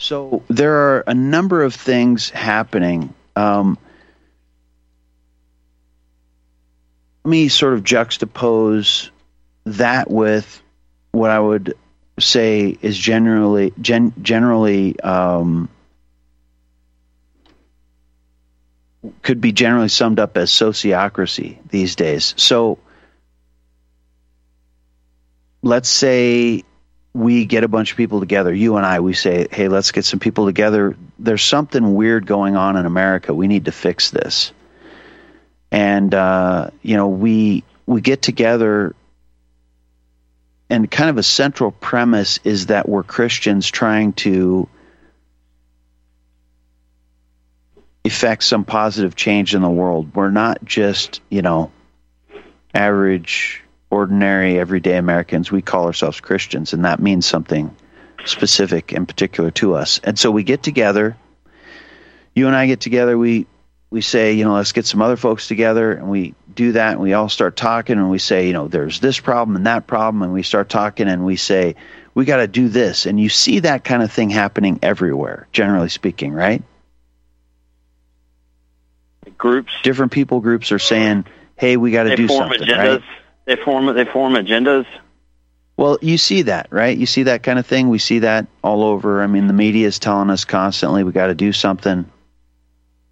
So 0.00 0.42
there 0.48 0.74
are 0.74 1.04
a 1.06 1.12
number 1.12 1.62
of 1.62 1.74
things 1.74 2.30
happening. 2.30 3.12
Um, 3.36 3.76
let 7.22 7.30
me 7.30 7.48
sort 7.48 7.74
of 7.74 7.84
juxtapose 7.84 9.10
that 9.66 10.10
with 10.10 10.62
what 11.12 11.30
I 11.30 11.38
would 11.38 11.74
say 12.18 12.78
is 12.80 12.96
generally 12.96 13.74
gen, 13.78 14.14
generally 14.22 14.98
um, 15.00 15.68
could 19.20 19.42
be 19.42 19.52
generally 19.52 19.88
summed 19.88 20.18
up 20.18 20.38
as 20.38 20.50
sociocracy 20.50 21.58
these 21.68 21.94
days. 21.94 22.32
So 22.38 22.78
let's 25.62 25.90
say 25.90 26.64
we 27.12 27.44
get 27.44 27.64
a 27.64 27.68
bunch 27.68 27.90
of 27.90 27.96
people 27.96 28.20
together, 28.20 28.54
you 28.54 28.76
and 28.76 28.86
I, 28.86 29.00
we 29.00 29.14
say, 29.14 29.48
hey, 29.50 29.68
let's 29.68 29.90
get 29.90 30.04
some 30.04 30.20
people 30.20 30.46
together. 30.46 30.96
There's 31.18 31.42
something 31.42 31.94
weird 31.94 32.26
going 32.26 32.56
on 32.56 32.76
in 32.76 32.86
America. 32.86 33.34
We 33.34 33.48
need 33.48 33.64
to 33.64 33.72
fix 33.72 34.10
this. 34.10 34.52
And, 35.72 36.14
uh, 36.14 36.70
you 36.82 36.96
know, 36.96 37.08
we, 37.08 37.64
we 37.86 38.00
get 38.00 38.22
together, 38.22 38.94
and 40.68 40.88
kind 40.88 41.10
of 41.10 41.18
a 41.18 41.22
central 41.24 41.72
premise 41.72 42.38
is 42.44 42.66
that 42.66 42.88
we're 42.88 43.02
Christians 43.02 43.68
trying 43.68 44.12
to 44.14 44.68
effect 48.04 48.44
some 48.44 48.64
positive 48.64 49.16
change 49.16 49.54
in 49.54 49.62
the 49.62 49.70
world. 49.70 50.14
We're 50.14 50.30
not 50.30 50.64
just, 50.64 51.20
you 51.28 51.42
know, 51.42 51.72
average 52.72 53.62
ordinary, 53.90 54.58
everyday 54.58 54.96
Americans, 54.96 55.50
we 55.50 55.62
call 55.62 55.86
ourselves 55.86 56.20
Christians, 56.20 56.72
and 56.72 56.84
that 56.84 57.00
means 57.00 57.26
something 57.26 57.74
specific 58.24 58.92
and 58.92 59.06
particular 59.06 59.50
to 59.50 59.74
us. 59.74 60.00
And 60.04 60.18
so 60.18 60.30
we 60.30 60.42
get 60.44 60.62
together. 60.62 61.16
You 62.34 62.46
and 62.46 62.56
I 62.56 62.66
get 62.66 62.80
together. 62.80 63.18
We 63.18 63.46
we 63.90 64.00
say, 64.00 64.34
you 64.34 64.44
know, 64.44 64.54
let's 64.54 64.70
get 64.70 64.86
some 64.86 65.02
other 65.02 65.16
folks 65.16 65.48
together, 65.48 65.92
and 65.92 66.08
we 66.08 66.34
do 66.54 66.72
that, 66.72 66.92
and 66.92 67.00
we 67.00 67.12
all 67.12 67.28
start 67.28 67.56
talking, 67.56 67.98
and 67.98 68.08
we 68.08 68.20
say, 68.20 68.46
you 68.46 68.52
know, 68.52 68.68
there's 68.68 69.00
this 69.00 69.18
problem 69.18 69.56
and 69.56 69.66
that 69.66 69.88
problem, 69.88 70.22
and 70.22 70.32
we 70.32 70.44
start 70.44 70.68
talking, 70.68 71.08
and 71.08 71.26
we 71.26 71.34
say, 71.34 71.74
we 72.14 72.24
got 72.24 72.36
to 72.36 72.46
do 72.46 72.68
this, 72.68 73.06
and 73.06 73.18
you 73.18 73.28
see 73.28 73.60
that 73.60 73.82
kind 73.82 74.02
of 74.02 74.12
thing 74.12 74.30
happening 74.30 74.78
everywhere, 74.82 75.48
generally 75.50 75.88
speaking, 75.88 76.32
right? 76.32 76.62
Groups, 79.36 79.72
different 79.82 80.12
people 80.12 80.40
groups 80.40 80.70
are 80.70 80.78
saying, 80.78 81.24
hey, 81.56 81.76
we 81.76 81.90
got 81.90 82.04
to 82.04 82.14
do 82.14 82.28
something, 82.28 82.60
agendas. 82.60 83.00
right? 83.00 83.02
They 83.50 83.56
form 83.56 83.92
they 83.96 84.04
form 84.04 84.34
agendas. 84.34 84.86
Well, 85.76 85.98
you 86.00 86.18
see 86.18 86.42
that, 86.42 86.68
right? 86.70 86.96
You 86.96 87.04
see 87.06 87.24
that 87.24 87.42
kind 87.42 87.58
of 87.58 87.66
thing. 87.66 87.88
We 87.88 87.98
see 87.98 88.20
that 88.20 88.46
all 88.62 88.84
over. 88.84 89.20
I 89.20 89.26
mean, 89.26 89.48
the 89.48 89.52
media 89.52 89.88
is 89.88 89.98
telling 89.98 90.30
us 90.30 90.44
constantly 90.44 91.02
we 91.02 91.10
got 91.10 91.26
to 91.26 91.34
do 91.34 91.52
something. 91.52 92.04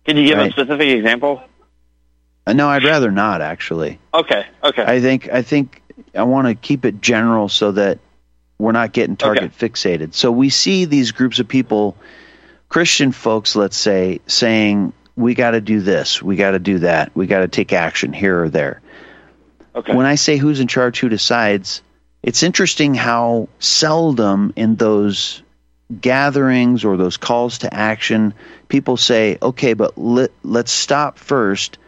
Can 0.07 0.17
you 0.17 0.27
give 0.29 0.39
Right. 0.39 0.51
a 0.51 0.53
specific 0.53 0.91
example? 0.91 1.43
Uh, 2.47 2.53
No, 2.53 2.69
I'd 2.69 2.85
rather 2.85 3.11
not 3.11 3.41
actually. 3.41 3.99
Okay, 4.15 4.47
okay. 4.63 4.85
I 4.87 5.01
think 5.01 5.29
I 5.33 5.43
think 5.43 5.83
I 6.15 6.23
want 6.23 6.47
to 6.47 6.55
keep 6.55 6.85
it 6.85 7.01
general 7.01 7.49
so 7.49 7.73
that 7.73 7.99
we're 8.61 8.71
not 8.71 8.93
getting 8.93 9.17
target 9.17 9.59
fixated. 9.59 10.15
So 10.15 10.31
we 10.31 10.51
see 10.51 10.85
these 10.85 11.11
groups 11.11 11.41
of 11.41 11.49
people, 11.49 11.97
Christian 12.69 13.11
folks, 13.11 13.57
let's 13.57 13.77
say, 13.77 14.21
saying 14.29 14.93
we 15.17 15.35
got 15.35 15.51
to 15.51 15.61
do 15.61 15.81
this, 15.81 16.23
we 16.23 16.37
got 16.37 16.53
to 16.53 16.61
do 16.61 16.79
that, 16.79 17.11
we 17.17 17.27
got 17.27 17.41
to 17.41 17.49
take 17.49 17.73
action 17.73 18.13
here 18.13 18.45
or 18.45 18.49
there. 18.49 18.83
Okay. 19.79 19.95
When 19.95 20.07
I 20.07 20.17
say 20.17 20.37
who's 20.37 20.59
in 20.59 20.67
charge, 20.67 20.99
who 20.99 21.09
decides, 21.09 21.83
it's 22.21 22.43
interesting 22.43 22.95
how 22.95 23.49
seldom 23.61 24.53
in 24.57 24.75
those 24.75 25.41
gatherings 26.01 26.85
or 26.85 26.97
those 26.97 27.17
calls 27.17 27.59
to 27.59 27.73
action, 27.73 28.35
people 28.67 28.97
say, 28.97 29.39
okay, 29.41 29.75
but 29.75 29.97
let, 29.97 30.33
let's 30.43 30.73
stop 30.73 31.17
first. 31.17 31.79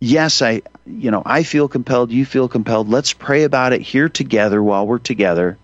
Yes, 0.00 0.42
I, 0.42 0.60
you 0.84 1.10
know, 1.10 1.22
I 1.24 1.44
feel 1.44 1.66
compelled, 1.66 2.12
you 2.12 2.26
feel 2.26 2.46
compelled. 2.46 2.90
Let's 2.90 3.14
pray 3.14 3.44
about 3.44 3.72
it 3.72 3.80
here 3.80 4.10
together 4.10 4.62
while 4.62 4.86
we're 4.86 4.98
together. 4.98 5.56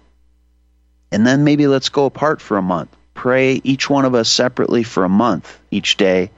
And 1.13 1.27
then 1.27 1.45
maybe 1.45 1.67
let's 1.67 1.91
go 1.91 2.07
apart 2.07 2.41
for 2.41 2.57
a 2.57 2.63
month. 2.63 2.97
Pray 3.13 3.61
each 3.65 3.91
one 3.91 4.07
of 4.07 4.15
us 4.15 4.31
separately 4.31 4.83
for 4.83 5.05
a 5.05 5.11
month 5.11 5.61
each 5.71 5.99
day. 5.99 6.31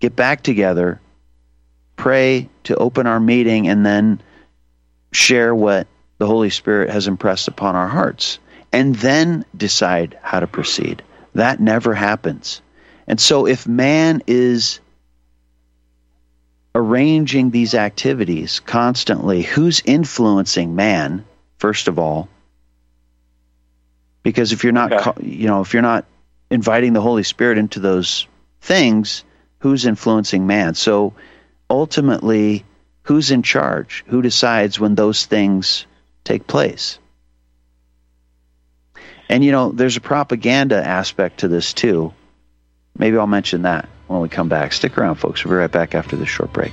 Get 0.00 0.16
back 0.16 0.42
together, 0.42 1.00
pray 1.96 2.48
to 2.64 2.76
open 2.76 3.06
our 3.06 3.20
meeting, 3.20 3.68
and 3.68 3.84
then 3.84 4.20
share 5.12 5.54
what 5.54 5.86
the 6.18 6.26
Holy 6.26 6.50
Spirit 6.50 6.90
has 6.90 7.06
impressed 7.06 7.48
upon 7.48 7.76
our 7.76 7.88
hearts, 7.88 8.38
and 8.72 8.94
then 8.96 9.44
decide 9.56 10.18
how 10.22 10.40
to 10.40 10.46
proceed. 10.46 11.02
That 11.34 11.60
never 11.60 11.94
happens. 11.94 12.62
And 13.06 13.20
so, 13.20 13.46
if 13.46 13.66
man 13.66 14.22
is 14.26 14.80
arranging 16.74 17.50
these 17.50 17.74
activities 17.74 18.60
constantly, 18.60 19.42
who's 19.42 19.82
influencing 19.84 20.74
man, 20.74 21.24
first 21.58 21.88
of 21.88 21.98
all? 21.98 22.28
Because 24.22 24.52
if 24.52 24.64
you're 24.64 24.72
not, 24.72 24.92
okay. 24.92 25.26
you 25.26 25.46
know, 25.46 25.60
if 25.60 25.72
you're 25.72 25.82
not 25.82 26.06
inviting 26.50 26.92
the 26.92 27.00
Holy 27.00 27.22
Spirit 27.22 27.58
into 27.58 27.78
those 27.78 28.26
things, 28.60 29.22
who's 29.58 29.86
influencing 29.86 30.46
man? 30.46 30.74
So 30.74 31.14
ultimately, 31.68 32.64
who's 33.02 33.30
in 33.30 33.42
charge? 33.42 34.04
Who 34.06 34.22
decides 34.22 34.78
when 34.78 34.94
those 34.94 35.26
things 35.26 35.86
take 36.24 36.46
place? 36.46 36.98
And 39.28 39.44
you 39.44 39.52
know, 39.52 39.72
there's 39.72 39.96
a 39.96 40.00
propaganda 40.00 40.76
aspect 40.76 41.40
to 41.40 41.48
this 41.48 41.72
too. 41.72 42.12
Maybe 42.96 43.18
I'll 43.18 43.26
mention 43.26 43.62
that 43.62 43.88
when 44.06 44.20
we 44.20 44.28
come 44.28 44.48
back. 44.48 44.72
Stick 44.72 44.96
around, 44.96 45.16
folks. 45.16 45.44
We'll 45.44 45.52
be 45.52 45.58
right 45.58 45.72
back 45.72 45.94
after 45.94 46.16
this 46.16 46.28
short 46.28 46.52
break. 46.52 46.72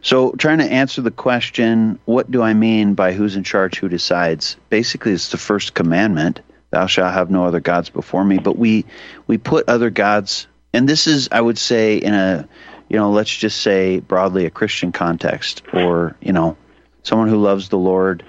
So, 0.02 0.34
trying 0.34 0.58
to 0.58 0.66
answer 0.66 1.02
the 1.02 1.10
question, 1.10 2.00
what 2.04 2.30
do 2.30 2.42
I 2.42 2.54
mean 2.54 2.96
by 2.96 3.14
who's 3.14 3.38
in 3.38 3.46
charge, 3.46 3.80
who 3.80 3.88
decides? 3.88 4.58
Basically, 4.70 5.14
it's 5.14 5.30
the 5.30 5.38
first 5.38 5.74
commandment 5.74 6.42
thou 6.72 6.88
shalt 6.88 7.14
have 7.14 7.32
no 7.32 7.46
other 7.46 7.62
gods 7.62 7.90
before 7.90 8.26
me 8.26 8.38
but 8.40 8.58
we 8.58 8.84
we 9.26 9.38
put 9.38 9.70
other 9.70 9.90
gods 9.90 10.48
and 10.74 10.90
this 10.90 11.06
is 11.06 11.30
i 11.32 11.40
would 11.40 11.60
say 11.60 11.98
in 11.98 12.16
a 12.16 12.50
you 12.90 12.98
know 12.98 13.12
let's 13.12 13.30
just 13.30 13.62
say 13.62 14.00
broadly 14.00 14.48
a 14.48 14.50
christian 14.50 14.92
context 14.92 15.62
or 15.72 16.18
you 16.20 16.34
know 16.34 16.58
someone 17.04 17.30
who 17.30 17.38
loves 17.38 17.70
the 17.70 17.78
lord 17.78 18.26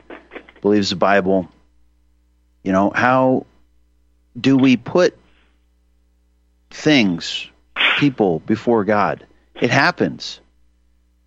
believes 0.61 0.91
the 0.91 0.97
bible 0.97 1.49
you 2.65 2.73
know 2.73 2.91
how 2.95 3.47
do 4.39 4.57
we 4.57 4.77
put 4.77 5.17
things 6.71 7.49
people 7.99 8.41
before 8.41 8.85
god 8.85 9.25
it 9.61 9.71
happens 9.71 10.41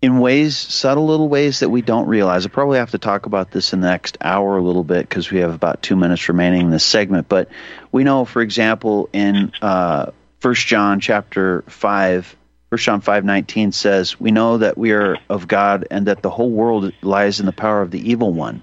in 0.00 0.20
ways, 0.20 0.56
subtle 0.56 1.06
little 1.06 1.28
ways 1.28 1.60
that 1.60 1.70
we 1.70 1.82
don't 1.82 2.06
realize. 2.06 2.46
I 2.46 2.50
probably 2.50 2.78
have 2.78 2.92
to 2.92 2.98
talk 2.98 3.26
about 3.26 3.50
this 3.50 3.72
in 3.72 3.80
the 3.80 3.88
next 3.88 4.16
hour 4.20 4.56
a 4.56 4.62
little 4.62 4.84
bit 4.84 5.08
because 5.08 5.30
we 5.30 5.40
have 5.40 5.52
about 5.52 5.82
two 5.82 5.96
minutes 5.96 6.28
remaining 6.28 6.62
in 6.62 6.70
this 6.70 6.84
segment. 6.84 7.28
But 7.28 7.48
we 7.90 8.04
know, 8.04 8.24
for 8.24 8.40
example, 8.40 9.08
in 9.12 9.52
uh, 9.60 10.12
1 10.40 10.54
John 10.54 11.00
chapter 11.00 11.62
5, 11.62 12.36
1 12.68 12.78
John 12.78 13.02
5.19 13.02 13.74
says, 13.74 14.20
We 14.20 14.30
know 14.30 14.58
that 14.58 14.78
we 14.78 14.92
are 14.92 15.18
of 15.28 15.48
God 15.48 15.88
and 15.90 16.06
that 16.06 16.22
the 16.22 16.30
whole 16.30 16.50
world 16.50 16.92
lies 17.02 17.40
in 17.40 17.46
the 17.46 17.52
power 17.52 17.82
of 17.82 17.90
the 17.90 18.10
evil 18.10 18.32
one. 18.32 18.62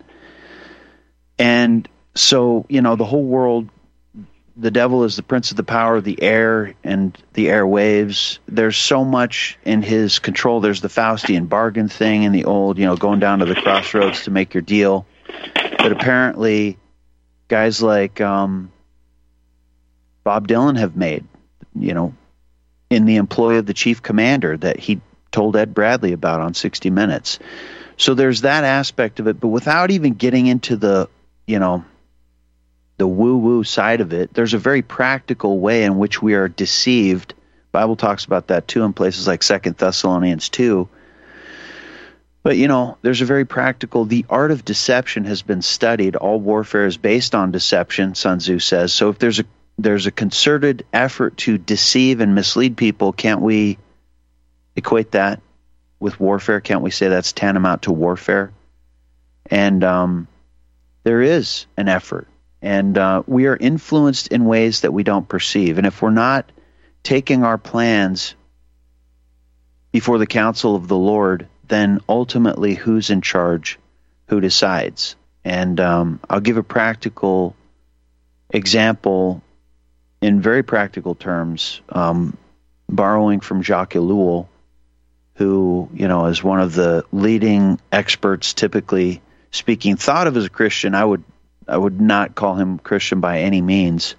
And 1.38 1.88
so, 2.16 2.66
you 2.70 2.82
know, 2.82 2.96
the 2.96 3.06
whole 3.06 3.24
world 3.24 3.70
the 4.58 4.72
devil 4.72 5.04
is 5.04 5.16
the 5.16 5.24
prince 5.24 5.52
of 5.52 5.58
the 5.58 5.64
power 5.64 5.98
of 5.98 6.04
the 6.04 6.22
air 6.22 6.74
and 6.84 7.18
the 7.34 7.48
airwaves. 7.48 8.40
There's 8.48 8.78
so 8.78 9.04
much 9.04 9.58
in 9.66 9.82
his 9.82 10.20
control. 10.20 10.62
There's 10.62 10.82
the 10.82 10.88
Faustian 10.88 11.50
bargain 11.50 11.90
thing 11.90 12.24
in 12.24 12.32
the 12.32 12.46
old, 12.46 12.78
you 12.78 12.86
know, 12.86 12.96
going 12.96 13.20
down 13.20 13.40
to 13.40 13.46
the 13.46 13.56
crossroads 13.56 14.24
to 14.24 14.32
make 14.32 14.54
your 14.54 14.62
deal. 14.62 15.06
But 15.78 15.92
apparently, 15.92 16.78
guys 17.48 17.82
like 17.82 18.22
um, 18.22 18.72
Bob 20.24 20.48
Dylan 20.48 20.78
have 20.78 20.96
made, 20.96 21.26
you 21.78 21.94
know, 21.94 22.16
in 22.90 23.06
the 23.06 23.18
employ 23.18 23.58
of 23.58 23.66
the 23.66 23.74
chief 23.74 24.02
commander 24.02 24.56
that 24.56 24.80
he 24.80 25.02
told 25.32 25.58
Ed 25.58 25.74
Bradley 25.74 26.14
about 26.14 26.40
on 26.40 26.54
60 26.54 26.90
Minutes. 26.92 27.40
So 27.98 28.14
there's 28.14 28.42
that 28.42 28.64
aspect 28.64 29.20
of 29.20 29.28
it, 29.28 29.40
but 29.40 29.50
without 29.50 29.92
even 29.92 30.14
getting 30.14 30.48
into 30.48 30.78
the, 30.78 31.10
you 31.46 31.60
know, 31.60 31.84
the 32.98 33.08
woo 33.08 33.38
woo 33.38 33.64
side 33.64 34.02
of 34.02 34.14
it, 34.14 34.34
there's 34.34 34.54
a 34.54 34.60
very 34.60 34.82
practical 34.82 35.60
way 35.60 35.84
in 35.84 35.98
which 35.98 36.22
we 36.22 36.34
are 36.34 36.48
deceived. 36.48 37.34
Bible 37.72 37.96
talks 37.96 38.26
about 38.26 38.48
that 38.48 38.68
too 38.68 38.84
in 38.84 38.94
places 38.94 39.28
like 39.28 39.44
Second 39.44 39.78
Thessalonians 39.78 40.50
2. 40.50 40.88
But 42.44 42.58
you 42.58 42.68
know, 42.68 42.98
there's 43.02 43.22
a 43.22 43.26
very 43.26 43.46
practical 43.46 44.06
the 44.06 44.26
art 44.30 44.52
of 44.52 44.64
deception 44.64 45.26
has 45.26 45.42
been 45.42 45.62
studied. 45.62 46.16
All 46.16 46.40
warfare 46.40 46.86
is 46.86 46.96
based 46.96 47.36
on 47.36 47.52
deception, 47.52 48.16
Sun 48.16 48.38
Tzu 48.40 48.60
says. 48.60 48.94
So 48.94 49.10
if 49.10 49.20
there's 49.20 49.40
a 49.40 49.46
there's 49.78 50.08
a 50.08 50.12
concerted 50.12 50.86
effort 50.94 51.36
to 51.38 51.58
deceive 51.58 52.22
and 52.22 52.34
mislead 52.34 52.78
people, 52.78 53.12
can't 53.12 53.42
we 53.42 53.78
equate 54.78 55.12
that 55.12 55.42
with 56.00 56.18
warfare? 56.18 56.62
Can't 56.62 56.82
we 56.82 56.92
say 56.92 57.10
that's 57.10 57.34
tantamount 57.34 57.82
to 57.82 57.92
warfare? 57.92 58.54
And 59.48 59.84
um, 59.84 60.28
there 61.04 61.22
is 61.22 61.66
an 61.76 61.90
effort 61.90 62.28
and 62.62 62.98
uh, 62.98 63.24
we 63.28 63.48
are 63.48 63.56
influenced 63.56 64.28
in 64.28 64.46
ways 64.46 64.82
that 64.82 64.92
we 64.94 65.04
don't 65.04 65.28
perceive. 65.28 65.78
And 65.78 65.86
if 65.86 66.02
we're 66.02 66.10
not 66.10 66.52
taking 67.04 67.44
our 67.44 67.58
plans 67.58 68.36
before 69.92 70.18
the 70.18 70.28
counsel 70.28 70.76
of 70.76 70.88
the 70.88 70.98
Lord, 70.98 71.48
then 71.68 72.00
ultimately 72.10 72.74
who's 72.74 73.10
in 73.10 73.22
charge? 73.22 73.80
Who 74.28 74.42
decides? 74.42 75.16
And 75.44 75.80
um, 75.80 76.20
I'll 76.30 76.40
give 76.40 76.58
a 76.58 76.64
practical 76.64 77.56
example 78.50 79.42
in 80.22 80.42
very 80.42 80.64
practical 80.64 81.14
terms, 81.14 81.82
um, 81.90 82.36
borrowing 82.90 83.40
from 83.40 83.62
Jacques 83.62 83.94
Ellul, 83.94 84.48
who 85.36 85.90
you 85.94 86.08
know 86.08 86.26
is 86.26 86.44
one 86.44 86.60
of 86.60 86.74
the 86.74 87.06
leading 87.12 87.80
experts, 87.92 88.54
typically 88.54 89.22
speaking, 89.52 89.98
thought 89.98 90.28
of 90.28 90.36
as 90.36 90.46
a 90.46 90.50
Christian. 90.50 90.96
I 90.96 91.06
would 91.06 91.24
I 91.68 91.78
would 91.78 92.00
not 92.00 92.36
call 92.36 92.56
him 92.56 92.80
Christian 92.80 93.20
by 93.20 93.40
any 93.40 93.62
means. 93.62 94.16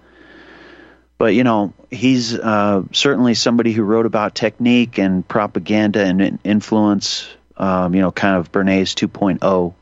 But, 1.18 1.34
you 1.34 1.44
know, 1.44 1.72
he's 1.90 2.34
uh, 2.34 2.82
certainly 2.92 3.34
somebody 3.34 3.72
who 3.72 3.82
wrote 3.82 4.06
about 4.06 4.34
technique 4.34 4.98
and 4.98 5.26
propaganda 5.26 6.04
and 6.04 6.38
influence, 6.44 7.28
um, 7.56 7.94
you 7.94 8.02
know, 8.02 8.12
kind 8.12 8.36
of 8.36 8.52
Bernays 8.52 8.94
2.0. 8.94 9.74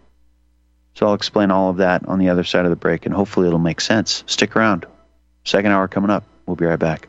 So 0.94 1.06
I'll 1.06 1.14
explain 1.14 1.50
all 1.50 1.70
of 1.70 1.78
that 1.78 2.06
on 2.06 2.20
the 2.20 2.28
other 2.28 2.44
side 2.44 2.64
of 2.64 2.70
the 2.70 2.76
break, 2.76 3.04
and 3.06 3.14
hopefully 3.14 3.48
it'll 3.48 3.58
make 3.58 3.80
sense. 3.80 4.22
Stick 4.26 4.54
around. 4.54 4.86
Second 5.44 5.72
hour 5.72 5.88
coming 5.88 6.10
up. 6.10 6.24
We'll 6.46 6.56
be 6.56 6.66
right 6.66 6.78
back. 6.78 7.08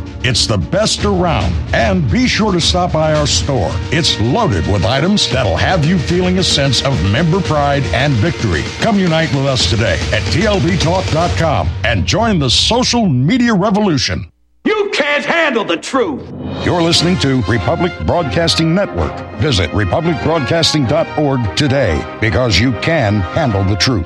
it's 0.23 0.45
the 0.45 0.57
best 0.57 1.05
around. 1.05 1.53
And 1.73 2.09
be 2.11 2.27
sure 2.27 2.51
to 2.51 2.61
stop 2.61 2.93
by 2.93 3.13
our 3.13 3.27
store. 3.27 3.69
It's 3.91 4.19
loaded 4.19 4.65
with 4.67 4.85
items 4.85 5.29
that'll 5.29 5.57
have 5.57 5.85
you 5.85 5.97
feeling 5.97 6.37
a 6.37 6.43
sense 6.43 6.83
of 6.83 6.93
member 7.11 7.41
pride 7.41 7.83
and 7.93 8.13
victory. 8.13 8.63
Come 8.79 8.99
unite 8.99 9.33
with 9.33 9.45
us 9.45 9.69
today 9.69 9.95
at 10.11 10.21
TLBTalk.com 10.33 11.69
and 11.83 12.05
join 12.05 12.39
the 12.39 12.49
social 12.49 13.07
media 13.07 13.53
revolution. 13.53 14.31
You 14.63 14.91
can't 14.93 15.25
handle 15.25 15.63
the 15.63 15.77
truth. 15.77 16.21
You're 16.63 16.83
listening 16.83 17.17
to 17.19 17.41
Republic 17.43 17.91
Broadcasting 18.05 18.75
Network. 18.75 19.19
Visit 19.39 19.71
republicbroadcasting.org 19.71 21.57
today 21.57 22.17
because 22.21 22.59
you 22.59 22.71
can 22.73 23.21
handle 23.21 23.63
the 23.63 23.75
truth. 23.75 23.99